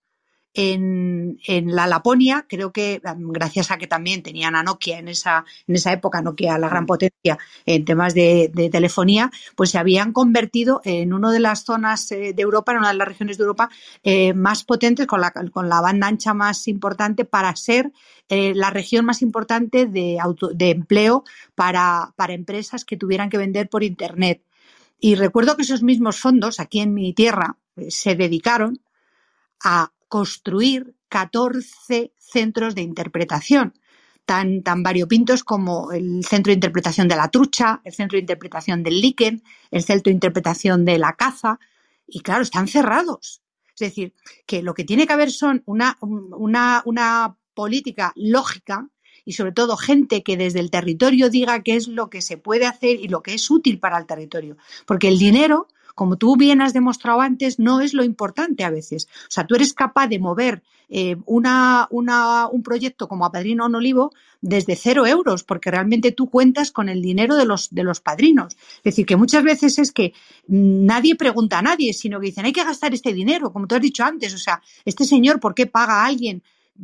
en, 0.57 1.39
en, 1.45 1.75
la 1.75 1.85
Laponia, 1.85 2.47
creo 2.49 2.73
que 2.73 2.99
gracias 3.03 3.69
a 3.69 3.77
que 3.77 3.85
también 3.85 4.23
tenían 4.23 4.55
a 4.55 4.63
Nokia 4.63 4.97
en 4.97 5.07
esa, 5.07 5.45
en 5.67 5.75
esa 5.75 5.93
época, 5.93 6.23
Nokia 6.23 6.57
la 6.57 6.67
gran 6.67 6.87
potencia 6.87 7.37
en 7.67 7.85
temas 7.85 8.15
de, 8.15 8.49
telefonía, 8.71 9.29
pues 9.55 9.69
se 9.69 9.77
habían 9.77 10.13
convertido 10.13 10.81
en 10.83 11.13
una 11.13 11.31
de 11.31 11.39
las 11.39 11.63
zonas 11.63 12.11
eh, 12.11 12.33
de 12.33 12.41
Europa, 12.41 12.71
en 12.71 12.79
una 12.79 12.87
de 12.87 12.95
las 12.95 13.07
regiones 13.07 13.37
de 13.37 13.43
Europa 13.43 13.69
eh, 14.01 14.33
más 14.33 14.63
potentes, 14.63 15.05
con 15.05 15.21
la, 15.21 15.31
con 15.31 15.69
la 15.69 15.79
banda 15.79 16.07
ancha 16.07 16.33
más 16.33 16.67
importante 16.67 17.23
para 17.23 17.55
ser 17.55 17.91
eh, 18.27 18.53
la 18.55 18.71
región 18.71 19.05
más 19.05 19.21
importante 19.21 19.85
de, 19.85 20.17
de 20.55 20.69
empleo 20.71 21.23
para, 21.53 22.13
para 22.15 22.33
empresas 22.33 22.83
que 22.83 22.97
tuvieran 22.97 23.29
que 23.29 23.37
vender 23.37 23.69
por 23.69 23.83
Internet. 23.83 24.41
Y 24.99 25.13
recuerdo 25.13 25.55
que 25.55 25.61
esos 25.61 25.83
mismos 25.83 26.19
fondos 26.19 26.59
aquí 26.59 26.79
en 26.79 26.95
mi 26.95 27.13
tierra 27.13 27.57
se 27.89 28.15
dedicaron 28.15 28.81
a 29.63 29.91
construir 30.07 30.95
14 31.09 32.13
centros 32.17 32.75
de 32.75 32.81
interpretación, 32.81 33.73
tan, 34.25 34.61
tan 34.63 34.83
variopintos 34.83 35.43
como 35.43 35.91
el 35.91 36.23
Centro 36.25 36.51
de 36.51 36.55
Interpretación 36.55 37.07
de 37.07 37.15
la 37.15 37.29
Trucha, 37.29 37.81
el 37.83 37.93
Centro 37.93 38.17
de 38.17 38.21
Interpretación 38.21 38.83
del 38.83 38.99
Líquen, 39.01 39.43
el 39.71 39.83
Centro 39.83 40.09
de 40.09 40.15
Interpretación 40.15 40.85
de 40.85 40.97
la 40.97 41.13
Caza, 41.13 41.59
y 42.05 42.21
claro, 42.21 42.43
están 42.43 42.67
cerrados. 42.67 43.41
Es 43.73 43.79
decir, 43.79 44.13
que 44.45 44.63
lo 44.63 44.73
que 44.73 44.83
tiene 44.83 45.05
que 45.05 45.13
haber 45.13 45.31
son 45.31 45.61
una, 45.65 45.97
una, 46.01 46.81
una 46.85 47.37
política 47.53 48.11
lógica 48.15 48.89
y 49.23 49.33
sobre 49.33 49.51
todo 49.51 49.77
gente 49.77 50.23
que 50.23 50.37
desde 50.37 50.59
el 50.59 50.71
territorio 50.71 51.29
diga 51.29 51.61
qué 51.61 51.75
es 51.75 51.87
lo 51.87 52.09
que 52.09 52.21
se 52.21 52.37
puede 52.37 52.65
hacer 52.65 52.99
y 52.99 53.07
lo 53.07 53.21
que 53.21 53.33
es 53.33 53.51
útil 53.51 53.79
para 53.79 53.97
el 53.97 54.05
territorio. 54.05 54.57
Porque 54.85 55.09
el 55.09 55.19
dinero 55.19 55.67
como 55.97 56.15
tú 56.17 56.37
bien 56.37 56.61
has 56.61 56.73
demostrado 56.73 57.21
antes, 57.21 57.57
no 57.57 57.81
es 57.81 57.95
lo 57.95 58.03
importante 58.03 58.63
a 58.63 58.69
veces. 58.69 59.07
O 59.23 59.31
sea, 59.31 59.47
tú 59.47 59.55
eres 59.55 59.73
capaz 59.73 60.05
de 60.07 60.19
mover 60.19 60.61
eh, 60.89 61.15
una, 61.25 61.87
una, 61.89 62.47
un 62.47 62.61
proyecto 62.61 63.07
como 63.07 63.25
Apadrina 63.25 63.65
un 63.65 63.73
Olivo 63.73 64.13
desde 64.39 64.75
cero 64.75 65.07
euros, 65.07 65.43
porque 65.43 65.71
realmente 65.71 66.11
tú 66.11 66.29
cuentas 66.29 66.71
con 66.71 66.87
el 66.87 67.01
dinero 67.01 67.35
de 67.35 67.45
los, 67.45 67.73
de 67.73 67.83
los 67.83 67.99
padrinos. 67.99 68.55
Es 68.77 68.83
decir, 68.83 69.07
que 69.07 69.15
muchas 69.15 69.43
veces 69.43 69.79
es 69.79 69.91
que 69.91 70.13
nadie 70.47 71.15
pregunta 71.15 71.57
a 71.57 71.63
nadie, 71.63 71.93
sino 71.93 72.19
que 72.19 72.27
dicen, 72.27 72.45
hay 72.45 72.53
que 72.53 72.63
gastar 72.63 72.93
este 72.93 73.11
dinero, 73.11 73.51
como 73.51 73.65
tú 73.65 73.73
has 73.73 73.81
dicho 73.81 74.03
antes. 74.03 74.35
O 74.35 74.37
sea, 74.37 74.61
este 74.85 75.03
señor, 75.03 75.39
¿por 75.39 75.55
qué 75.55 75.65
paga 75.65 76.03
a 76.03 76.05
alguien 76.05 76.43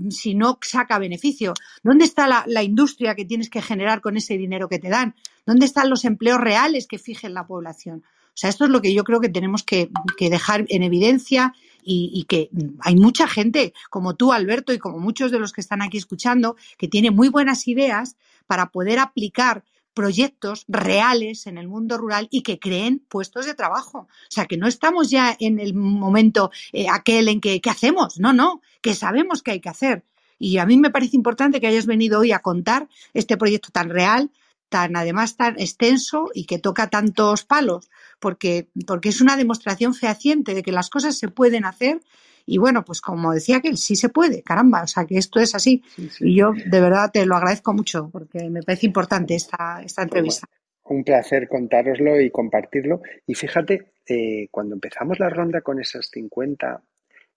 si 0.09 0.33
no 0.33 0.57
saca 0.63 0.97
beneficio? 0.97 1.53
¿Dónde 1.83 2.05
está 2.05 2.25
la, 2.25 2.45
la, 2.47 2.63
industria 2.63 3.13
que 3.13 3.25
tienes 3.25 3.51
que 3.51 3.61
generar 3.61 4.01
con 4.01 4.17
ese 4.17 4.39
dinero 4.39 4.67
que 4.67 4.79
te 4.79 4.89
dan? 4.89 5.13
¿Dónde 5.45 5.67
están 5.67 5.91
los 5.91 6.03
empleos 6.03 6.41
reales 6.41 6.87
que 6.87 6.97
fijen 6.97 7.35
la 7.35 7.45
población? 7.45 8.03
O 8.33 8.37
sea, 8.37 8.49
esto 8.49 8.65
es 8.65 8.71
lo 8.71 8.81
que 8.81 8.93
yo 8.93 9.03
creo 9.03 9.19
que 9.19 9.29
tenemos 9.29 9.63
que, 9.63 9.89
dejar 10.19 10.65
en 10.69 10.83
evidencia 10.83 11.53
y, 11.83 12.09
y, 12.13 12.23
que 12.23 12.49
hay 12.79 12.95
mucha 12.95 13.27
gente 13.27 13.73
como 13.89 14.15
tú, 14.15 14.31
Alberto, 14.33 14.73
y 14.73 14.79
como 14.79 14.99
muchos 14.99 15.31
de 15.31 15.39
los 15.39 15.53
que 15.53 15.61
están 15.61 15.81
aquí 15.81 15.97
escuchando, 15.97 16.55
que 16.77 16.87
tiene 16.87 17.11
muy 17.11 17.29
buenas 17.29 17.67
ideas 17.67 18.15
para 18.47 18.71
poder 18.71 18.99
aplicar 18.99 19.63
proyectos 19.93 20.65
reales 20.67 21.47
en 21.47 21.57
el 21.57 21.67
mundo 21.67 21.97
rural 21.97 22.27
y 22.31 22.41
que 22.41 22.59
creen 22.59 22.99
puestos 23.07 23.45
de 23.45 23.53
trabajo. 23.53 23.99
O 23.99 24.31
sea, 24.31 24.45
que 24.45 24.57
no 24.57 24.67
estamos 24.67 25.09
ya 25.09 25.35
en 25.39 25.59
el 25.59 25.73
momento 25.73 26.51
eh, 26.71 26.87
aquel 26.89 27.29
en 27.29 27.39
que, 27.39 27.61
¿qué 27.61 27.69
hacemos? 27.69 28.19
No, 28.19 28.33
no, 28.33 28.61
que 28.81 28.95
sabemos 28.95 29.43
que 29.43 29.51
hay 29.51 29.59
que 29.59 29.69
hacer. 29.69 30.03
Y 30.39 30.57
a 30.57 30.65
mí 30.65 30.77
me 30.77 30.89
parece 30.89 31.15
importante 31.15 31.61
que 31.61 31.67
hayas 31.67 31.85
venido 31.85 32.19
hoy 32.19 32.31
a 32.31 32.39
contar 32.39 32.89
este 33.13 33.37
proyecto 33.37 33.69
tan 33.71 33.89
real, 33.89 34.31
tan 34.67 34.95
además 34.95 35.37
tan 35.37 35.59
extenso 35.59 36.31
y 36.33 36.45
que 36.45 36.59
toca 36.59 36.89
tantos 36.89 37.45
palos, 37.45 37.89
porque, 38.23 38.69
porque 38.87 39.09
es 39.09 39.19
una 39.19 39.35
demostración 39.35 39.93
fehaciente 39.93 40.55
de 40.55 40.63
que 40.63 40.71
las 40.71 40.89
cosas 40.89 41.17
se 41.17 41.27
pueden 41.27 41.65
hacer 41.65 41.99
y 42.45 42.57
bueno, 42.57 42.85
pues 42.85 43.01
como 43.01 43.33
decía 43.33 43.59
que 43.59 43.75
sí 43.75 43.97
se 43.97 44.07
puede, 44.07 44.43
caramba, 44.43 44.83
o 44.83 44.87
sea 44.87 45.05
que 45.05 45.17
esto 45.17 45.41
es 45.41 45.53
así. 45.55 45.83
Sí, 45.93 46.09
sí. 46.09 46.29
Y 46.29 46.35
yo 46.37 46.53
de 46.53 46.79
verdad 46.79 47.11
te 47.11 47.25
lo 47.25 47.35
agradezco 47.35 47.73
mucho 47.73 48.09
porque 48.09 48.49
me 48.49 48.61
parece 48.61 48.85
importante 48.85 49.35
esta, 49.35 49.81
esta 49.83 50.03
entrevista. 50.03 50.47
Un 50.85 51.03
placer 51.03 51.49
contároslo 51.49 52.19
y 52.21 52.31
compartirlo. 52.31 53.01
Y 53.27 53.35
fíjate, 53.35 53.91
eh, 54.07 54.47
cuando 54.49 54.75
empezamos 54.75 55.19
la 55.19 55.29
ronda 55.29 55.59
con 55.59 55.81
esas 55.81 56.07
50 56.09 56.81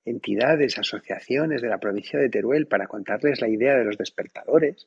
entidades, 0.04 0.78
asociaciones 0.78 1.62
de 1.62 1.68
la 1.68 1.78
provincia 1.78 2.20
de 2.20 2.28
Teruel 2.28 2.68
para 2.68 2.86
contarles 2.86 3.40
la 3.40 3.48
idea 3.48 3.74
de 3.76 3.84
los 3.84 3.98
despertadores, 3.98 4.86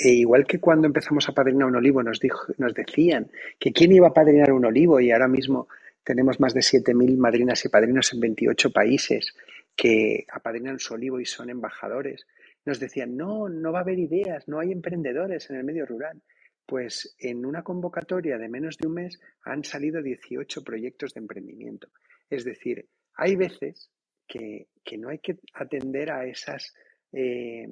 e 0.00 0.10
igual 0.10 0.46
que 0.46 0.60
cuando 0.60 0.86
empezamos 0.86 1.28
a 1.28 1.32
padrinar 1.32 1.66
un 1.66 1.74
olivo 1.74 2.04
nos, 2.04 2.20
dijo, 2.20 2.52
nos 2.56 2.72
decían 2.72 3.32
que 3.58 3.72
quién 3.72 3.90
iba 3.90 4.06
a 4.06 4.14
padrinar 4.14 4.52
un 4.52 4.64
olivo 4.64 5.00
y 5.00 5.10
ahora 5.10 5.26
mismo 5.26 5.66
tenemos 6.04 6.38
más 6.38 6.54
de 6.54 6.60
7.000 6.60 7.16
madrinas 7.16 7.64
y 7.64 7.68
padrinos 7.68 8.12
en 8.14 8.20
28 8.20 8.70
países 8.70 9.34
que 9.74 10.24
apadrinan 10.30 10.78
su 10.78 10.94
olivo 10.94 11.18
y 11.18 11.26
son 11.26 11.50
embajadores. 11.50 12.26
Nos 12.64 12.78
decían, 12.78 13.16
no, 13.16 13.48
no 13.48 13.72
va 13.72 13.80
a 13.80 13.82
haber 13.82 13.98
ideas, 13.98 14.46
no 14.46 14.60
hay 14.60 14.70
emprendedores 14.70 15.50
en 15.50 15.56
el 15.56 15.64
medio 15.64 15.84
rural. 15.84 16.22
Pues 16.64 17.16
en 17.18 17.44
una 17.44 17.64
convocatoria 17.64 18.38
de 18.38 18.48
menos 18.48 18.76
de 18.78 18.86
un 18.86 18.94
mes 18.94 19.20
han 19.42 19.64
salido 19.64 20.00
18 20.00 20.62
proyectos 20.62 21.12
de 21.12 21.20
emprendimiento. 21.20 21.88
Es 22.30 22.44
decir, 22.44 22.86
hay 23.16 23.34
veces 23.34 23.90
que, 24.28 24.68
que 24.84 24.96
no 24.96 25.08
hay 25.08 25.18
que 25.18 25.38
atender 25.54 26.12
a 26.12 26.24
esas 26.24 26.72
eh, 27.12 27.66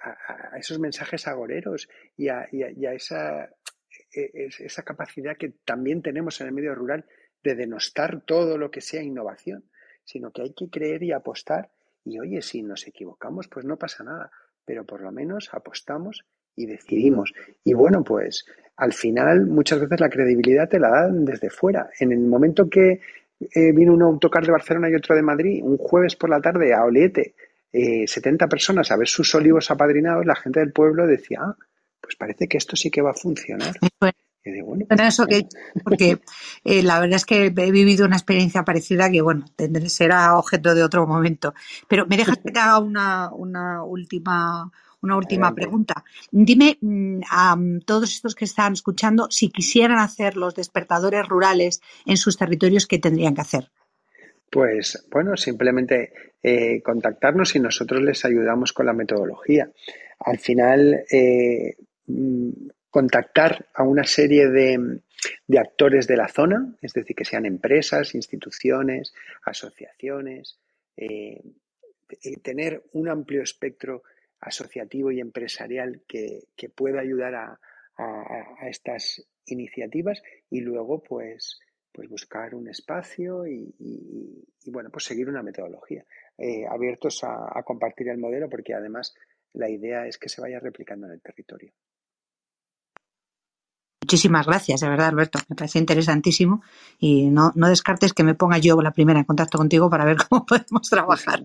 a, 0.00 0.54
a, 0.54 0.58
esos 0.58 0.78
mensajes 0.78 1.26
agoreros 1.26 1.88
y 2.16 2.28
a, 2.28 2.48
y 2.50 2.62
a, 2.62 2.70
y 2.70 2.86
esa, 2.86 3.44
e, 4.14 4.48
esa 4.58 4.82
capacidad 4.82 5.36
que 5.36 5.50
también 5.64 6.02
tenemos 6.02 6.40
en 6.40 6.48
el 6.48 6.52
medio 6.52 6.74
rural 6.74 7.06
de 7.42 7.54
denostar 7.54 8.24
todo 8.24 8.58
lo 8.58 8.70
que 8.70 8.80
sea 8.80 9.02
innovación, 9.02 9.70
sino 10.04 10.32
que 10.32 10.42
hay 10.42 10.54
que 10.54 10.68
creer 10.70 11.02
y 11.02 11.12
apostar. 11.12 11.70
Y 12.04 12.18
oye, 12.18 12.42
si 12.42 12.62
nos 12.62 12.86
equivocamos, 12.86 13.48
pues 13.48 13.64
no 13.64 13.76
pasa 13.76 14.04
nada, 14.04 14.30
pero 14.64 14.84
por 14.84 15.02
lo 15.02 15.12
menos 15.12 15.50
apostamos 15.52 16.26
y 16.54 16.66
decidimos. 16.66 17.32
Y 17.64 17.74
bueno, 17.74 18.02
pues 18.02 18.44
al 18.76 18.92
final 18.92 19.46
muchas 19.46 19.80
veces 19.80 20.00
la 20.00 20.08
credibilidad 20.08 20.68
te 20.68 20.80
la 20.80 20.90
dan 20.90 21.24
desde 21.24 21.50
fuera. 21.50 21.90
En 22.00 22.12
el 22.12 22.20
momento 22.20 22.68
que 22.68 23.00
eh, 23.40 23.72
vino 23.72 23.92
un 23.92 24.02
autocar 24.02 24.44
de 24.44 24.52
Barcelona 24.52 24.90
y 24.90 24.94
otro 24.94 25.14
de 25.14 25.22
Madrid, 25.22 25.62
un 25.62 25.76
jueves 25.76 26.16
por 26.16 26.30
la 26.30 26.40
tarde 26.40 26.74
a 26.74 26.84
Oliete, 26.84 27.34
eh, 27.72 28.06
70 28.06 28.48
personas 28.48 28.90
a 28.90 28.96
ver 28.96 29.08
sus 29.08 29.34
olivos 29.34 29.70
apadrinados, 29.70 30.24
la 30.24 30.36
gente 30.36 30.60
del 30.60 30.72
pueblo 30.72 31.06
decía, 31.06 31.40
ah, 31.42 31.56
pues 32.00 32.16
parece 32.16 32.48
que 32.48 32.58
esto 32.58 32.76
sí 32.76 32.90
que 32.90 33.02
va 33.02 33.10
a 33.10 33.14
funcionar. 33.14 33.74
De, 34.44 34.62
bueno, 34.62 34.86
eso 35.06 35.26
que, 35.26 35.46
porque 35.84 36.20
eh, 36.64 36.82
la 36.82 37.00
verdad 37.00 37.16
es 37.16 37.26
que 37.26 37.46
he 37.46 37.70
vivido 37.70 38.06
una 38.06 38.16
experiencia 38.16 38.64
parecida 38.64 39.10
que, 39.10 39.20
bueno, 39.20 39.44
tendré, 39.56 39.90
será 39.90 40.38
objeto 40.38 40.74
de 40.74 40.82
otro 40.82 41.06
momento. 41.06 41.54
Pero 41.86 42.06
me 42.06 42.16
dejas 42.16 42.38
que 42.38 42.50
te 42.50 42.58
haga 42.58 42.78
una, 42.78 43.30
una 43.30 43.82
última, 43.82 44.70
una 45.02 45.16
última 45.16 45.54
pregunta. 45.54 46.02
Dime 46.30 46.78
mm, 46.80 47.20
a 47.30 47.58
todos 47.84 48.10
estos 48.10 48.34
que 48.34 48.46
están 48.46 48.72
escuchando 48.72 49.28
si 49.30 49.50
quisieran 49.50 49.98
hacer 49.98 50.36
los 50.36 50.54
despertadores 50.54 51.28
rurales 51.28 51.82
en 52.06 52.16
sus 52.16 52.38
territorios, 52.38 52.86
¿qué 52.86 52.98
tendrían 52.98 53.34
que 53.34 53.42
hacer? 53.42 53.70
Pues 54.50 55.06
bueno, 55.10 55.36
simplemente 55.36 56.12
eh, 56.42 56.80
contactarnos 56.82 57.54
y 57.56 57.60
nosotros 57.60 58.02
les 58.02 58.24
ayudamos 58.24 58.72
con 58.72 58.86
la 58.86 58.92
metodología. 58.92 59.70
Al 60.20 60.38
final, 60.38 61.04
eh, 61.10 61.76
contactar 62.90 63.68
a 63.74 63.82
una 63.82 64.04
serie 64.04 64.48
de, 64.48 65.00
de, 65.46 65.58
actores 65.58 66.06
de 66.06 66.16
la 66.16 66.28
zona, 66.28 66.76
es 66.80 66.92
decir, 66.92 67.14
que 67.14 67.24
sean 67.24 67.44
empresas, 67.44 68.14
instituciones, 68.14 69.12
asociaciones, 69.44 70.58
eh, 70.96 71.42
tener 72.42 72.82
un 72.92 73.08
amplio 73.08 73.42
espectro 73.42 74.02
asociativo 74.40 75.10
y 75.10 75.20
empresarial 75.20 76.02
que, 76.06 76.44
que 76.56 76.68
pueda 76.68 77.00
ayudar 77.00 77.34
a, 77.34 77.60
a, 77.98 78.68
estas 78.68 79.26
iniciativas 79.46 80.22
y 80.50 80.60
luego 80.60 81.02
pues, 81.02 81.60
pues 81.98 82.08
buscar 82.08 82.54
un 82.54 82.68
espacio 82.68 83.44
y, 83.44 83.74
y, 83.80 84.44
y 84.66 84.70
bueno, 84.70 84.88
pues 84.88 85.04
seguir 85.04 85.28
una 85.28 85.42
metodología. 85.42 86.04
Eh, 86.38 86.64
abiertos 86.64 87.24
a, 87.24 87.58
a 87.58 87.64
compartir 87.64 88.08
el 88.08 88.18
modelo 88.18 88.48
porque 88.48 88.72
además 88.72 89.16
la 89.54 89.68
idea 89.68 90.06
es 90.06 90.16
que 90.16 90.28
se 90.28 90.40
vaya 90.40 90.60
replicando 90.60 91.08
en 91.08 91.14
el 91.14 91.20
territorio. 91.20 91.72
Muchísimas 94.00 94.46
gracias, 94.46 94.80
de 94.80 94.88
verdad, 94.88 95.08
Alberto. 95.08 95.40
Me 95.48 95.56
parece 95.56 95.80
interesantísimo 95.80 96.62
y 97.00 97.30
no, 97.30 97.50
no 97.56 97.68
descartes 97.68 98.12
que 98.12 98.22
me 98.22 98.36
ponga 98.36 98.58
yo 98.58 98.80
la 98.80 98.92
primera 98.92 99.18
en 99.18 99.24
contacto 99.24 99.58
contigo 99.58 99.90
para 99.90 100.04
ver 100.04 100.18
cómo 100.28 100.46
podemos 100.46 100.88
trabajar. 100.88 101.42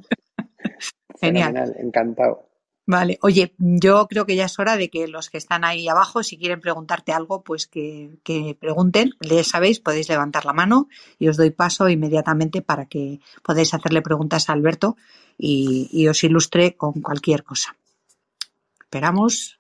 Genial. 1.20 1.54
Fenomenal, 1.54 1.76
encantado. 1.80 2.53
Vale, 2.86 3.18
oye, 3.22 3.54
yo 3.58 4.08
creo 4.10 4.26
que 4.26 4.36
ya 4.36 4.46
es 4.46 4.60
hora 4.60 4.76
de 4.76 4.90
que 4.90 5.08
los 5.08 5.30
que 5.30 5.38
están 5.38 5.64
ahí 5.64 5.88
abajo, 5.88 6.22
si 6.22 6.38
quieren 6.38 6.60
preguntarte 6.60 7.14
algo, 7.14 7.42
pues 7.42 7.66
que, 7.66 8.20
que 8.24 8.58
pregunten. 8.60 9.12
Les 9.22 9.48
sabéis, 9.48 9.80
podéis 9.80 10.10
levantar 10.10 10.44
la 10.44 10.52
mano 10.52 10.90
y 11.18 11.30
os 11.30 11.38
doy 11.38 11.52
paso 11.52 11.88
inmediatamente 11.88 12.62
para 12.62 12.86
que 12.88 13.22
podáis 13.42 13.74
hacerle 13.74 14.02
preguntas 14.02 14.50
a 14.50 14.54
Alberto 14.54 14.98
y, 15.38 15.90
y 15.94 16.08
os 16.10 16.24
ilustre 16.26 16.76
con 16.76 17.02
cualquier 17.02 17.44
cosa. 17.44 17.78
Esperamos. 18.82 19.60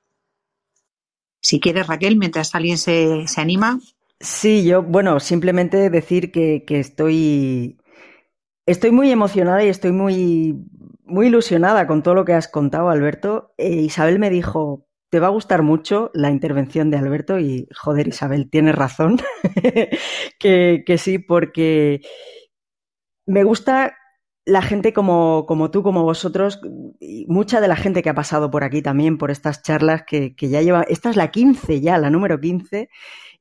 Si 1.40 1.60
quieres, 1.62 1.88
Raquel, 1.88 2.18
mientras 2.18 2.54
alguien 2.56 2.78
se, 2.78 3.28
se 3.28 3.42
anima. 3.42 3.80
Sí, 4.20 4.66
yo, 4.66 4.84
bueno, 4.84 5.20
simplemente 5.20 5.90
decir 5.90 6.32
que, 6.32 6.64
que, 6.66 6.80
estoy, 6.80 7.78
estoy 8.66 8.92
muy 8.92 9.12
emocionada 9.12 9.64
y 9.64 9.70
estoy 9.70 9.92
muy, 9.92 10.56
muy 11.06 11.28
ilusionada 11.28 11.88
con 11.88 12.04
todo 12.04 12.16
lo 12.16 12.26
que 12.26 12.34
has 12.34 12.48
contado, 12.48 12.90
Alberto. 12.90 13.54
Eh, 13.58 13.82
Isabel 13.82 14.20
me 14.20 14.30
dijo, 14.30 14.86
te 15.10 15.20
va 15.20 15.28
a 15.28 15.32
gustar 15.32 15.62
mucho 15.62 16.12
la 16.14 16.32
intervención 16.32 16.90
de 16.90 16.98
Alberto 16.98 17.40
y, 17.40 17.68
joder, 17.76 18.08
Isabel, 18.08 18.50
tienes 18.50 18.76
razón, 18.76 19.20
que, 20.40 20.84
que 20.86 20.98
sí, 20.98 21.20
porque 21.20 22.02
me 23.26 23.44
gusta 23.44 23.96
la 24.46 24.62
gente 24.62 24.92
como, 24.94 25.46
como, 25.48 25.72
tú, 25.72 25.84
como 25.84 26.04
vosotros, 26.04 26.60
y 27.00 27.26
mucha 27.28 27.62
de 27.62 27.68
la 27.68 27.76
gente 27.76 28.02
que 28.02 28.10
ha 28.10 28.16
pasado 28.16 28.52
por 28.52 28.64
aquí 28.64 28.82
también, 28.82 29.18
por 29.18 29.32
estas 29.32 29.62
charlas, 29.62 30.04
que, 30.06 30.36
que 30.36 30.50
ya 30.50 30.62
lleva, 30.62 30.84
esta 30.84 31.10
es 31.10 31.16
la 31.16 31.32
15 31.32 31.80
ya, 31.82 31.98
la 31.98 32.10
número 32.10 32.40
15, 32.40 32.90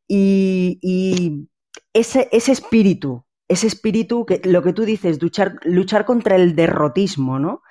y, 0.07 0.79
y 0.81 1.49
ese, 1.93 2.29
ese, 2.33 2.53
espíritu, 2.53 3.25
ese 3.53 3.67
espíritu, 3.67 4.25
que 4.25 4.41
lo 4.45 4.63
que 4.63 4.73
tú 4.73 4.85
dices, 4.85 5.21
luchar, 5.21 5.59
luchar 5.65 6.05
contra 6.05 6.37
el 6.37 6.57
derrotismo, 6.57 7.39
¿no? 7.39 7.63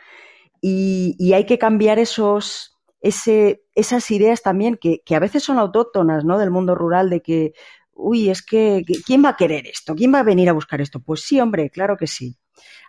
Y, 0.62 1.16
y 1.18 1.34
hay 1.34 1.46
que 1.46 1.58
cambiar 1.58 1.98
esos, 1.98 2.80
ese, 3.02 3.64
esas 3.74 4.10
ideas 4.12 4.44
también 4.44 4.78
que, 4.78 5.02
que, 5.04 5.16
a 5.16 5.20
veces 5.20 5.44
son 5.44 5.58
autóctonas, 5.58 6.24
¿no? 6.24 6.38
Del 6.38 6.52
mundo 6.52 6.76
rural, 6.76 7.10
de 7.10 7.22
que, 7.22 7.54
uy, 7.94 8.30
es 8.30 8.44
que, 8.44 8.84
¿quién 9.06 9.26
va 9.26 9.30
a 9.30 9.36
querer 9.36 9.66
esto? 9.66 9.96
¿Quién 9.96 10.14
va 10.14 10.20
a 10.20 10.24
venir 10.24 10.50
a 10.50 10.54
buscar 10.54 10.82
esto? 10.82 11.00
Pues 11.00 11.22
sí, 11.22 11.40
hombre, 11.40 11.70
claro 11.70 11.98
que 11.98 12.08
sí. 12.08 12.38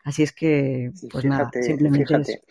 Así 0.04 0.22
es 0.22 0.32
que, 0.32 0.90
pues 1.10 1.22
fíjate, 1.22 1.28
nada, 1.28 1.50
simplemente 1.62 2.06
fíjate. 2.06 2.42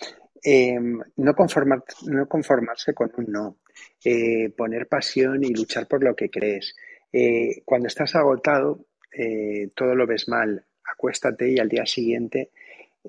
Eh, 0.43 0.79
no, 1.17 1.35
conformar, 1.35 1.83
no, 2.07 2.27
conformarse 2.27 2.95
con 2.95 3.11
un 3.15 3.25
no, 3.31 3.57
eh, 4.03 4.49
poner 4.57 4.87
pasión 4.87 5.43
y 5.43 5.53
luchar 5.53 5.87
por 5.87 6.03
lo 6.03 6.15
que 6.15 6.31
crees. 6.31 6.75
Eh, 7.13 7.61
cuando 7.63 7.87
estás 7.87 8.15
agotado, 8.15 8.85
eh, 9.12 9.70
todo 9.76 9.95
lo 9.95 10.07
ves 10.07 10.28
mal, 10.28 10.64
acuéstate 10.84 11.49
y 11.49 11.59
al 11.59 11.70
día 11.70 11.86
siguiente 11.86 12.51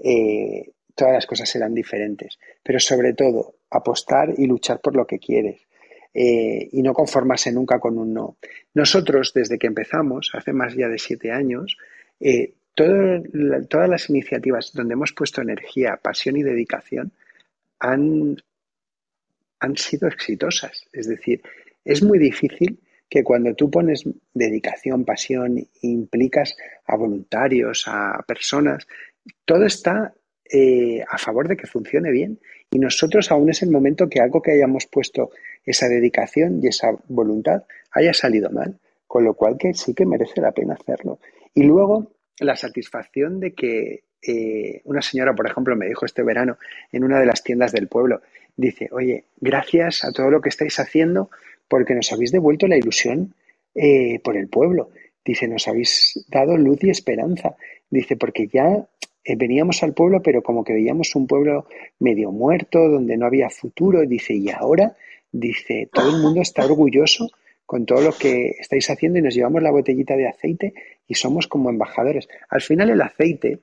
eh, 0.03 0.71
todas 0.95 1.15
las 1.15 1.27
cosas 1.27 1.49
serán 1.49 1.75
diferentes. 1.75 2.39
Pero 2.63 2.79
sobre 2.81 3.15
todo, 3.15 3.57
apostar 3.71 4.35
y 4.37 4.47
luchar 4.47 4.81
por 4.81 4.97
lo 4.97 5.07
que 5.07 5.19
quieres. 5.19 5.61
Eh, 6.15 6.69
y 6.73 6.83
no 6.83 6.93
conformarse 6.93 7.51
nunca 7.53 7.81
con 7.81 7.97
un 7.97 8.13
no. 8.13 8.37
Nosotros, 8.75 9.33
desde 9.35 9.59
que 9.59 9.67
empezamos, 9.67 10.31
hace 10.35 10.53
más 10.53 10.75
ya 10.75 10.89
de 10.89 10.99
siete 10.99 11.33
años, 11.33 11.79
todas 12.75 13.89
las 13.89 14.11
iniciativas 14.11 14.73
donde 14.75 14.93
hemos 14.93 15.13
puesto 15.13 15.41
energía, 15.41 15.99
pasión 16.03 16.37
y 16.37 16.43
dedicación 16.43 17.13
han, 17.79 18.37
han 19.59 19.77
sido 19.77 20.07
exitosas. 20.07 20.87
Es 20.93 21.09
decir, 21.09 21.41
es 21.85 22.03
muy 22.03 22.19
difícil 22.19 22.79
que 23.13 23.23
cuando 23.23 23.55
tú 23.55 23.71
pones 23.71 24.05
dedicación, 24.33 25.05
pasión, 25.05 25.69
implicas 25.83 26.57
a 26.87 26.97
voluntarios, 26.97 27.85
a 27.87 28.25
personas, 28.27 28.87
todo 29.45 29.67
está 29.67 30.15
eh, 30.51 31.05
a 31.07 31.19
favor 31.19 31.47
de 31.47 31.59
que 31.59 31.67
funcione 31.67 32.11
bien. 32.11 32.41
Y 32.71 32.79
nosotros 32.79 33.31
aún 33.31 33.51
es 33.51 33.63
el 33.63 33.71
momento 33.71 34.09
que 34.09 34.21
algo 34.21 34.41
que 34.41 34.53
hayamos 34.53 34.87
puesto 34.87 35.31
esa 35.63 35.89
dedicación 35.89 36.61
y 36.63 36.69
esa 36.69 36.97
voluntad 37.09 37.65
haya 37.91 38.15
salido 38.15 38.49
mal. 38.49 38.81
Con 39.07 39.25
lo 39.25 39.35
cual 39.35 39.59
que 39.59 39.75
sí 39.75 39.93
que 39.93 40.07
merece 40.07 40.41
la 40.41 40.53
pena 40.53 40.73
hacerlo. 40.73 41.19
Y 41.53 41.65
luego 41.65 42.13
la 42.41 42.57
satisfacción 42.57 43.41
de 43.41 43.53
que 43.53 44.05
eh, 44.23 44.81
una 44.85 45.03
señora, 45.03 45.35
por 45.35 45.47
ejemplo, 45.47 45.75
me 45.77 45.89
dijo 45.89 46.07
este 46.07 46.23
verano 46.23 46.59
en 46.93 47.05
una 47.05 47.19
de 47.19 47.27
las 47.27 47.43
tiendas 47.43 47.73
del 47.73 47.89
pueblo, 47.89 48.23
dice, 48.57 48.89
oye, 48.93 49.25
gracias 49.41 50.05
a 50.05 50.13
todo 50.13 50.31
lo 50.31 50.41
que 50.41 50.49
estáis 50.49 50.79
haciendo, 50.79 51.31
porque 51.69 51.95
nos 51.95 52.13
habéis 52.13 52.33
devuelto 52.33 52.67
la 52.67 52.77
ilusión 52.77 53.35
eh, 53.75 54.21
por 54.23 54.37
el 54.37 54.49
pueblo. 54.49 54.91
Dice, 55.25 55.49
nos 55.49 55.67
habéis 55.69 56.25
dado 56.29 56.57
luz 56.57 56.83
y 56.85 56.91
esperanza. 56.91 57.57
Dice, 57.91 58.17
porque 58.17 58.49
ya 58.49 58.87
eh, 59.25 59.37
veníamos 59.37 59.83
al 59.83 59.95
pueblo, 59.95 60.23
pero 60.23 60.43
como 60.43 60.65
que 60.65 60.73
veíamos 60.73 61.15
un 61.15 61.27
pueblo 61.27 61.67
medio 61.99 62.31
muerto, 62.33 62.89
donde 62.89 63.17
no 63.17 63.27
había 63.27 63.49
futuro. 63.51 64.03
Dice, 64.03 64.35
y 64.35 64.51
ahora, 64.51 64.97
dice, 65.31 65.89
todo 65.93 66.15
el 66.15 66.23
mundo 66.23 66.43
está 66.43 66.65
orgulloso 66.65 67.31
con 67.65 67.87
todo 67.87 68.03
lo 68.03 68.13
que 68.13 68.57
estáis 68.59 68.91
haciendo 68.91 69.19
y 69.19 69.23
nos 69.23 69.35
llevamos 69.35 69.63
la 69.63 69.71
botellita 69.71 70.15
de 70.17 70.29
aceite 70.29 70.75
y 71.09 71.15
somos 71.15 71.47
como 71.47 71.71
embajadores. 71.71 72.29
Al 72.51 72.61
final 72.61 72.91
el 72.91 73.01
aceite 73.01 73.61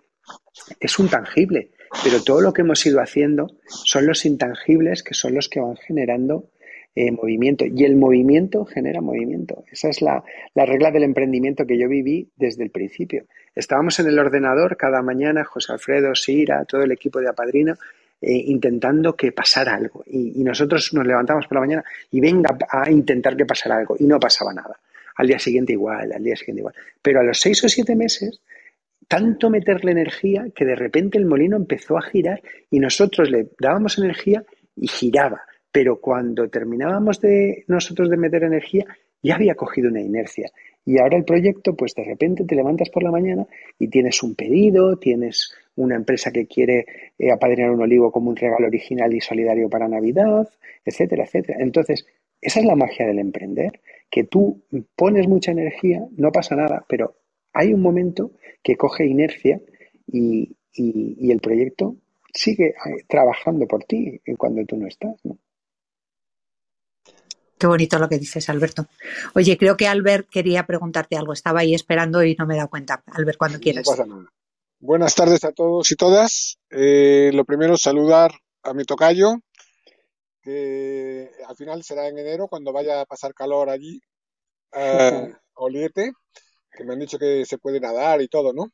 es 0.79 0.99
un 0.99 1.09
tangible, 1.09 1.71
pero 2.03 2.21
todo 2.23 2.41
lo 2.41 2.53
que 2.53 2.61
hemos 2.61 2.85
ido 2.85 3.01
haciendo 3.01 3.47
son 3.67 4.05
los 4.05 4.25
intangibles 4.25 5.03
que 5.03 5.13
son 5.13 5.33
los 5.33 5.49
que 5.49 5.59
van 5.59 5.75
generando 5.75 6.49
eh, 6.95 7.11
movimiento. 7.11 7.65
Y 7.65 7.85
el 7.85 7.95
movimiento 7.95 8.65
genera 8.65 8.99
movimiento. 8.99 9.63
Esa 9.71 9.89
es 9.89 10.01
la, 10.01 10.23
regla 10.55 10.91
del 10.91 11.03
emprendimiento 11.03 11.65
que 11.65 11.77
yo 11.77 11.87
viví 11.87 12.29
desde 12.35 12.63
el 12.63 12.71
principio. 12.71 13.25
Estábamos 13.55 13.99
en 13.99 14.07
el 14.07 14.19
ordenador 14.19 14.75
cada 14.75 15.01
mañana, 15.01 15.43
José 15.43 15.73
Alfredo, 15.73 16.15
Sira, 16.15 16.65
todo 16.65 16.83
el 16.83 16.91
equipo 16.91 17.19
de 17.19 17.29
Apadrino, 17.29 17.75
eh, 18.21 18.33
intentando 18.33 19.15
que 19.15 19.31
pasara 19.31 19.75
algo. 19.75 20.03
Y, 20.07 20.43
nosotros 20.43 20.93
nos 20.93 21.05
levantamos 21.05 21.47
por 21.47 21.55
la 21.55 21.61
mañana 21.61 21.85
y 22.11 22.19
venga 22.19 22.57
a 22.69 22.89
intentar 22.91 23.37
que 23.37 23.45
pasara 23.45 23.77
algo. 23.77 23.95
Y 23.97 24.05
no 24.05 24.19
pasaba 24.19 24.53
nada. 24.53 24.77
Al 25.15 25.27
día 25.27 25.39
siguiente 25.39 25.73
igual, 25.73 26.11
al 26.11 26.23
día 26.23 26.35
siguiente 26.35 26.61
igual. 26.61 26.75
Pero 27.01 27.19
a 27.19 27.23
los 27.23 27.39
seis 27.39 27.63
o 27.63 27.69
siete 27.69 27.95
meses 27.95 28.41
tanto 29.09 29.49
meterle 29.49 29.91
energía 29.91 30.45
que 30.55 30.63
de 30.63 30.75
repente 30.75 31.17
el 31.17 31.25
molino 31.25 31.57
empezó 31.57 31.97
a 31.97 32.01
girar 32.01 32.41
y 32.71 32.79
nosotros 32.79 33.29
le 33.29 33.49
dábamos 33.59 33.97
energía 33.97 34.45
y 34.77 34.87
giraba 34.87 35.41
pero 35.71 35.99
cuando 35.99 36.49
terminábamos 36.49 37.19
de 37.21 37.63
nosotros 37.67 38.09
de 38.09 38.17
meter 38.17 38.43
energía, 38.43 38.85
ya 39.21 39.35
había 39.35 39.55
cogido 39.55 39.89
una 39.89 40.01
inercia. 40.01 40.49
Y 40.85 40.99
ahora 40.99 41.17
el 41.17 41.25
proyecto, 41.25 41.75
pues 41.75 41.93
de 41.93 42.03
repente 42.03 42.45
te 42.45 42.55
levantas 42.55 42.89
por 42.89 43.03
la 43.03 43.11
mañana 43.11 43.45
y 43.77 43.87
tienes 43.89 44.23
un 44.23 44.35
pedido, 44.35 44.97
tienes 44.97 45.53
una 45.75 45.95
empresa 45.95 46.31
que 46.31 46.47
quiere 46.47 46.85
eh, 47.17 47.31
apadrinar 47.31 47.71
un 47.71 47.81
olivo 47.81 48.11
como 48.11 48.29
un 48.29 48.35
regalo 48.35 48.67
original 48.67 49.13
y 49.13 49.21
solidario 49.21 49.69
para 49.69 49.87
Navidad, 49.87 50.47
etcétera, 50.83 51.25
etcétera. 51.25 51.59
Entonces, 51.61 52.05
esa 52.41 52.59
es 52.61 52.65
la 52.65 52.75
magia 52.75 53.05
del 53.05 53.19
emprender, 53.19 53.81
que 54.09 54.23
tú 54.23 54.63
pones 54.95 55.27
mucha 55.27 55.51
energía, 55.51 56.01
no 56.17 56.31
pasa 56.31 56.55
nada, 56.55 56.83
pero 56.87 57.15
hay 57.53 57.73
un 57.73 57.81
momento 57.81 58.31
que 58.63 58.75
coge 58.75 59.05
inercia 59.05 59.61
y, 60.07 60.55
y 60.73 61.31
el 61.31 61.39
proyecto 61.39 61.97
sigue 62.33 62.69
eh, 62.69 63.03
trabajando 63.07 63.67
por 63.67 63.83
ti 63.83 64.21
cuando 64.37 64.63
tú 64.65 64.77
no 64.77 64.87
estás. 64.87 65.15
¿no? 65.23 65.37
Qué 67.57 67.67
bonito 67.67 67.99
lo 67.99 68.07
que 68.07 68.17
dices, 68.17 68.49
Alberto. 68.49 68.87
Oye, 69.35 69.57
creo 69.57 69.75
que 69.75 69.87
Albert 69.87 70.29
quería 70.29 70.65
preguntarte 70.65 71.17
algo. 71.17 71.33
Estaba 71.33 71.59
ahí 71.61 71.73
esperando 71.73 72.23
y 72.23 72.35
no 72.35 72.45
me 72.45 72.53
he 72.53 72.57
dado 72.57 72.69
cuenta. 72.69 73.03
Albert, 73.07 73.37
cuando 73.37 73.59
quieras. 73.59 73.85
No 73.85 73.91
pasa 73.91 74.05
nada. 74.05 74.25
Buenas 74.79 75.13
tardes 75.13 75.43
a 75.43 75.51
todos 75.51 75.91
y 75.91 75.95
todas. 75.95 76.57
Eh, 76.69 77.31
lo 77.33 77.43
primero, 77.43 77.75
saludar 77.75 78.31
a 78.63 78.73
mi 78.73 78.85
tocayo, 78.85 79.41
que 80.41 81.29
al 81.45 81.55
final 81.57 81.83
será 81.83 82.07
en 82.07 82.17
enero 82.17 82.47
cuando 82.47 82.71
vaya 82.71 83.01
a 83.01 83.05
pasar 83.05 83.33
calor 83.33 83.69
allí, 83.69 84.01
a 84.71 85.27
Oliete, 85.55 86.13
que 86.79 86.85
me 86.85 86.93
han 86.93 86.99
dicho 86.99 87.19
que 87.19 87.45
se 87.45 87.57
puede 87.57 87.79
nadar 87.79 88.21
y 88.21 88.29
todo, 88.29 88.53
¿no? 88.53 88.71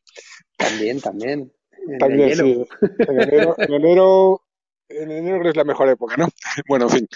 También, 0.55 1.01
también. 1.01 1.51
también, 1.99 2.35
sí. 2.35 2.65
En 2.99 3.19
enero, 3.19 3.55
en 3.57 3.73
enero, 3.73 4.41
en 4.87 5.11
enero 5.11 5.49
es 5.49 5.55
la 5.55 5.63
mejor 5.63 5.89
época, 5.89 6.15
¿no? 6.15 6.27
Bueno, 6.69 6.85
en 6.85 6.91
fin. 6.91 7.07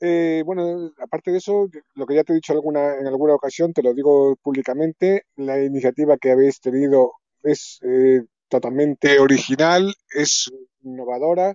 Eh, 0.00 0.42
bueno, 0.44 0.90
aparte 0.98 1.30
de 1.30 1.38
eso, 1.38 1.68
lo 1.94 2.06
que 2.06 2.14
ya 2.14 2.24
te 2.24 2.32
he 2.32 2.36
dicho 2.36 2.54
alguna, 2.54 2.96
en 2.96 3.06
alguna 3.06 3.34
ocasión, 3.34 3.74
te 3.74 3.82
lo 3.82 3.92
digo 3.92 4.34
públicamente, 4.42 5.26
la 5.36 5.62
iniciativa 5.62 6.16
que 6.16 6.32
habéis 6.32 6.60
tenido 6.60 7.12
es 7.42 7.78
eh, 7.82 8.22
totalmente 8.48 9.18
original, 9.18 9.94
es 10.10 10.50
innovadora 10.82 11.54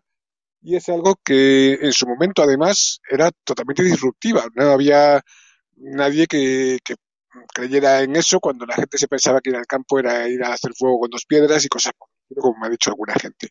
y 0.61 0.75
es 0.75 0.87
algo 0.89 1.15
que 1.23 1.73
en 1.73 1.91
su 1.91 2.07
momento 2.07 2.43
además 2.43 3.01
era 3.09 3.31
totalmente 3.43 3.83
disruptiva. 3.83 4.45
No 4.55 4.71
había 4.71 5.21
nadie 5.75 6.27
que, 6.27 6.77
que 6.85 6.95
creyera 7.53 8.01
en 8.01 8.15
eso 8.15 8.39
cuando 8.39 8.65
la 8.65 8.75
gente 8.75 8.97
se 8.97 9.07
pensaba 9.07 9.41
que 9.41 9.49
ir 9.49 9.55
al 9.55 9.67
campo 9.67 9.99
era 9.99 10.27
ir 10.27 10.43
a 10.43 10.53
hacer 10.53 10.71
fuego 10.73 10.99
con 11.01 11.09
dos 11.09 11.25
piedras 11.25 11.63
y 11.65 11.69
cosas 11.69 11.93
como 12.35 12.59
me 12.59 12.67
ha 12.67 12.69
dicho 12.69 12.89
alguna 12.89 13.13
gente. 13.13 13.49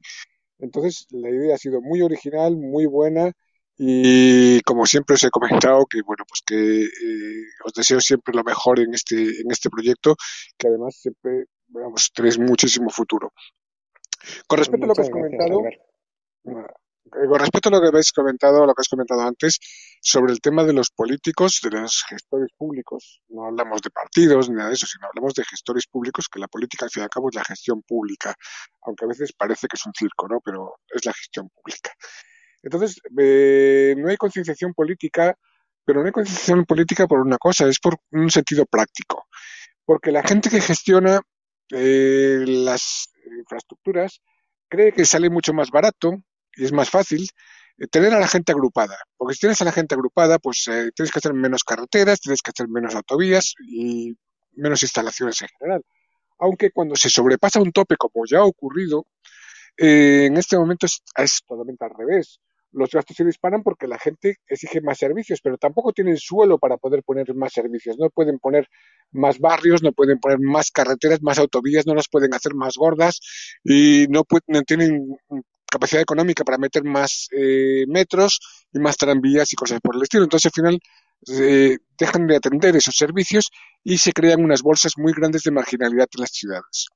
Entonces, 0.59 1.07
la 1.11 1.31
idea 1.31 1.55
ha 1.55 1.59
sido 1.59 1.81
muy 1.81 2.03
original, 2.03 2.57
muy 2.57 2.87
buena 2.87 3.33
y 3.79 4.61
como 4.63 4.87
siempre 4.87 5.15
os 5.15 5.23
he 5.23 5.31
comentado, 5.31 5.85
que 5.87 6.01
bueno, 6.03 6.25
pues 6.27 6.41
que 6.47 6.85
eh, 6.85 7.45
os 7.65 7.73
deseo 7.75 8.01
siempre 8.01 8.35
lo 8.35 8.43
mejor 8.43 8.81
en 8.81 8.95
este, 8.95 9.17
en 9.17 9.51
este 9.51 9.69
proyecto, 9.69 10.17
que 10.57 10.69
además 10.69 10.97
siempre, 10.97 11.45
vamos, 11.69 12.11
tenéis 12.15 12.39
muchísimo 12.39 12.89
futuro. 12.89 13.33
Con 14.47 14.59
respecto 14.59 14.85
a 14.85 14.89
lo 14.89 14.95
que 14.95 15.03
has 15.03 15.11
comentado, 15.11 15.61
con 17.11 17.39
respecto 17.39 17.69
a 17.69 17.73
lo 17.73 17.81
que 17.81 17.89
habéis 17.89 18.13
comentado, 18.13 18.67
lo 18.67 18.75
que 18.75 18.81
has 18.81 18.89
comentado 18.89 19.23
antes, 19.23 19.59
sobre 20.01 20.33
el 20.33 20.41
tema 20.41 20.65
de 20.65 20.73
los 20.73 20.91
políticos, 20.91 21.61
de 21.63 21.71
los 21.71 22.05
gestores 22.09 22.49
públicos, 22.57 23.21
no 23.29 23.47
hablamos 23.47 23.81
de 23.83 23.91
partidos 23.91 24.49
ni 24.49 24.57
nada 24.57 24.69
de 24.69 24.75
eso, 24.75 24.87
sino 24.87 25.07
hablamos 25.07 25.35
de 25.35 25.45
gestores 25.45 25.87
públicos, 25.87 26.29
que 26.29 26.41
la 26.41 26.49
política 26.49 26.87
al 26.87 26.91
fin 26.91 27.03
y 27.03 27.05
al 27.05 27.11
cabo 27.11 27.29
es 27.29 27.37
la 27.37 27.45
gestión 27.45 27.83
pública, 27.83 28.35
aunque 28.83 29.05
a 29.05 29.09
veces 29.09 29.33
parece 29.33 29.67
que 29.69 29.77
es 29.77 29.87
un 29.87 29.93
circo, 29.97 30.29
¿no? 30.29 30.41
Pero 30.45 30.77
es 30.89 31.05
la 31.05 31.13
gestión 31.13 31.49
pública. 31.51 31.93
Entonces, 32.63 33.01
eh, 33.19 33.95
no 33.97 34.09
hay 34.09 34.17
concienciación 34.17 34.75
política, 34.75 35.35
pero 35.85 36.01
no 36.01 36.07
hay 36.07 36.13
concienciación 36.13 36.65
política 36.65 37.07
por 37.07 37.21
una 37.21 37.39
cosa, 37.39 37.69
es 37.69 37.79
por 37.79 37.97
un 38.11 38.31
sentido 38.31 38.67
práctico. 38.67 39.27
Porque 39.85 40.11
la 40.11 40.23
gente 40.23 40.51
que 40.51 40.61
gestiona 40.61 41.21
eh, 41.71 42.45
las 42.47 43.09
infraestructuras 43.39 44.21
cree 44.69 44.93
que 44.93 45.05
sale 45.05 45.31
mucho 45.31 45.53
más 45.53 45.71
barato 45.71 46.23
y 46.57 46.65
es 46.65 46.73
más 46.73 46.91
fácil 46.91 47.29
eh, 47.79 47.87
tener 47.87 48.13
a 48.15 48.21
la 48.21 48.29
gente 48.29 48.53
agrupada. 48.53 48.97
Porque 49.17 49.35
si 49.35 49.41
tienes 49.41 49.61
a 49.63 49.65
la 49.65 49.73
gente 49.73 49.95
agrupada, 49.95 50.39
pues 50.39 50.65
tienes 50.65 51.13
que 51.13 51.19
hacer 51.19 51.35
menos 51.35 51.65
carreteras, 51.65 52.21
tienes 52.21 52.43
que 52.43 52.51
hacer 52.51 52.69
menos 52.69 52.95
autovías 52.95 53.55
y 53.69 54.17
menos 54.53 54.83
instalaciones 54.83 55.41
en 55.43 55.49
general. 55.59 55.83
Aunque 56.39 56.71
cuando 56.71 56.97
se 56.97 57.09
sobrepasa 57.09 57.61
un 57.61 57.73
tope, 57.73 57.97
como 57.97 58.27
ya 58.27 58.39
ha 58.39 58.45
ocurrido, 58.45 59.07
en 59.79 60.37
este 60.37 60.59
momento 60.59 60.87
es, 60.87 61.03
es, 61.17 61.43
totalmente 61.47 61.85
al 61.85 61.93
revés 61.97 62.41
los 62.77 62.91
gastos 62.91 63.17
se 63.17 63.25
disparan 63.25 63.63
porque 63.63 63.87
la 63.87 63.99
gente 63.99 64.37
exige 64.47 64.81
más 64.81 64.99
servicios, 64.99 65.41
pero 65.43 65.57
tampoco 65.57 65.93
tienen 65.93 66.19
suelo 66.19 66.59
para 66.59 66.77
poder 66.77 67.03
poner 67.03 67.35
más 67.35 67.53
servicios. 67.53 67.97
No 67.99 68.11
pueden 68.11 68.39
poner 68.39 68.69
más 69.13 69.39
barrios, 69.39 69.83
no 69.83 69.93
pueden 69.93 70.19
poner 70.19 70.39
más 70.39 70.71
carreteras, 70.71 71.23
más 71.23 71.39
autovías, 71.39 71.87
no 71.87 71.95
las 71.95 72.09
pueden 72.09 72.35
hacer 72.35 72.55
más 72.55 72.75
gordas 72.77 73.21
y 73.65 74.07
no, 74.09 74.25
tienen 74.67 75.17
capacidad 75.71 76.03
económica 76.03 76.45
para 76.45 76.59
meter 76.59 76.85
más 76.85 77.29
eh, 77.33 77.85
metros 77.89 78.41
y 78.73 78.79
más 78.79 78.97
tranvías 78.97 79.53
y 79.53 79.57
cosas 79.57 79.81
por 79.81 79.97
el 79.97 80.03
estilo. 80.03 80.25
Entonces, 80.25 80.47
al 80.47 80.53
final, 80.53 80.81
dejan 81.99 82.27
de 82.27 82.37
atender 82.37 82.77
esos 82.77 82.95
servicios 82.97 83.51
y 83.83 83.99
se 83.99 84.13
crean 84.13 84.45
unas 84.45 84.63
bolsas 84.63 84.93
muy 84.97 85.13
grandes 85.13 85.43
de 85.43 85.51
marginalidad 85.51 86.07
en 86.15 86.21
las 86.21 86.31
ciudades. 86.31 86.87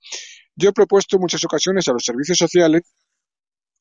Yo 0.55 0.71
he 0.71 0.73
propuesto 0.73 1.17
en 1.17 1.23
muchas 1.23 1.45
ocasiones 1.45 1.89
a 1.89 1.93
los 1.93 2.05
servicios 2.05 2.39
sociales 2.39 2.83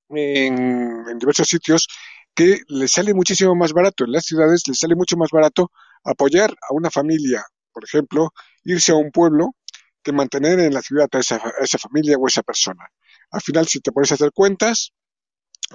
en, 0.10 1.18
diversos 1.20 1.48
sitios 1.48 1.88
que 2.34 2.62
les 2.68 2.92
sale 2.92 3.14
muchísimo 3.14 3.56
más 3.56 3.74
barato 3.74 4.06
en 4.06 4.12
las 4.12 4.26
ciudades, 4.26 4.64
les 4.68 4.80
sale 4.80 4.96
mucho 4.96 5.18
más 5.18 5.30
barato 5.32 5.72
apoyar 6.04 6.52
a 6.52 6.74
una 6.74 6.90
familia, 6.90 7.44
por 7.72 7.84
ejemplo, 7.84 8.30
irse 8.64 8.92
a 8.92 8.96
un 8.96 9.12
pueblo 9.12 9.56
que 10.02 10.14
mantener 10.14 10.60
en 10.60 10.74
la 10.74 10.82
ciudad 10.82 11.10
a 11.12 11.20
esa, 11.20 11.36
a 11.36 11.64
esa 11.64 11.78
familia 11.78 12.16
o 12.18 12.28
esa 12.28 12.44
persona. 12.44 12.86
Al 13.32 13.42
final, 13.42 13.68
si 13.68 13.80
te 13.80 13.92
pones 13.92 14.12
a 14.12 14.16
hacer 14.16 14.32
cuentas, 14.34 14.92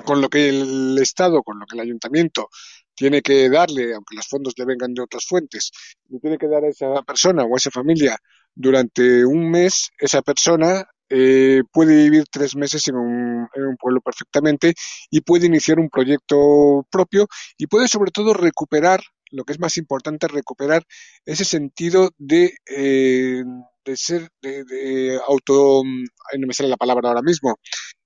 con 0.04 0.20
lo 0.20 0.28
que 0.28 0.48
el 0.48 0.98
Estado, 1.00 1.42
con 1.42 1.58
lo 1.58 1.66
que 1.66 1.76
el 1.76 1.82
ayuntamiento 1.82 2.48
tiene 2.94 3.22
que 3.22 3.48
darle, 3.48 3.94
aunque 3.94 4.16
los 4.16 4.26
fondos 4.26 4.54
le 4.56 4.64
vengan 4.64 4.94
de 4.94 5.02
otras 5.02 5.24
fuentes, 5.26 5.70
le 6.08 6.18
tiene 6.18 6.38
que 6.38 6.48
dar 6.48 6.64
a 6.64 6.68
esa 6.68 7.02
persona 7.02 7.44
o 7.44 7.54
a 7.54 7.58
esa 7.58 7.70
familia 7.70 8.18
durante 8.54 9.24
un 9.24 9.50
mes, 9.50 9.90
esa 9.98 10.22
persona 10.22 10.84
eh, 11.08 11.62
puede 11.72 11.94
vivir 12.04 12.24
tres 12.30 12.56
meses 12.56 12.88
en 12.88 12.96
un, 12.96 13.48
en 13.54 13.66
un, 13.66 13.76
pueblo 13.76 14.00
perfectamente 14.00 14.74
y 15.10 15.20
puede 15.20 15.46
iniciar 15.46 15.78
un 15.78 15.90
proyecto 15.90 16.86
propio 16.90 17.28
y 17.58 17.66
puede 17.66 17.88
sobre 17.88 18.10
todo 18.10 18.32
recuperar, 18.32 19.00
lo 19.30 19.44
que 19.44 19.52
es 19.52 19.60
más 19.60 19.76
importante, 19.76 20.28
recuperar 20.28 20.84
ese 21.24 21.44
sentido 21.44 22.10
de, 22.18 22.54
eh, 22.66 23.42
de 23.84 23.96
ser, 23.96 24.28
de, 24.42 24.64
de 24.64 25.20
auto, 25.26 25.82
no 25.84 26.46
me 26.46 26.54
sale 26.54 26.68
la 26.68 26.76
palabra 26.76 27.08
ahora 27.08 27.22
mismo, 27.22 27.56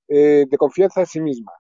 eh, 0.09 0.45
de 0.49 0.57
confianza 0.57 1.01
en 1.01 1.07
sí 1.07 1.21
misma. 1.21 1.53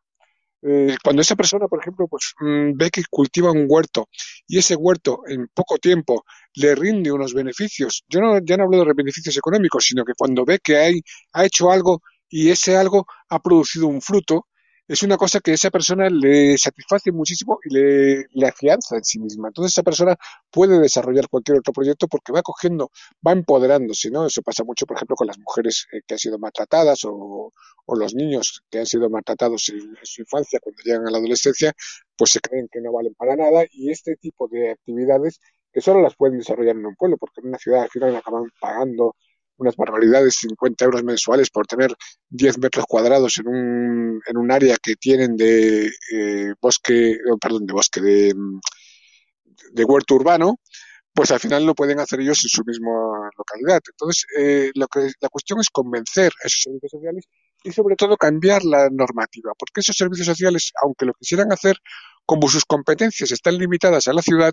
Eh, 0.62 0.96
cuando 1.04 1.22
esa 1.22 1.36
persona, 1.36 1.68
por 1.68 1.80
ejemplo, 1.80 2.08
pues 2.08 2.34
mmm, 2.40 2.72
ve 2.76 2.90
que 2.90 3.02
cultiva 3.08 3.52
un 3.52 3.66
huerto 3.68 4.08
y 4.46 4.58
ese 4.58 4.74
huerto 4.74 5.20
en 5.28 5.48
poco 5.54 5.78
tiempo 5.78 6.24
le 6.54 6.74
rinde 6.74 7.12
unos 7.12 7.32
beneficios, 7.32 8.04
yo 8.08 8.20
no, 8.20 8.40
ya 8.44 8.56
no 8.56 8.64
hablo 8.64 8.84
de 8.84 8.92
beneficios 8.94 9.36
económicos, 9.36 9.84
sino 9.84 10.04
que 10.04 10.14
cuando 10.16 10.44
ve 10.44 10.58
que 10.62 10.76
hay, 10.76 11.00
ha 11.32 11.44
hecho 11.44 11.70
algo 11.70 12.02
y 12.28 12.50
ese 12.50 12.76
algo 12.76 13.06
ha 13.28 13.40
producido 13.40 13.86
un 13.86 14.02
fruto, 14.02 14.48
es 14.88 15.02
una 15.02 15.18
cosa 15.18 15.40
que 15.40 15.52
esa 15.52 15.70
persona 15.70 16.08
le 16.08 16.56
satisface 16.56 17.12
muchísimo 17.12 17.58
y 17.64 17.74
le, 17.74 18.26
le 18.32 18.46
afianza 18.48 18.96
en 18.96 19.04
sí 19.04 19.18
misma. 19.20 19.48
Entonces 19.48 19.74
esa 19.74 19.82
persona 19.82 20.16
puede 20.50 20.80
desarrollar 20.80 21.28
cualquier 21.28 21.58
otro 21.58 21.74
proyecto 21.74 22.08
porque 22.08 22.32
va 22.32 22.42
cogiendo, 22.42 22.90
va 23.26 23.32
empoderándose, 23.32 24.10
¿no? 24.10 24.26
Eso 24.26 24.40
pasa 24.42 24.64
mucho, 24.64 24.86
por 24.86 24.96
ejemplo, 24.96 25.14
con 25.14 25.26
las 25.26 25.38
mujeres 25.38 25.86
eh, 25.92 26.00
que 26.06 26.14
han 26.14 26.18
sido 26.18 26.38
maltratadas 26.38 27.04
o, 27.04 27.52
o, 27.86 27.96
los 27.96 28.14
niños 28.14 28.62
que 28.70 28.78
han 28.78 28.86
sido 28.86 29.10
maltratados 29.10 29.68
en, 29.68 29.78
en, 29.78 30.04
su 30.04 30.22
infancia, 30.22 30.58
cuando 30.62 30.82
llegan 30.82 31.06
a 31.06 31.10
la 31.10 31.18
adolescencia, 31.18 31.72
pues 32.16 32.30
se 32.30 32.40
creen 32.40 32.68
que 32.72 32.80
no 32.80 32.92
valen 32.92 33.14
para 33.14 33.36
nada 33.36 33.64
y 33.70 33.90
este 33.90 34.16
tipo 34.16 34.48
de 34.48 34.70
actividades 34.70 35.38
que 35.72 35.80
solo 35.82 36.00
las 36.00 36.16
pueden 36.16 36.38
desarrollar 36.38 36.76
en 36.76 36.86
un 36.86 36.96
pueblo, 36.96 37.18
porque 37.18 37.40
en 37.42 37.48
una 37.48 37.58
ciudad 37.58 37.82
al 37.82 37.90
final 37.90 38.16
acaban 38.16 38.44
pagando 38.60 39.16
unas 39.58 39.76
barbaridades, 39.76 40.36
50 40.36 40.84
euros 40.84 41.04
mensuales 41.04 41.50
por 41.50 41.66
tener 41.66 41.94
10 42.30 42.58
metros 42.58 42.86
cuadrados 42.86 43.38
en 43.38 43.48
un, 43.48 44.20
en 44.26 44.36
un 44.36 44.50
área 44.50 44.76
que 44.82 44.96
tienen 44.96 45.36
de 45.36 45.90
eh, 46.12 46.54
bosque, 46.60 47.16
perdón, 47.40 47.66
de 47.66 47.72
bosque, 47.72 48.00
de, 48.00 48.34
de 49.72 49.84
huerto 49.84 50.14
urbano, 50.14 50.56
pues 51.18 51.32
al 51.32 51.40
final 51.40 51.66
lo 51.66 51.74
pueden 51.74 51.98
hacer 51.98 52.20
ellos 52.20 52.44
en 52.44 52.48
su 52.48 52.62
misma 52.64 53.28
localidad. 53.36 53.80
Entonces, 53.90 54.24
eh, 54.38 54.70
lo 54.74 54.86
que, 54.86 55.10
la 55.20 55.28
cuestión 55.28 55.58
es 55.60 55.68
convencer 55.68 56.30
a 56.44 56.46
esos 56.46 56.62
servicios 56.62 56.92
sociales 56.92 57.24
y 57.64 57.72
sobre 57.72 57.96
todo 57.96 58.16
cambiar 58.16 58.64
la 58.64 58.88
normativa, 58.88 59.52
porque 59.58 59.80
esos 59.80 59.96
servicios 59.96 60.26
sociales, 60.26 60.70
aunque 60.80 61.06
lo 61.06 61.14
quisieran 61.14 61.52
hacer, 61.52 61.76
como 62.24 62.48
sus 62.48 62.64
competencias 62.64 63.32
están 63.32 63.58
limitadas 63.58 64.06
a 64.06 64.12
la 64.12 64.22
ciudad, 64.22 64.52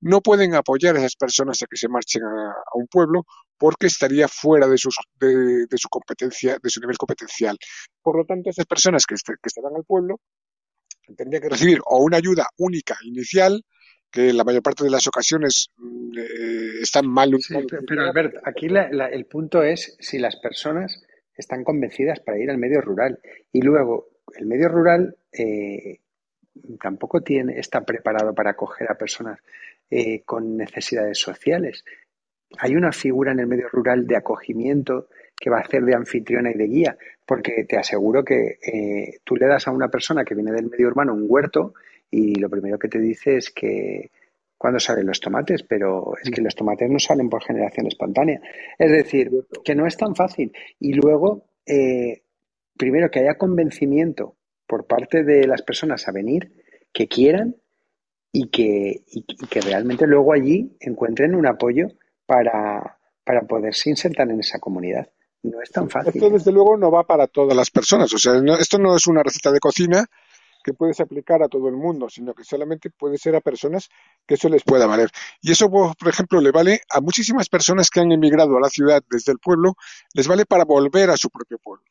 no 0.00 0.20
pueden 0.20 0.54
apoyar 0.54 0.96
a 0.96 0.98
esas 0.98 1.16
personas 1.16 1.62
a 1.62 1.66
que 1.66 1.76
se 1.76 1.88
marchen 1.88 2.22
a, 2.22 2.50
a 2.50 2.74
un 2.74 2.86
pueblo 2.86 3.24
porque 3.58 3.86
estaría 3.86 4.28
fuera 4.28 4.66
de, 4.68 4.78
sus, 4.78 4.96
de, 5.18 5.66
de, 5.66 5.78
su 5.78 5.88
competencia, 5.88 6.58
de 6.62 6.70
su 6.70 6.80
nivel 6.80 6.98
competencial. 6.98 7.56
Por 8.02 8.16
lo 8.16 8.24
tanto, 8.24 8.50
esas 8.50 8.66
personas 8.66 9.04
que, 9.06 9.14
est 9.14 9.26
que 9.26 9.46
estarán 9.46 9.74
al 9.74 9.84
pueblo 9.84 10.20
tendrían 11.16 11.42
que 11.42 11.48
recibir 11.48 11.78
o 11.86 12.02
una 12.02 12.16
ayuda 12.16 12.46
única 12.58 12.96
inicial, 13.04 13.62
que 14.10 14.30
en 14.30 14.36
la 14.36 14.44
mayor 14.44 14.62
parte 14.62 14.84
de 14.84 14.90
las 14.90 15.06
ocasiones 15.06 15.70
eh, 16.16 16.80
están 16.82 17.06
mal. 17.06 17.34
Sí, 17.40 17.54
pero, 17.68 17.82
pero 17.86 18.02
Albert, 18.02 18.36
aquí 18.44 18.68
la, 18.68 18.90
la, 18.90 19.06
el 19.06 19.26
punto 19.26 19.62
es 19.62 19.96
si 20.00 20.18
las 20.18 20.36
personas 20.36 21.02
están 21.36 21.64
convencidas 21.64 22.20
para 22.20 22.38
ir 22.38 22.50
al 22.50 22.58
medio 22.58 22.80
rural 22.80 23.18
y 23.52 23.60
luego 23.60 24.08
el 24.36 24.46
medio 24.46 24.68
rural 24.68 25.16
eh, 25.32 26.00
tampoco 26.80 27.20
tiene, 27.20 27.58
está 27.58 27.84
preparado 27.84 28.34
para 28.34 28.50
acoger 28.50 28.90
a 28.90 28.98
personas 28.98 29.38
eh, 29.90 30.22
con 30.24 30.56
necesidades 30.56 31.18
sociales. 31.18 31.84
Hay 32.58 32.74
una 32.74 32.92
figura 32.92 33.32
en 33.32 33.40
el 33.40 33.46
medio 33.46 33.68
rural 33.68 34.06
de 34.06 34.16
acogimiento 34.16 35.08
que 35.38 35.50
va 35.50 35.58
a 35.58 35.62
hacer 35.62 35.84
de 35.84 35.94
anfitriona 35.94 36.50
y 36.50 36.54
de 36.54 36.66
guía, 36.66 36.98
porque 37.24 37.64
te 37.64 37.76
aseguro 37.76 38.24
que 38.24 38.58
eh, 38.66 39.18
tú 39.24 39.36
le 39.36 39.46
das 39.46 39.68
a 39.68 39.72
una 39.72 39.88
persona 39.88 40.24
que 40.24 40.34
viene 40.34 40.52
del 40.52 40.70
medio 40.70 40.88
urbano 40.88 41.14
un 41.14 41.26
huerto 41.28 41.74
y 42.10 42.36
lo 42.36 42.48
primero 42.48 42.78
que 42.78 42.88
te 42.88 42.98
dice 42.98 43.36
es 43.36 43.50
que 43.50 44.10
cuando 44.56 44.80
salen 44.80 45.06
los 45.06 45.20
tomates, 45.20 45.62
pero 45.62 46.14
es 46.22 46.30
que 46.30 46.40
los 46.40 46.54
tomates 46.54 46.88
no 46.88 46.98
salen 46.98 47.28
por 47.28 47.44
generación 47.44 47.86
espontánea. 47.86 48.40
Es 48.78 48.90
decir, 48.90 49.30
que 49.64 49.74
no 49.74 49.86
es 49.86 49.96
tan 49.96 50.14
fácil. 50.14 50.52
Y 50.80 50.94
luego, 50.94 51.44
eh, 51.66 52.22
primero 52.76 53.10
que 53.10 53.20
haya 53.20 53.36
convencimiento 53.36 54.36
por 54.66 54.86
parte 54.86 55.24
de 55.24 55.46
las 55.46 55.62
personas 55.62 56.08
a 56.08 56.12
venir, 56.12 56.52
que 56.92 57.06
quieran 57.06 57.56
y 58.38 58.48
que, 58.48 59.02
y, 59.10 59.24
y 59.26 59.46
que 59.46 59.62
realmente 59.62 60.06
luego 60.06 60.34
allí 60.34 60.76
encuentren 60.80 61.34
un 61.34 61.46
apoyo 61.46 61.86
para, 62.26 62.98
para 63.24 63.46
poderse 63.46 63.88
insertar 63.88 64.30
en 64.30 64.40
esa 64.40 64.58
comunidad. 64.58 65.08
No 65.42 65.62
es 65.62 65.70
tan 65.70 65.88
fácil. 65.88 66.12
Esto, 66.14 66.28
desde 66.28 66.52
luego, 66.52 66.76
no 66.76 66.90
va 66.90 67.04
para 67.04 67.28
todas 67.28 67.56
las 67.56 67.70
personas. 67.70 68.12
O 68.12 68.18
sea, 68.18 68.34
no, 68.42 68.58
esto 68.58 68.78
no 68.78 68.94
es 68.94 69.06
una 69.06 69.22
receta 69.22 69.50
de 69.50 69.58
cocina 69.58 70.04
que 70.62 70.74
puedes 70.74 71.00
aplicar 71.00 71.42
a 71.42 71.48
todo 71.48 71.68
el 71.68 71.76
mundo, 71.76 72.10
sino 72.10 72.34
que 72.34 72.44
solamente 72.44 72.90
puede 72.90 73.16
ser 73.16 73.36
a 73.36 73.40
personas 73.40 73.88
que 74.26 74.34
eso 74.34 74.50
les 74.50 74.64
pueda 74.64 74.86
valer. 74.86 75.08
Y 75.40 75.52
eso, 75.52 75.70
por 75.70 76.08
ejemplo, 76.08 76.38
le 76.42 76.50
vale 76.50 76.82
a 76.90 77.00
muchísimas 77.00 77.48
personas 77.48 77.88
que 77.88 78.00
han 78.00 78.12
emigrado 78.12 78.58
a 78.58 78.60
la 78.60 78.68
ciudad 78.68 79.02
desde 79.08 79.32
el 79.32 79.38
pueblo, 79.38 79.76
les 80.12 80.28
vale 80.28 80.44
para 80.44 80.66
volver 80.66 81.08
a 81.08 81.16
su 81.16 81.30
propio 81.30 81.56
pueblo. 81.56 81.84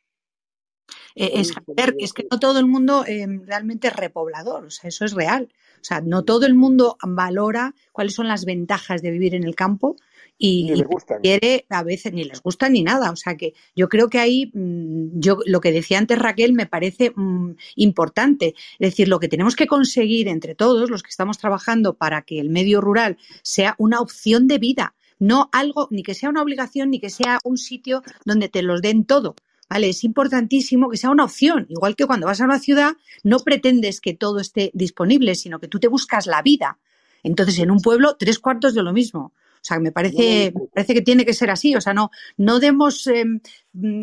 Eh, 1.16 1.32
es, 1.36 1.54
ver, 1.66 1.96
es 1.98 2.14
que 2.14 2.28
no 2.30 2.38
todo 2.38 2.60
el 2.60 2.68
mundo 2.68 3.04
eh, 3.08 3.26
realmente 3.46 3.88
es 3.88 3.96
repoblador, 3.96 4.66
o 4.66 4.70
sea, 4.70 4.89
eso 4.89 5.06
es 5.06 5.14
real. 5.14 5.50
O 5.86 5.88
sea, 5.88 6.02
no 6.02 6.24
todo 6.24 6.48
el 6.48 6.56
mundo 6.56 6.98
valora 7.04 7.76
cuáles 7.92 8.16
son 8.16 8.28
las 8.28 8.44
ventajas 8.44 9.04
de 9.04 9.12
vivir 9.12 9.36
en 9.36 9.44
el 9.44 9.54
campo 9.54 9.98
y, 10.36 10.64
ni 10.64 10.78
les 10.78 10.88
gustan. 10.88 11.22
quiere 11.22 11.68
a 11.70 11.84
veces 11.84 12.12
ni 12.12 12.24
les 12.24 12.42
gusta 12.42 12.70
ni 12.70 12.82
nada. 12.82 13.12
O 13.12 13.16
sea 13.16 13.38
que 13.38 13.54
yo 13.76 13.88
creo 13.88 14.10
que 14.10 14.18
ahí, 14.18 14.52
mm, 14.52 15.20
yo 15.20 15.38
lo 15.46 15.62
que 15.62 15.72
decía 15.72 16.00
antes 16.00 16.18
Raquel 16.18 16.54
me 16.54 16.66
parece 16.66 17.12
mmm, 17.16 17.52
importante. 17.76 18.56
Es 18.80 18.90
decir, 18.90 19.08
lo 19.08 19.20
que 19.20 19.28
tenemos 19.28 19.56
que 19.56 19.68
conseguir 19.68 20.28
entre 20.28 20.56
todos 20.56 20.90
los 20.90 21.04
que 21.04 21.12
estamos 21.12 21.38
trabajando 21.38 21.94
para 21.94 22.24
que 22.24 22.40
el 22.40 22.50
medio 22.50 22.82
rural 22.82 23.20
sea 23.44 23.76
una 23.78 24.00
opción 24.00 24.48
de 24.48 24.58
vida, 24.58 24.96
no 25.20 25.50
algo, 25.52 25.88
ni 25.92 26.02
que 26.02 26.16
sea 26.16 26.30
una 26.30 26.42
obligación, 26.42 26.90
ni 26.90 27.00
que 27.00 27.12
sea 27.12 27.38
un 27.44 27.60
sitio 27.60 28.02
donde 28.26 28.50
te 28.50 28.64
los 28.64 28.82
den 28.82 29.06
todo. 29.06 29.36
¿Vale? 29.70 29.89
Es 29.89 30.03
importantísimo 30.03 30.89
que 30.89 30.97
sea 30.97 31.09
una 31.09 31.24
opción. 31.24 31.66
Igual 31.70 31.95
que 31.95 32.05
cuando 32.05 32.28
vas 32.28 32.41
a 32.41 32.45
una 32.45 32.59
ciudad, 32.59 32.93
no 33.24 33.39
pretendes 33.39 33.99
que 33.99 34.13
todo 34.13 34.39
esté 34.39 34.72
disponible, 34.74 35.36
sino 35.36 35.59
que 35.59 35.68
tú 35.68 35.80
te 35.80 35.88
buscas 35.88 36.28
la 36.28 36.41
vida. 36.41 36.78
Entonces, 37.24 37.57
en 37.59 37.72
un 37.72 37.82
pueblo, 37.82 38.16
tres 38.18 38.38
cuartos 38.38 38.76
de 38.76 38.84
lo 38.84 38.93
mismo. 38.93 39.34
O 39.66 39.68
sea, 39.68 39.80
me 39.80 39.91
parece, 39.91 40.53
me 40.53 40.68
parece 40.72 40.93
que 40.93 41.01
tiene 41.01 41.26
que 41.26 41.34
ser 41.34 41.49
así. 41.49 41.76
O 41.76 41.82
sea, 41.82 41.91
no, 41.91 42.11
no 42.38 42.59
demos, 42.59 43.07
eh, 43.07 43.26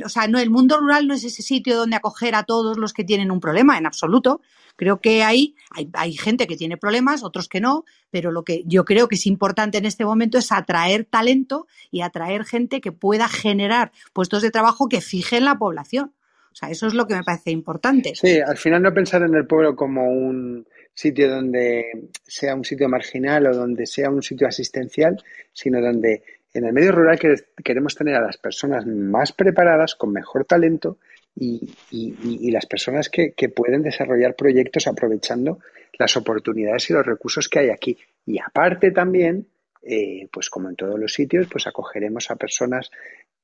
o 0.04 0.08
sea, 0.08 0.26
no, 0.26 0.40
el 0.40 0.50
mundo 0.50 0.76
rural 0.80 1.06
no 1.06 1.14
es 1.14 1.22
ese 1.22 1.40
sitio 1.40 1.76
donde 1.76 1.94
acoger 1.94 2.34
a 2.34 2.42
todos 2.42 2.78
los 2.78 2.92
que 2.92 3.04
tienen 3.04 3.30
un 3.30 3.38
problema, 3.38 3.78
en 3.78 3.86
absoluto. 3.86 4.40
Creo 4.74 5.00
que 5.00 5.22
hay, 5.22 5.54
hay, 5.70 5.88
hay 5.92 6.14
gente 6.14 6.48
que 6.48 6.56
tiene 6.56 6.78
problemas, 6.78 7.22
otros 7.22 7.48
que 7.48 7.60
no, 7.60 7.84
pero 8.10 8.32
lo 8.32 8.42
que 8.42 8.64
yo 8.66 8.84
creo 8.84 9.06
que 9.06 9.14
es 9.14 9.24
importante 9.24 9.78
en 9.78 9.86
este 9.86 10.04
momento 10.04 10.36
es 10.36 10.50
atraer 10.50 11.04
talento 11.04 11.68
y 11.92 12.00
atraer 12.00 12.44
gente 12.44 12.80
que 12.80 12.90
pueda 12.90 13.28
generar 13.28 13.92
puestos 14.12 14.42
de 14.42 14.50
trabajo 14.50 14.88
que 14.88 15.00
fijen 15.00 15.44
la 15.44 15.58
población. 15.58 16.12
O 16.50 16.56
sea, 16.56 16.70
eso 16.70 16.88
es 16.88 16.94
lo 16.94 17.06
que 17.06 17.14
me 17.14 17.22
parece 17.22 17.52
importante. 17.52 18.14
Sí, 18.16 18.40
al 18.40 18.58
final 18.58 18.82
no 18.82 18.92
pensar 18.92 19.22
en 19.22 19.36
el 19.36 19.46
pueblo 19.46 19.76
como 19.76 20.10
un 20.10 20.66
sitio 20.94 21.30
donde 21.30 22.10
sea 22.22 22.54
un 22.54 22.64
sitio 22.64 22.88
marginal 22.88 23.46
o 23.46 23.54
donde 23.54 23.86
sea 23.86 24.10
un 24.10 24.22
sitio 24.22 24.46
asistencial, 24.46 25.22
sino 25.52 25.80
donde 25.80 26.22
en 26.54 26.64
el 26.66 26.72
medio 26.72 26.92
rural 26.92 27.18
queremos 27.64 27.94
tener 27.94 28.14
a 28.14 28.20
las 28.20 28.36
personas 28.36 28.86
más 28.86 29.32
preparadas, 29.32 29.94
con 29.94 30.12
mejor 30.12 30.44
talento 30.44 30.98
y, 31.34 31.72
y, 31.90 32.50
las 32.50 32.66
personas 32.66 33.08
que, 33.08 33.32
que, 33.32 33.48
pueden 33.48 33.82
desarrollar 33.82 34.36
proyectos 34.36 34.86
aprovechando 34.86 35.60
las 35.98 36.14
oportunidades 36.16 36.90
y 36.90 36.92
los 36.92 37.06
recursos 37.06 37.48
que 37.48 37.60
hay 37.60 37.70
aquí. 37.70 37.96
Y 38.26 38.38
aparte 38.38 38.90
también, 38.90 39.46
eh, 39.82 40.28
pues 40.30 40.50
como 40.50 40.68
en 40.68 40.76
todos 40.76 40.98
los 40.98 41.14
sitios, 41.14 41.46
pues 41.50 41.66
acogeremos 41.66 42.30
a 42.30 42.36
personas 42.36 42.90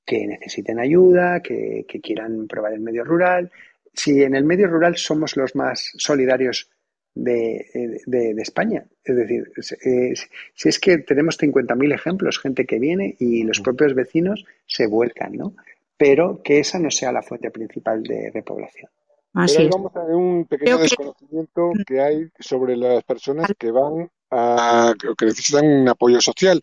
que 0.05 0.26
necesiten 0.26 0.78
ayuda, 0.78 1.40
que, 1.40 1.86
que 1.88 2.01
quieran 2.01 2.46
probar 2.46 2.74
el 2.74 2.80
medio 2.80 3.05
rural. 3.05 3.51
Si 3.94 4.22
en 4.22 4.34
el 4.34 4.44
medio 4.44 4.68
rural 4.68 4.96
somos 4.96 5.36
los 5.36 5.55
más 5.57 5.92
solidarios 5.96 6.70
de, 7.18 8.00
de, 8.06 8.34
de, 8.34 8.42
España. 8.42 8.84
Es 9.04 9.16
decir, 9.16 9.50
eh, 9.84 10.14
si 10.54 10.68
es 10.68 10.78
que 10.78 10.98
tenemos 10.98 11.38
50.000 11.38 11.94
ejemplos, 11.94 12.38
gente 12.38 12.64
que 12.64 12.78
viene 12.78 13.16
y 13.18 13.42
los 13.42 13.60
propios 13.60 13.94
vecinos 13.94 14.44
se 14.66 14.86
vuelcan, 14.86 15.32
¿no? 15.32 15.54
Pero 15.96 16.42
que 16.42 16.60
esa 16.60 16.78
no 16.78 16.90
sea 16.90 17.12
la 17.12 17.22
fuente 17.22 17.50
principal 17.50 18.02
de 18.02 18.30
repoblación. 18.32 18.90
Así 19.34 19.56
Pero 19.58 19.70
vamos 19.70 19.96
a 19.96 20.04
ver 20.04 20.14
un 20.14 20.46
pequeño 20.46 20.78
desconocimiento 20.78 21.72
que... 21.76 21.84
que 21.84 22.00
hay 22.00 22.28
sobre 22.38 22.76
las 22.76 23.02
personas 23.04 23.50
que 23.58 23.70
van 23.70 24.10
a, 24.30 24.94
que 25.16 25.26
necesitan 25.26 25.66
un 25.66 25.88
apoyo 25.88 26.20
social, 26.20 26.60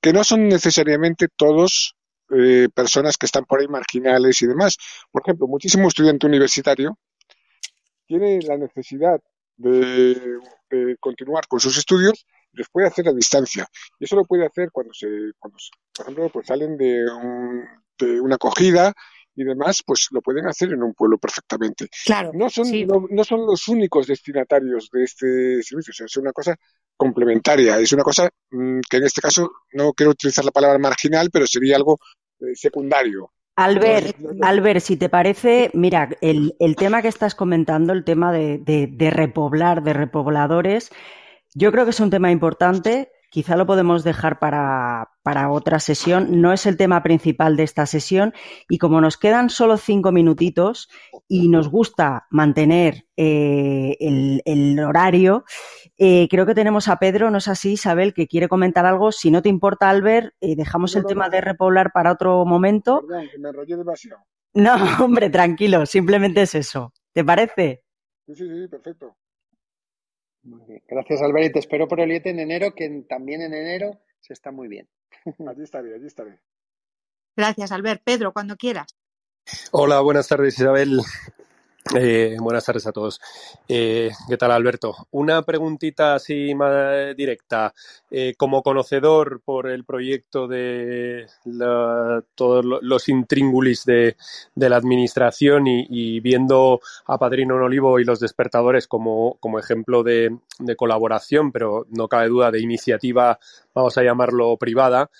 que 0.00 0.12
no 0.12 0.24
son 0.24 0.48
necesariamente 0.48 1.28
todos 1.28 1.96
eh, 2.30 2.68
personas 2.74 3.16
que 3.16 3.26
están 3.26 3.44
por 3.44 3.60
ahí 3.60 3.68
marginales 3.68 4.40
y 4.42 4.46
demás. 4.46 4.78
Por 5.10 5.22
ejemplo, 5.22 5.46
muchísimo 5.46 5.88
estudiante 5.88 6.26
universitario 6.26 6.98
tiene 8.06 8.40
la 8.40 8.56
necesidad 8.56 9.20
de, 9.58 10.96
continuar 11.00 11.46
con 11.46 11.60
sus 11.60 11.76
estudios 11.76 12.26
los 12.52 12.68
puede 12.70 12.88
hacer 12.88 13.08
a 13.08 13.12
distancia. 13.12 13.66
Y 13.98 14.04
eso 14.04 14.16
lo 14.16 14.24
puede 14.24 14.46
hacer 14.46 14.70
cuando 14.72 14.92
se, 14.92 15.06
cuando 15.38 15.58
por 15.94 16.04
ejemplo, 16.04 16.28
pues 16.30 16.46
salen 16.46 16.76
de, 16.76 17.06
de 17.98 18.20
una 18.20 18.36
acogida 18.36 18.92
y 19.38 19.44
demás, 19.44 19.82
pues 19.86 20.08
lo 20.10 20.20
pueden 20.20 20.48
hacer 20.48 20.72
en 20.72 20.82
un 20.82 20.94
pueblo 20.94 21.16
perfectamente. 21.18 21.88
Claro. 22.04 22.32
No 22.34 22.50
son, 22.50 22.66
no, 23.10 23.24
son 23.24 23.46
los 23.46 23.68
únicos 23.68 24.08
destinatarios 24.08 24.90
de 24.92 25.04
este 25.04 25.62
servicio, 25.62 25.92
o 25.92 25.94
sea, 25.94 26.06
es 26.06 26.16
una 26.16 26.32
cosa 26.32 26.56
complementaria, 26.96 27.78
es 27.78 27.92
una 27.92 28.02
cosa 28.02 28.28
mm, 28.50 28.80
que 28.90 28.96
en 28.96 29.04
este 29.04 29.20
caso 29.20 29.48
no 29.74 29.92
quiero 29.92 30.10
utilizar 30.10 30.44
la 30.44 30.50
palabra 30.50 30.78
marginal, 30.78 31.30
pero 31.32 31.46
sería 31.46 31.76
algo 31.76 32.00
eh, 32.40 32.54
secundario. 32.54 33.32
Albert, 33.58 34.16
Albert, 34.40 34.80
si 34.80 34.96
te 34.96 35.08
parece, 35.08 35.70
mira, 35.74 36.10
el, 36.20 36.54
el, 36.60 36.76
tema 36.76 37.02
que 37.02 37.08
estás 37.08 37.34
comentando, 37.34 37.92
el 37.92 38.04
tema 38.04 38.30
de, 38.30 38.58
de, 38.58 38.86
de 38.86 39.10
repoblar, 39.10 39.82
de 39.82 39.94
repobladores, 39.94 40.92
yo 41.54 41.72
creo 41.72 41.84
que 41.84 41.90
es 41.90 41.98
un 41.98 42.10
tema 42.10 42.30
importante 42.30 43.10
Quizá 43.30 43.56
lo 43.56 43.66
podemos 43.66 44.04
dejar 44.04 44.38
para, 44.38 45.10
para, 45.22 45.50
otra 45.50 45.80
sesión. 45.80 46.40
No 46.40 46.54
es 46.54 46.64
el 46.64 46.78
tema 46.78 47.02
principal 47.02 47.56
de 47.56 47.62
esta 47.62 47.84
sesión 47.84 48.32
y 48.70 48.78
como 48.78 49.02
nos 49.02 49.18
quedan 49.18 49.50
solo 49.50 49.76
cinco 49.76 50.12
minutitos 50.12 50.88
y 51.28 51.48
nos 51.48 51.68
gusta 51.68 52.26
mantener 52.30 53.04
eh, 53.18 53.98
el, 54.00 54.40
el, 54.46 54.80
horario, 54.80 55.44
eh, 55.98 56.28
creo 56.30 56.46
que 56.46 56.54
tenemos 56.54 56.86
a 56.86 56.98
Pedro, 56.98 57.30
no 57.30 57.38
es 57.38 57.48
así, 57.48 57.72
Isabel, 57.72 58.14
que 58.14 58.28
quiere 58.28 58.48
comentar 58.48 58.86
algo. 58.86 59.10
Si 59.10 59.30
no 59.30 59.42
te 59.42 59.48
importa, 59.48 59.90
Albert, 59.90 60.32
eh, 60.40 60.54
dejamos 60.54 60.94
el 60.94 61.04
tema 61.04 61.28
de 61.28 61.40
repoblar 61.40 61.90
para 61.92 62.12
otro 62.12 62.44
momento. 62.44 63.04
Perdón, 63.06 63.28
que 63.30 63.38
me 63.38 63.48
enrollé 63.48 63.76
demasiado. 63.76 64.24
No, 64.54 64.74
hombre, 65.04 65.28
tranquilo, 65.28 65.86
simplemente 65.86 66.42
es 66.42 66.54
eso. 66.54 66.92
¿Te 67.12 67.24
parece? 67.24 67.82
Sí, 68.26 68.34
sí, 68.36 68.48
sí, 68.48 68.68
perfecto. 68.68 69.16
Gracias, 70.86 71.20
Albert. 71.20 71.46
Y 71.46 71.52
te 71.52 71.58
espero 71.58 71.88
por 71.88 72.00
Oliete 72.00 72.30
en 72.30 72.38
enero, 72.38 72.74
que 72.74 73.04
también 73.08 73.42
en 73.42 73.54
enero 73.54 74.00
se 74.20 74.32
está 74.32 74.52
muy 74.52 74.68
bien. 74.68 74.88
Allí 75.48 75.62
estaré, 75.62 75.94
allí 75.94 76.06
estaré. 76.06 76.40
Gracias, 77.36 77.72
Albert. 77.72 78.02
Pedro, 78.04 78.32
cuando 78.32 78.56
quieras. 78.56 78.96
Hola, 79.72 80.00
buenas 80.00 80.28
tardes, 80.28 80.58
Isabel. 80.58 81.00
Eh, 81.96 82.36
buenas 82.38 82.66
tardes 82.66 82.86
a 82.86 82.92
todos. 82.92 83.18
Eh, 83.66 84.10
¿Qué 84.28 84.36
tal, 84.36 84.50
Alberto? 84.50 84.94
Una 85.10 85.40
preguntita 85.42 86.14
así 86.14 86.54
más 86.54 87.16
directa. 87.16 87.72
Eh, 88.10 88.34
como 88.36 88.62
conocedor 88.62 89.40
por 89.42 89.70
el 89.70 89.84
proyecto 89.84 90.46
de 90.46 91.26
todos 92.34 92.64
los 92.82 93.08
intríngulis 93.08 93.84
de, 93.86 94.16
la 94.54 94.76
administración 94.76 95.64
y, 95.66 96.20
viendo 96.20 96.80
a 97.06 97.18
Padrino 97.18 97.56
en 97.56 97.72
y 97.72 98.04
los 98.04 98.20
despertadores 98.20 98.86
como, 98.86 99.38
como 99.40 99.58
ejemplo 99.58 100.02
de, 100.02 100.36
de, 100.58 100.76
colaboración, 100.76 101.52
pero 101.52 101.86
no 101.90 102.08
cabe 102.08 102.28
duda 102.28 102.50
de 102.50 102.60
iniciativa, 102.60 103.38
vamos 103.74 103.96
a 103.96 104.02
llamarlo 104.02 104.56
privada. 104.58 105.10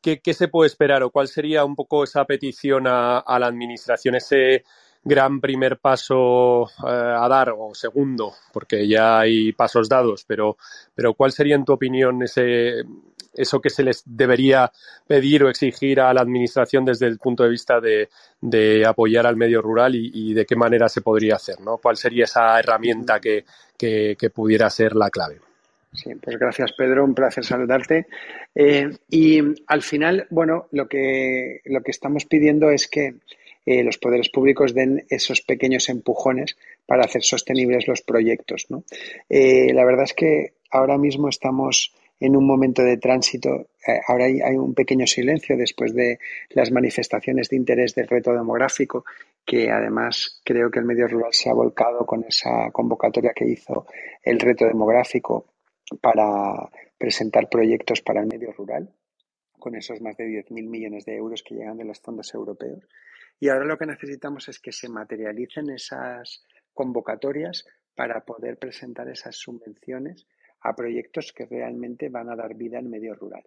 ¿Qué, 0.00 0.20
qué 0.20 0.34
se 0.34 0.48
puede 0.48 0.68
esperar 0.68 1.02
o 1.02 1.10
cuál 1.10 1.28
sería 1.28 1.64
un 1.64 1.76
poco 1.76 2.04
esa 2.04 2.24
petición 2.26 2.86
a, 2.86 3.18
a 3.18 3.38
la 3.38 3.46
administración, 3.46 4.16
ese 4.16 4.64
gran 5.04 5.40
primer 5.40 5.78
paso 5.78 6.64
eh, 6.64 6.88
a 6.88 7.26
dar 7.28 7.54
o 7.56 7.74
segundo, 7.74 8.34
porque 8.52 8.86
ya 8.86 9.20
hay 9.20 9.52
pasos 9.52 9.88
dados, 9.88 10.24
pero, 10.26 10.56
pero 10.94 11.14
¿cuál 11.14 11.32
sería 11.32 11.56
en 11.56 11.64
tu 11.64 11.72
opinión 11.72 12.22
ese, 12.22 12.84
eso 13.34 13.60
que 13.60 13.70
se 13.70 13.82
les 13.82 14.02
debería 14.04 14.70
pedir 15.06 15.44
o 15.44 15.48
exigir 15.48 16.00
a 16.00 16.12
la 16.12 16.20
Administración 16.20 16.84
desde 16.84 17.06
el 17.06 17.18
punto 17.18 17.42
de 17.42 17.50
vista 17.50 17.80
de, 17.80 18.08
de 18.40 18.84
apoyar 18.86 19.26
al 19.26 19.36
medio 19.36 19.62
rural 19.62 19.94
y, 19.94 20.10
y, 20.12 20.34
de 20.34 20.46
qué 20.46 20.56
manera 20.56 20.88
se 20.88 21.00
podría 21.00 21.36
hacer? 21.36 21.60
¿no? 21.60 21.78
¿Cuál 21.78 21.96
sería 21.96 22.24
esa 22.24 22.58
herramienta 22.58 23.20
que, 23.20 23.44
que, 23.76 24.30
pudiera 24.30 24.70
ser 24.70 24.94
la 24.94 25.10
clave? 25.10 25.40
Sí, 25.92 26.14
pues 26.14 26.38
gracias 26.38 26.72
Pedro, 26.72 27.04
un 27.04 27.14
placer 27.14 27.44
saludarte. 27.44 28.06
Eh, 28.54 28.90
y 29.10 29.40
al 29.66 29.82
final, 29.82 30.26
bueno, 30.30 30.68
lo 30.72 30.88
que, 30.88 31.60
lo 31.64 31.82
que 31.82 31.90
estamos 31.90 32.24
pidiendo 32.24 32.70
es 32.70 32.88
que 32.88 33.16
eh, 33.64 33.82
los 33.84 33.98
poderes 33.98 34.28
públicos 34.28 34.74
den 34.74 35.04
esos 35.08 35.42
pequeños 35.42 35.88
empujones 35.88 36.56
para 36.86 37.04
hacer 37.04 37.22
sostenibles 37.22 37.86
los 37.86 38.02
proyectos. 38.02 38.66
Eh, 39.28 39.72
la 39.72 39.84
verdad 39.84 40.04
es 40.04 40.14
que 40.14 40.54
ahora 40.70 40.98
mismo 40.98 41.28
estamos 41.28 41.94
en 42.18 42.36
un 42.36 42.46
momento 42.46 42.82
de 42.82 42.96
tránsito. 42.98 43.68
Eh, 43.86 44.00
ahora 44.06 44.26
hay, 44.26 44.40
hay, 44.40 44.56
un 44.56 44.74
pequeño 44.74 45.06
silencio 45.06 45.56
después 45.56 45.94
de 45.94 46.18
las 46.50 46.70
manifestaciones 46.70 47.48
de 47.48 47.56
interés 47.56 47.94
del 47.94 48.08
reto 48.08 48.32
demográfico, 48.32 49.04
que 49.44 49.70
además 49.70 50.40
creo 50.44 50.70
que 50.70 50.78
el 50.78 50.84
medio 50.84 51.08
rural 51.08 51.32
se 51.32 51.50
ha 51.50 51.54
volcado 51.54 52.06
con 52.06 52.24
esa 52.24 52.70
convocatoria 52.72 53.32
que 53.34 53.44
hizo 53.44 53.86
el 54.22 54.38
reto 54.38 54.66
demográfico 54.66 55.46
para 56.00 56.70
presentar 56.96 57.48
proyectos 57.48 58.00
para 58.00 58.20
el 58.20 58.28
medio 58.28 58.52
rural, 58.52 58.88
con 59.58 59.74
esos 59.74 60.00
más 60.00 60.16
de 60.16 60.26
10.000 60.26 60.68
millones 60.68 61.04
de 61.04 61.16
euros 61.16 61.42
que 61.42 61.56
llegan 61.56 61.76
de 61.76 61.84
los 61.84 62.00
fondos 62.00 62.32
europeos. 62.34 62.84
Y 63.42 63.48
ahora 63.48 63.64
lo 63.64 63.76
que 63.76 63.86
necesitamos 63.86 64.48
es 64.48 64.60
que 64.60 64.70
se 64.70 64.88
materialicen 64.88 65.68
esas 65.70 66.46
convocatorias 66.72 67.66
para 67.96 68.24
poder 68.24 68.56
presentar 68.56 69.08
esas 69.08 69.34
subvenciones 69.34 70.28
a 70.60 70.76
proyectos 70.76 71.32
que 71.32 71.46
realmente 71.46 72.08
van 72.08 72.30
a 72.30 72.36
dar 72.36 72.54
vida 72.54 72.78
al 72.78 72.88
medio 72.88 73.16
rural. 73.16 73.42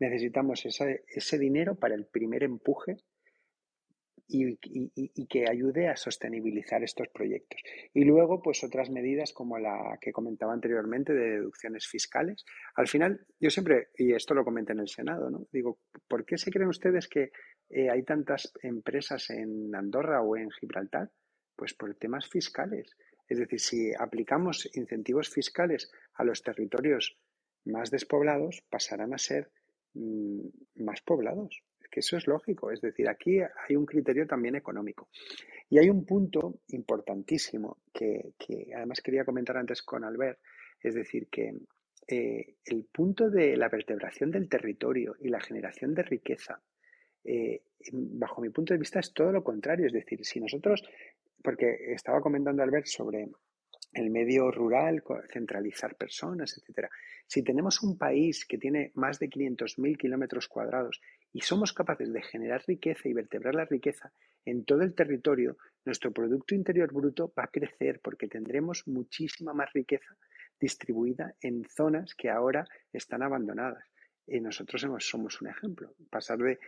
Necesitamos 0.00 0.64
ese, 0.64 1.38
dinero 1.38 1.74
para 1.74 1.94
el 1.94 2.06
primer 2.06 2.42
empuje 2.42 2.96
y, 4.26 4.56
que 5.26 5.44
ayude 5.46 5.88
a 5.88 5.96
sostenibilizar 5.96 6.82
estos 6.82 7.08
proyectos. 7.08 7.60
Y 7.92 8.04
luego, 8.04 8.40
pues 8.40 8.64
otras 8.64 8.88
medidas 8.88 9.34
como 9.34 9.58
la 9.58 9.98
que 10.00 10.10
comentaba 10.10 10.54
anteriormente 10.54 11.12
de 11.12 11.32
deducciones 11.32 11.86
fiscales. 11.86 12.46
Al 12.76 12.88
final, 12.88 13.26
yo 13.38 13.50
siempre, 13.50 13.88
y 13.98 14.14
esto 14.14 14.32
lo 14.32 14.42
comenté 14.42 14.72
en 14.72 14.80
el 14.80 14.88
Senado, 14.88 15.28
¿no? 15.28 15.46
Digo, 15.52 15.80
¿por 16.08 16.24
qué 16.24 16.38
se 16.38 16.50
creen 16.50 16.70
ustedes 16.70 17.08
que 17.08 17.30
eh, 17.68 17.90
hay 17.90 18.02
tantas 18.02 18.52
empresas 18.62 19.30
en 19.30 19.74
Andorra 19.74 20.22
o 20.22 20.36
en 20.36 20.50
Gibraltar? 20.50 21.10
Pues 21.56 21.74
por 21.74 21.94
temas 21.94 22.28
fiscales. 22.28 22.96
Es 23.28 23.38
decir, 23.38 23.60
si 23.60 23.92
aplicamos 23.94 24.68
incentivos 24.74 25.30
fiscales 25.30 25.90
a 26.14 26.24
los 26.24 26.42
territorios 26.42 27.16
más 27.64 27.90
despoblados, 27.90 28.62
pasarán 28.68 29.14
a 29.14 29.18
ser 29.18 29.50
mmm, 29.94 30.46
más 30.76 31.00
poblados. 31.02 31.62
Que 31.90 32.00
eso 32.00 32.16
es 32.16 32.26
lógico. 32.26 32.72
Es 32.72 32.80
decir, 32.80 33.08
aquí 33.08 33.38
hay 33.40 33.76
un 33.76 33.86
criterio 33.86 34.26
también 34.26 34.56
económico. 34.56 35.08
Y 35.70 35.78
hay 35.78 35.88
un 35.88 36.04
punto 36.04 36.60
importantísimo 36.68 37.78
que, 37.92 38.34
que 38.36 38.72
además 38.74 39.00
quería 39.00 39.24
comentar 39.24 39.56
antes 39.56 39.82
con 39.82 40.04
Albert, 40.04 40.40
es 40.80 40.94
decir, 40.94 41.28
que 41.28 41.54
eh, 42.06 42.56
el 42.66 42.84
punto 42.84 43.30
de 43.30 43.56
la 43.56 43.68
vertebración 43.68 44.30
del 44.30 44.48
territorio 44.48 45.16
y 45.20 45.28
la 45.28 45.40
generación 45.40 45.94
de 45.94 46.02
riqueza 46.02 46.60
eh, 47.24 47.62
bajo 47.92 48.40
mi 48.40 48.50
punto 48.50 48.74
de 48.74 48.78
vista 48.78 49.00
es 49.00 49.12
todo 49.12 49.32
lo 49.32 49.42
contrario. 49.42 49.86
Es 49.86 49.92
decir, 49.92 50.24
si 50.24 50.40
nosotros, 50.40 50.82
porque 51.42 51.92
estaba 51.92 52.20
comentando 52.20 52.62
Albert 52.62 52.86
sobre 52.86 53.28
el 53.92 54.10
medio 54.10 54.50
rural, 54.50 55.02
centralizar 55.32 55.96
personas, 55.96 56.58
etcétera. 56.58 56.90
Si 57.26 57.42
tenemos 57.42 57.82
un 57.82 57.96
país 57.96 58.44
que 58.44 58.58
tiene 58.58 58.90
más 58.94 59.18
de 59.18 59.30
500.000 59.30 59.96
kilómetros 59.96 60.48
cuadrados 60.48 61.00
y 61.32 61.40
somos 61.40 61.72
capaces 61.72 62.12
de 62.12 62.22
generar 62.22 62.62
riqueza 62.66 63.08
y 63.08 63.12
vertebrar 63.12 63.54
la 63.54 63.64
riqueza 63.64 64.12
en 64.44 64.64
todo 64.64 64.82
el 64.82 64.94
territorio, 64.94 65.56
nuestro 65.84 66.12
Producto 66.12 66.54
Interior 66.54 66.92
Bruto 66.92 67.32
va 67.38 67.44
a 67.44 67.50
crecer 67.50 68.00
porque 68.02 68.28
tendremos 68.28 68.86
muchísima 68.86 69.54
más 69.54 69.72
riqueza 69.72 70.16
distribuida 70.60 71.34
en 71.40 71.64
zonas 71.64 72.14
que 72.14 72.30
ahora 72.30 72.66
están 72.92 73.22
abandonadas. 73.22 73.84
Y 74.26 74.40
nosotros 74.40 74.82
hemos, 74.84 75.06
somos 75.06 75.40
un 75.42 75.48
ejemplo. 75.48 75.94
Pasar 76.10 76.38
de 76.38 76.58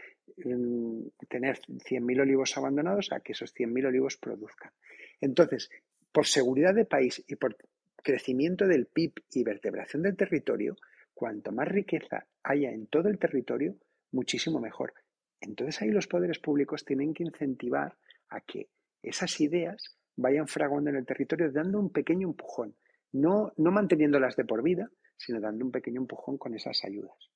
um, 0.44 1.08
tener 1.28 1.58
100.000 1.60 2.20
olivos 2.20 2.56
abandonados 2.56 3.12
a 3.12 3.20
que 3.20 3.32
esos 3.32 3.54
100.000 3.54 3.86
olivos 3.86 4.16
produzcan. 4.18 4.72
Entonces, 5.20 5.70
por 6.12 6.26
seguridad 6.26 6.74
de 6.74 6.84
país 6.84 7.24
y 7.26 7.36
por 7.36 7.56
crecimiento 8.02 8.66
del 8.66 8.86
PIB 8.86 9.14
y 9.32 9.42
vertebración 9.42 10.02
del 10.02 10.16
territorio, 10.16 10.76
cuanto 11.14 11.50
más 11.50 11.66
riqueza 11.66 12.26
haya 12.42 12.70
en 12.70 12.86
todo 12.86 13.08
el 13.08 13.18
territorio, 13.18 13.76
muchísimo 14.12 14.60
mejor. 14.60 14.94
Entonces 15.40 15.80
ahí 15.82 15.90
los 15.90 16.06
poderes 16.06 16.38
públicos 16.38 16.84
tienen 16.84 17.14
que 17.14 17.24
incentivar 17.24 17.96
a 18.28 18.40
que 18.40 18.68
esas 19.02 19.40
ideas 19.40 19.96
vayan 20.16 20.48
fraguando 20.48 20.90
en 20.90 20.96
el 20.96 21.06
territorio 21.06 21.50
dando 21.52 21.78
un 21.78 21.90
pequeño 21.90 22.28
empujón, 22.28 22.74
no, 23.12 23.52
no 23.56 23.70
manteniéndolas 23.70 24.36
de 24.36 24.44
por 24.44 24.62
vida, 24.62 24.90
sino 25.16 25.40
dando 25.40 25.64
un 25.64 25.70
pequeño 25.70 26.00
empujón 26.00 26.38
con 26.38 26.54
esas 26.54 26.84
ayudas. 26.84 27.30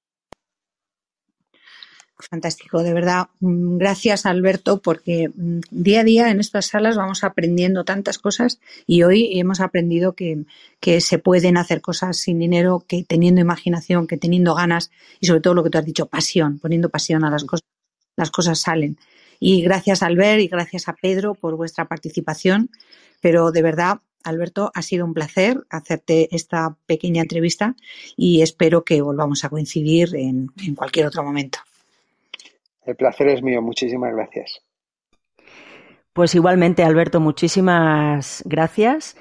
Fantástico, 2.28 2.82
de 2.82 2.92
verdad. 2.92 3.28
Mm, 3.40 3.78
gracias, 3.78 4.26
Alberto, 4.26 4.80
porque 4.80 5.30
mm, 5.34 5.60
día 5.70 6.00
a 6.00 6.04
día 6.04 6.30
en 6.30 6.40
estas 6.40 6.66
salas 6.66 6.96
vamos 6.96 7.24
aprendiendo 7.24 7.84
tantas 7.84 8.18
cosas 8.18 8.60
y 8.86 9.02
hoy 9.02 9.38
hemos 9.38 9.60
aprendido 9.60 10.14
que, 10.14 10.44
se 11.00 11.18
pueden 11.18 11.56
hacer 11.56 11.80
cosas 11.80 12.16
sin 12.16 12.38
dinero, 12.38 12.84
que 12.86 13.04
teniendo 13.04 13.40
imaginación, 13.40 14.06
que 14.06 14.16
teniendo 14.16 14.54
ganas 14.54 14.90
y 15.20 15.26
sobre 15.26 15.40
todo 15.40 15.54
lo 15.54 15.62
que 15.62 15.70
tú 15.70 15.78
has 15.78 15.84
dicho, 15.84 16.06
pasión, 16.06 16.58
poniendo 16.58 16.88
pasión 16.88 17.24
a 17.24 17.30
las 17.30 17.44
cosas, 17.44 17.66
las 18.16 18.30
cosas 18.30 18.60
salen. 18.60 18.98
Y 19.38 19.62
gracias 19.62 20.02
Albert 20.02 20.40
y 20.40 20.48
gracias 20.48 20.88
a 20.88 20.94
Pedro 20.94 21.34
por 21.34 21.56
vuestra 21.56 21.86
participación. 21.86 22.70
Pero 23.20 23.52
de 23.52 23.62
verdad, 23.62 24.00
Alberto, 24.24 24.70
ha 24.74 24.82
sido 24.82 25.04
un 25.04 25.14
placer 25.14 25.64
hacerte 25.70 26.34
esta 26.34 26.76
pequeña 26.86 27.22
entrevista 27.22 27.76
y 28.16 28.42
espero 28.42 28.84
que 28.84 29.02
volvamos 29.02 29.44
a 29.44 29.48
coincidir 29.48 30.14
en 30.16 30.48
cualquier 30.74 31.06
otro 31.06 31.22
momento. 31.22 31.60
El 32.84 32.96
placer 32.96 33.28
es 33.28 33.42
mío. 33.42 33.62
Muchísimas 33.62 34.12
gracias. 34.14 34.60
Pues 36.12 36.34
igualmente, 36.34 36.82
Alberto, 36.82 37.20
muchísimas 37.20 38.42
gracias 38.44 39.16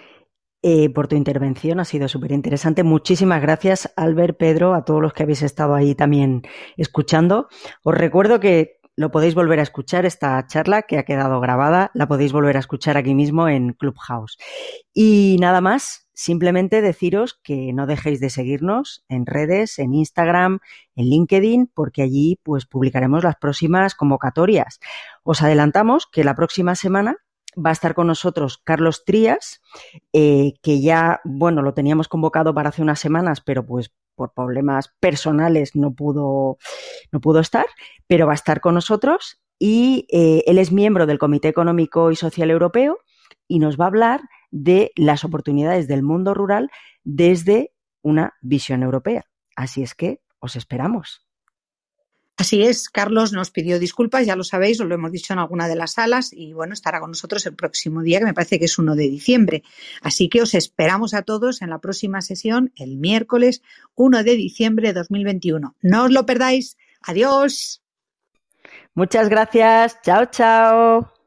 eh, 0.61 0.89
por 0.89 1.07
tu 1.07 1.15
intervención. 1.15 1.79
Ha 1.79 1.85
sido 1.85 2.07
súper 2.07 2.31
interesante. 2.31 2.83
Muchísimas 2.83 3.41
gracias, 3.41 3.93
Albert, 3.95 4.37
Pedro, 4.37 4.73
a 4.73 4.83
todos 4.83 5.01
los 5.01 5.13
que 5.13 5.23
habéis 5.23 5.43
estado 5.43 5.75
ahí 5.75 5.95
también 5.95 6.41
escuchando. 6.77 7.47
Os 7.83 7.95
recuerdo 7.95 8.39
que 8.39 8.79
lo 8.99 9.11
podéis 9.11 9.33
volver 9.33 9.59
a 9.59 9.63
escuchar, 9.63 10.05
esta 10.05 10.45
charla 10.47 10.81
que 10.81 10.97
ha 10.97 11.05
quedado 11.05 11.39
grabada, 11.39 11.89
la 11.93 12.09
podéis 12.09 12.33
volver 12.33 12.57
a 12.57 12.59
escuchar 12.59 12.97
aquí 12.97 13.15
mismo 13.15 13.47
en 13.47 13.71
Clubhouse. 13.71 14.37
Y 14.93 15.37
nada 15.39 15.61
más, 15.61 16.08
simplemente 16.19 16.81
deciros 16.81 17.39
que 17.41 17.71
no 17.71 17.87
dejéis 17.87 18.19
de 18.19 18.29
seguirnos 18.29 19.05
en 19.07 19.25
redes, 19.25 19.79
en 19.79 19.93
Instagram, 19.93 20.59
en 20.97 21.05
LinkedIn, 21.05 21.71
porque 21.73 22.01
allí 22.01 22.37
pues 22.43 22.65
publicaremos 22.65 23.23
las 23.23 23.37
próximas 23.37 23.95
convocatorias. 23.95 24.81
Os 25.23 25.41
adelantamos 25.41 26.07
que 26.11 26.25
la 26.25 26.35
próxima 26.35 26.75
semana 26.75 27.15
va 27.55 27.69
a 27.69 27.71
estar 27.71 27.95
con 27.95 28.07
nosotros 28.07 28.57
Carlos 28.61 29.05
Trías, 29.05 29.61
eh, 30.11 30.55
que 30.61 30.81
ya, 30.81 31.21
bueno, 31.23 31.61
lo 31.61 31.73
teníamos 31.73 32.09
convocado 32.09 32.53
para 32.53 32.67
hace 32.67 32.81
unas 32.81 32.99
semanas, 32.99 33.39
pero 33.39 33.65
pues 33.65 33.93
por 34.13 34.33
problemas 34.33 34.93
personales 34.99 35.73
no 35.73 35.93
pudo, 35.93 36.57
no 37.13 37.21
pudo 37.21 37.39
estar, 37.39 37.65
pero 38.07 38.25
va 38.25 38.33
a 38.33 38.35
estar 38.35 38.59
con 38.59 38.73
nosotros 38.73 39.39
y 39.57 40.05
eh, 40.11 40.43
él 40.47 40.57
es 40.57 40.73
miembro 40.73 41.05
del 41.05 41.17
Comité 41.17 41.47
Económico 41.47 42.11
y 42.11 42.17
Social 42.17 42.51
Europeo 42.51 42.97
y 43.47 43.59
nos 43.59 43.79
va 43.79 43.85
a 43.85 43.87
hablar 43.87 44.21
de 44.51 44.91
las 44.95 45.23
oportunidades 45.23 45.87
del 45.87 46.03
mundo 46.03 46.33
rural 46.33 46.69
desde 47.03 47.71
una 48.01 48.33
visión 48.41 48.83
europea. 48.83 49.25
Así 49.55 49.83
es 49.83 49.95
que 49.95 50.21
os 50.39 50.55
esperamos. 50.55 51.25
Así 52.39 52.63
es, 52.63 52.87
Carlos 52.87 53.33
nos 53.33 53.51
pidió 53.51 53.79
disculpas, 53.79 54.25
ya 54.25 54.37
lo 54.37 54.45
sabéis, 54.45 54.79
os 54.79 54.87
lo 54.87 54.95
hemos 54.95 55.11
dicho 55.11 55.33
en 55.33 55.39
alguna 55.39 55.67
de 55.67 55.75
las 55.75 55.95
salas 55.95 56.31
y 56.31 56.53
bueno, 56.53 56.71
estará 56.71 57.01
con 57.01 57.11
nosotros 57.11 57.45
el 57.45 57.53
próximo 57.53 58.01
día, 58.01 58.19
que 58.19 58.25
me 58.25 58.33
parece 58.33 58.59
que 58.59 58.63
es 58.63 58.79
1 58.79 58.95
de 58.95 59.09
diciembre. 59.09 59.63
Así 60.01 60.29
que 60.29 60.41
os 60.41 60.53
esperamos 60.53 61.13
a 61.13 61.23
todos 61.23 61.61
en 61.61 61.69
la 61.69 61.79
próxima 61.79 62.21
sesión, 62.21 62.71
el 62.77 62.95
miércoles 62.95 63.61
1 63.95 64.23
de 64.23 64.35
diciembre 64.37 64.87
de 64.87 64.93
2021. 64.93 65.75
No 65.81 66.03
os 66.05 66.11
lo 66.11 66.25
perdáis. 66.25 66.77
Adiós. 67.01 67.83
Muchas 68.93 69.27
gracias. 69.27 69.97
Chao, 70.01 70.25
chao. 70.27 71.18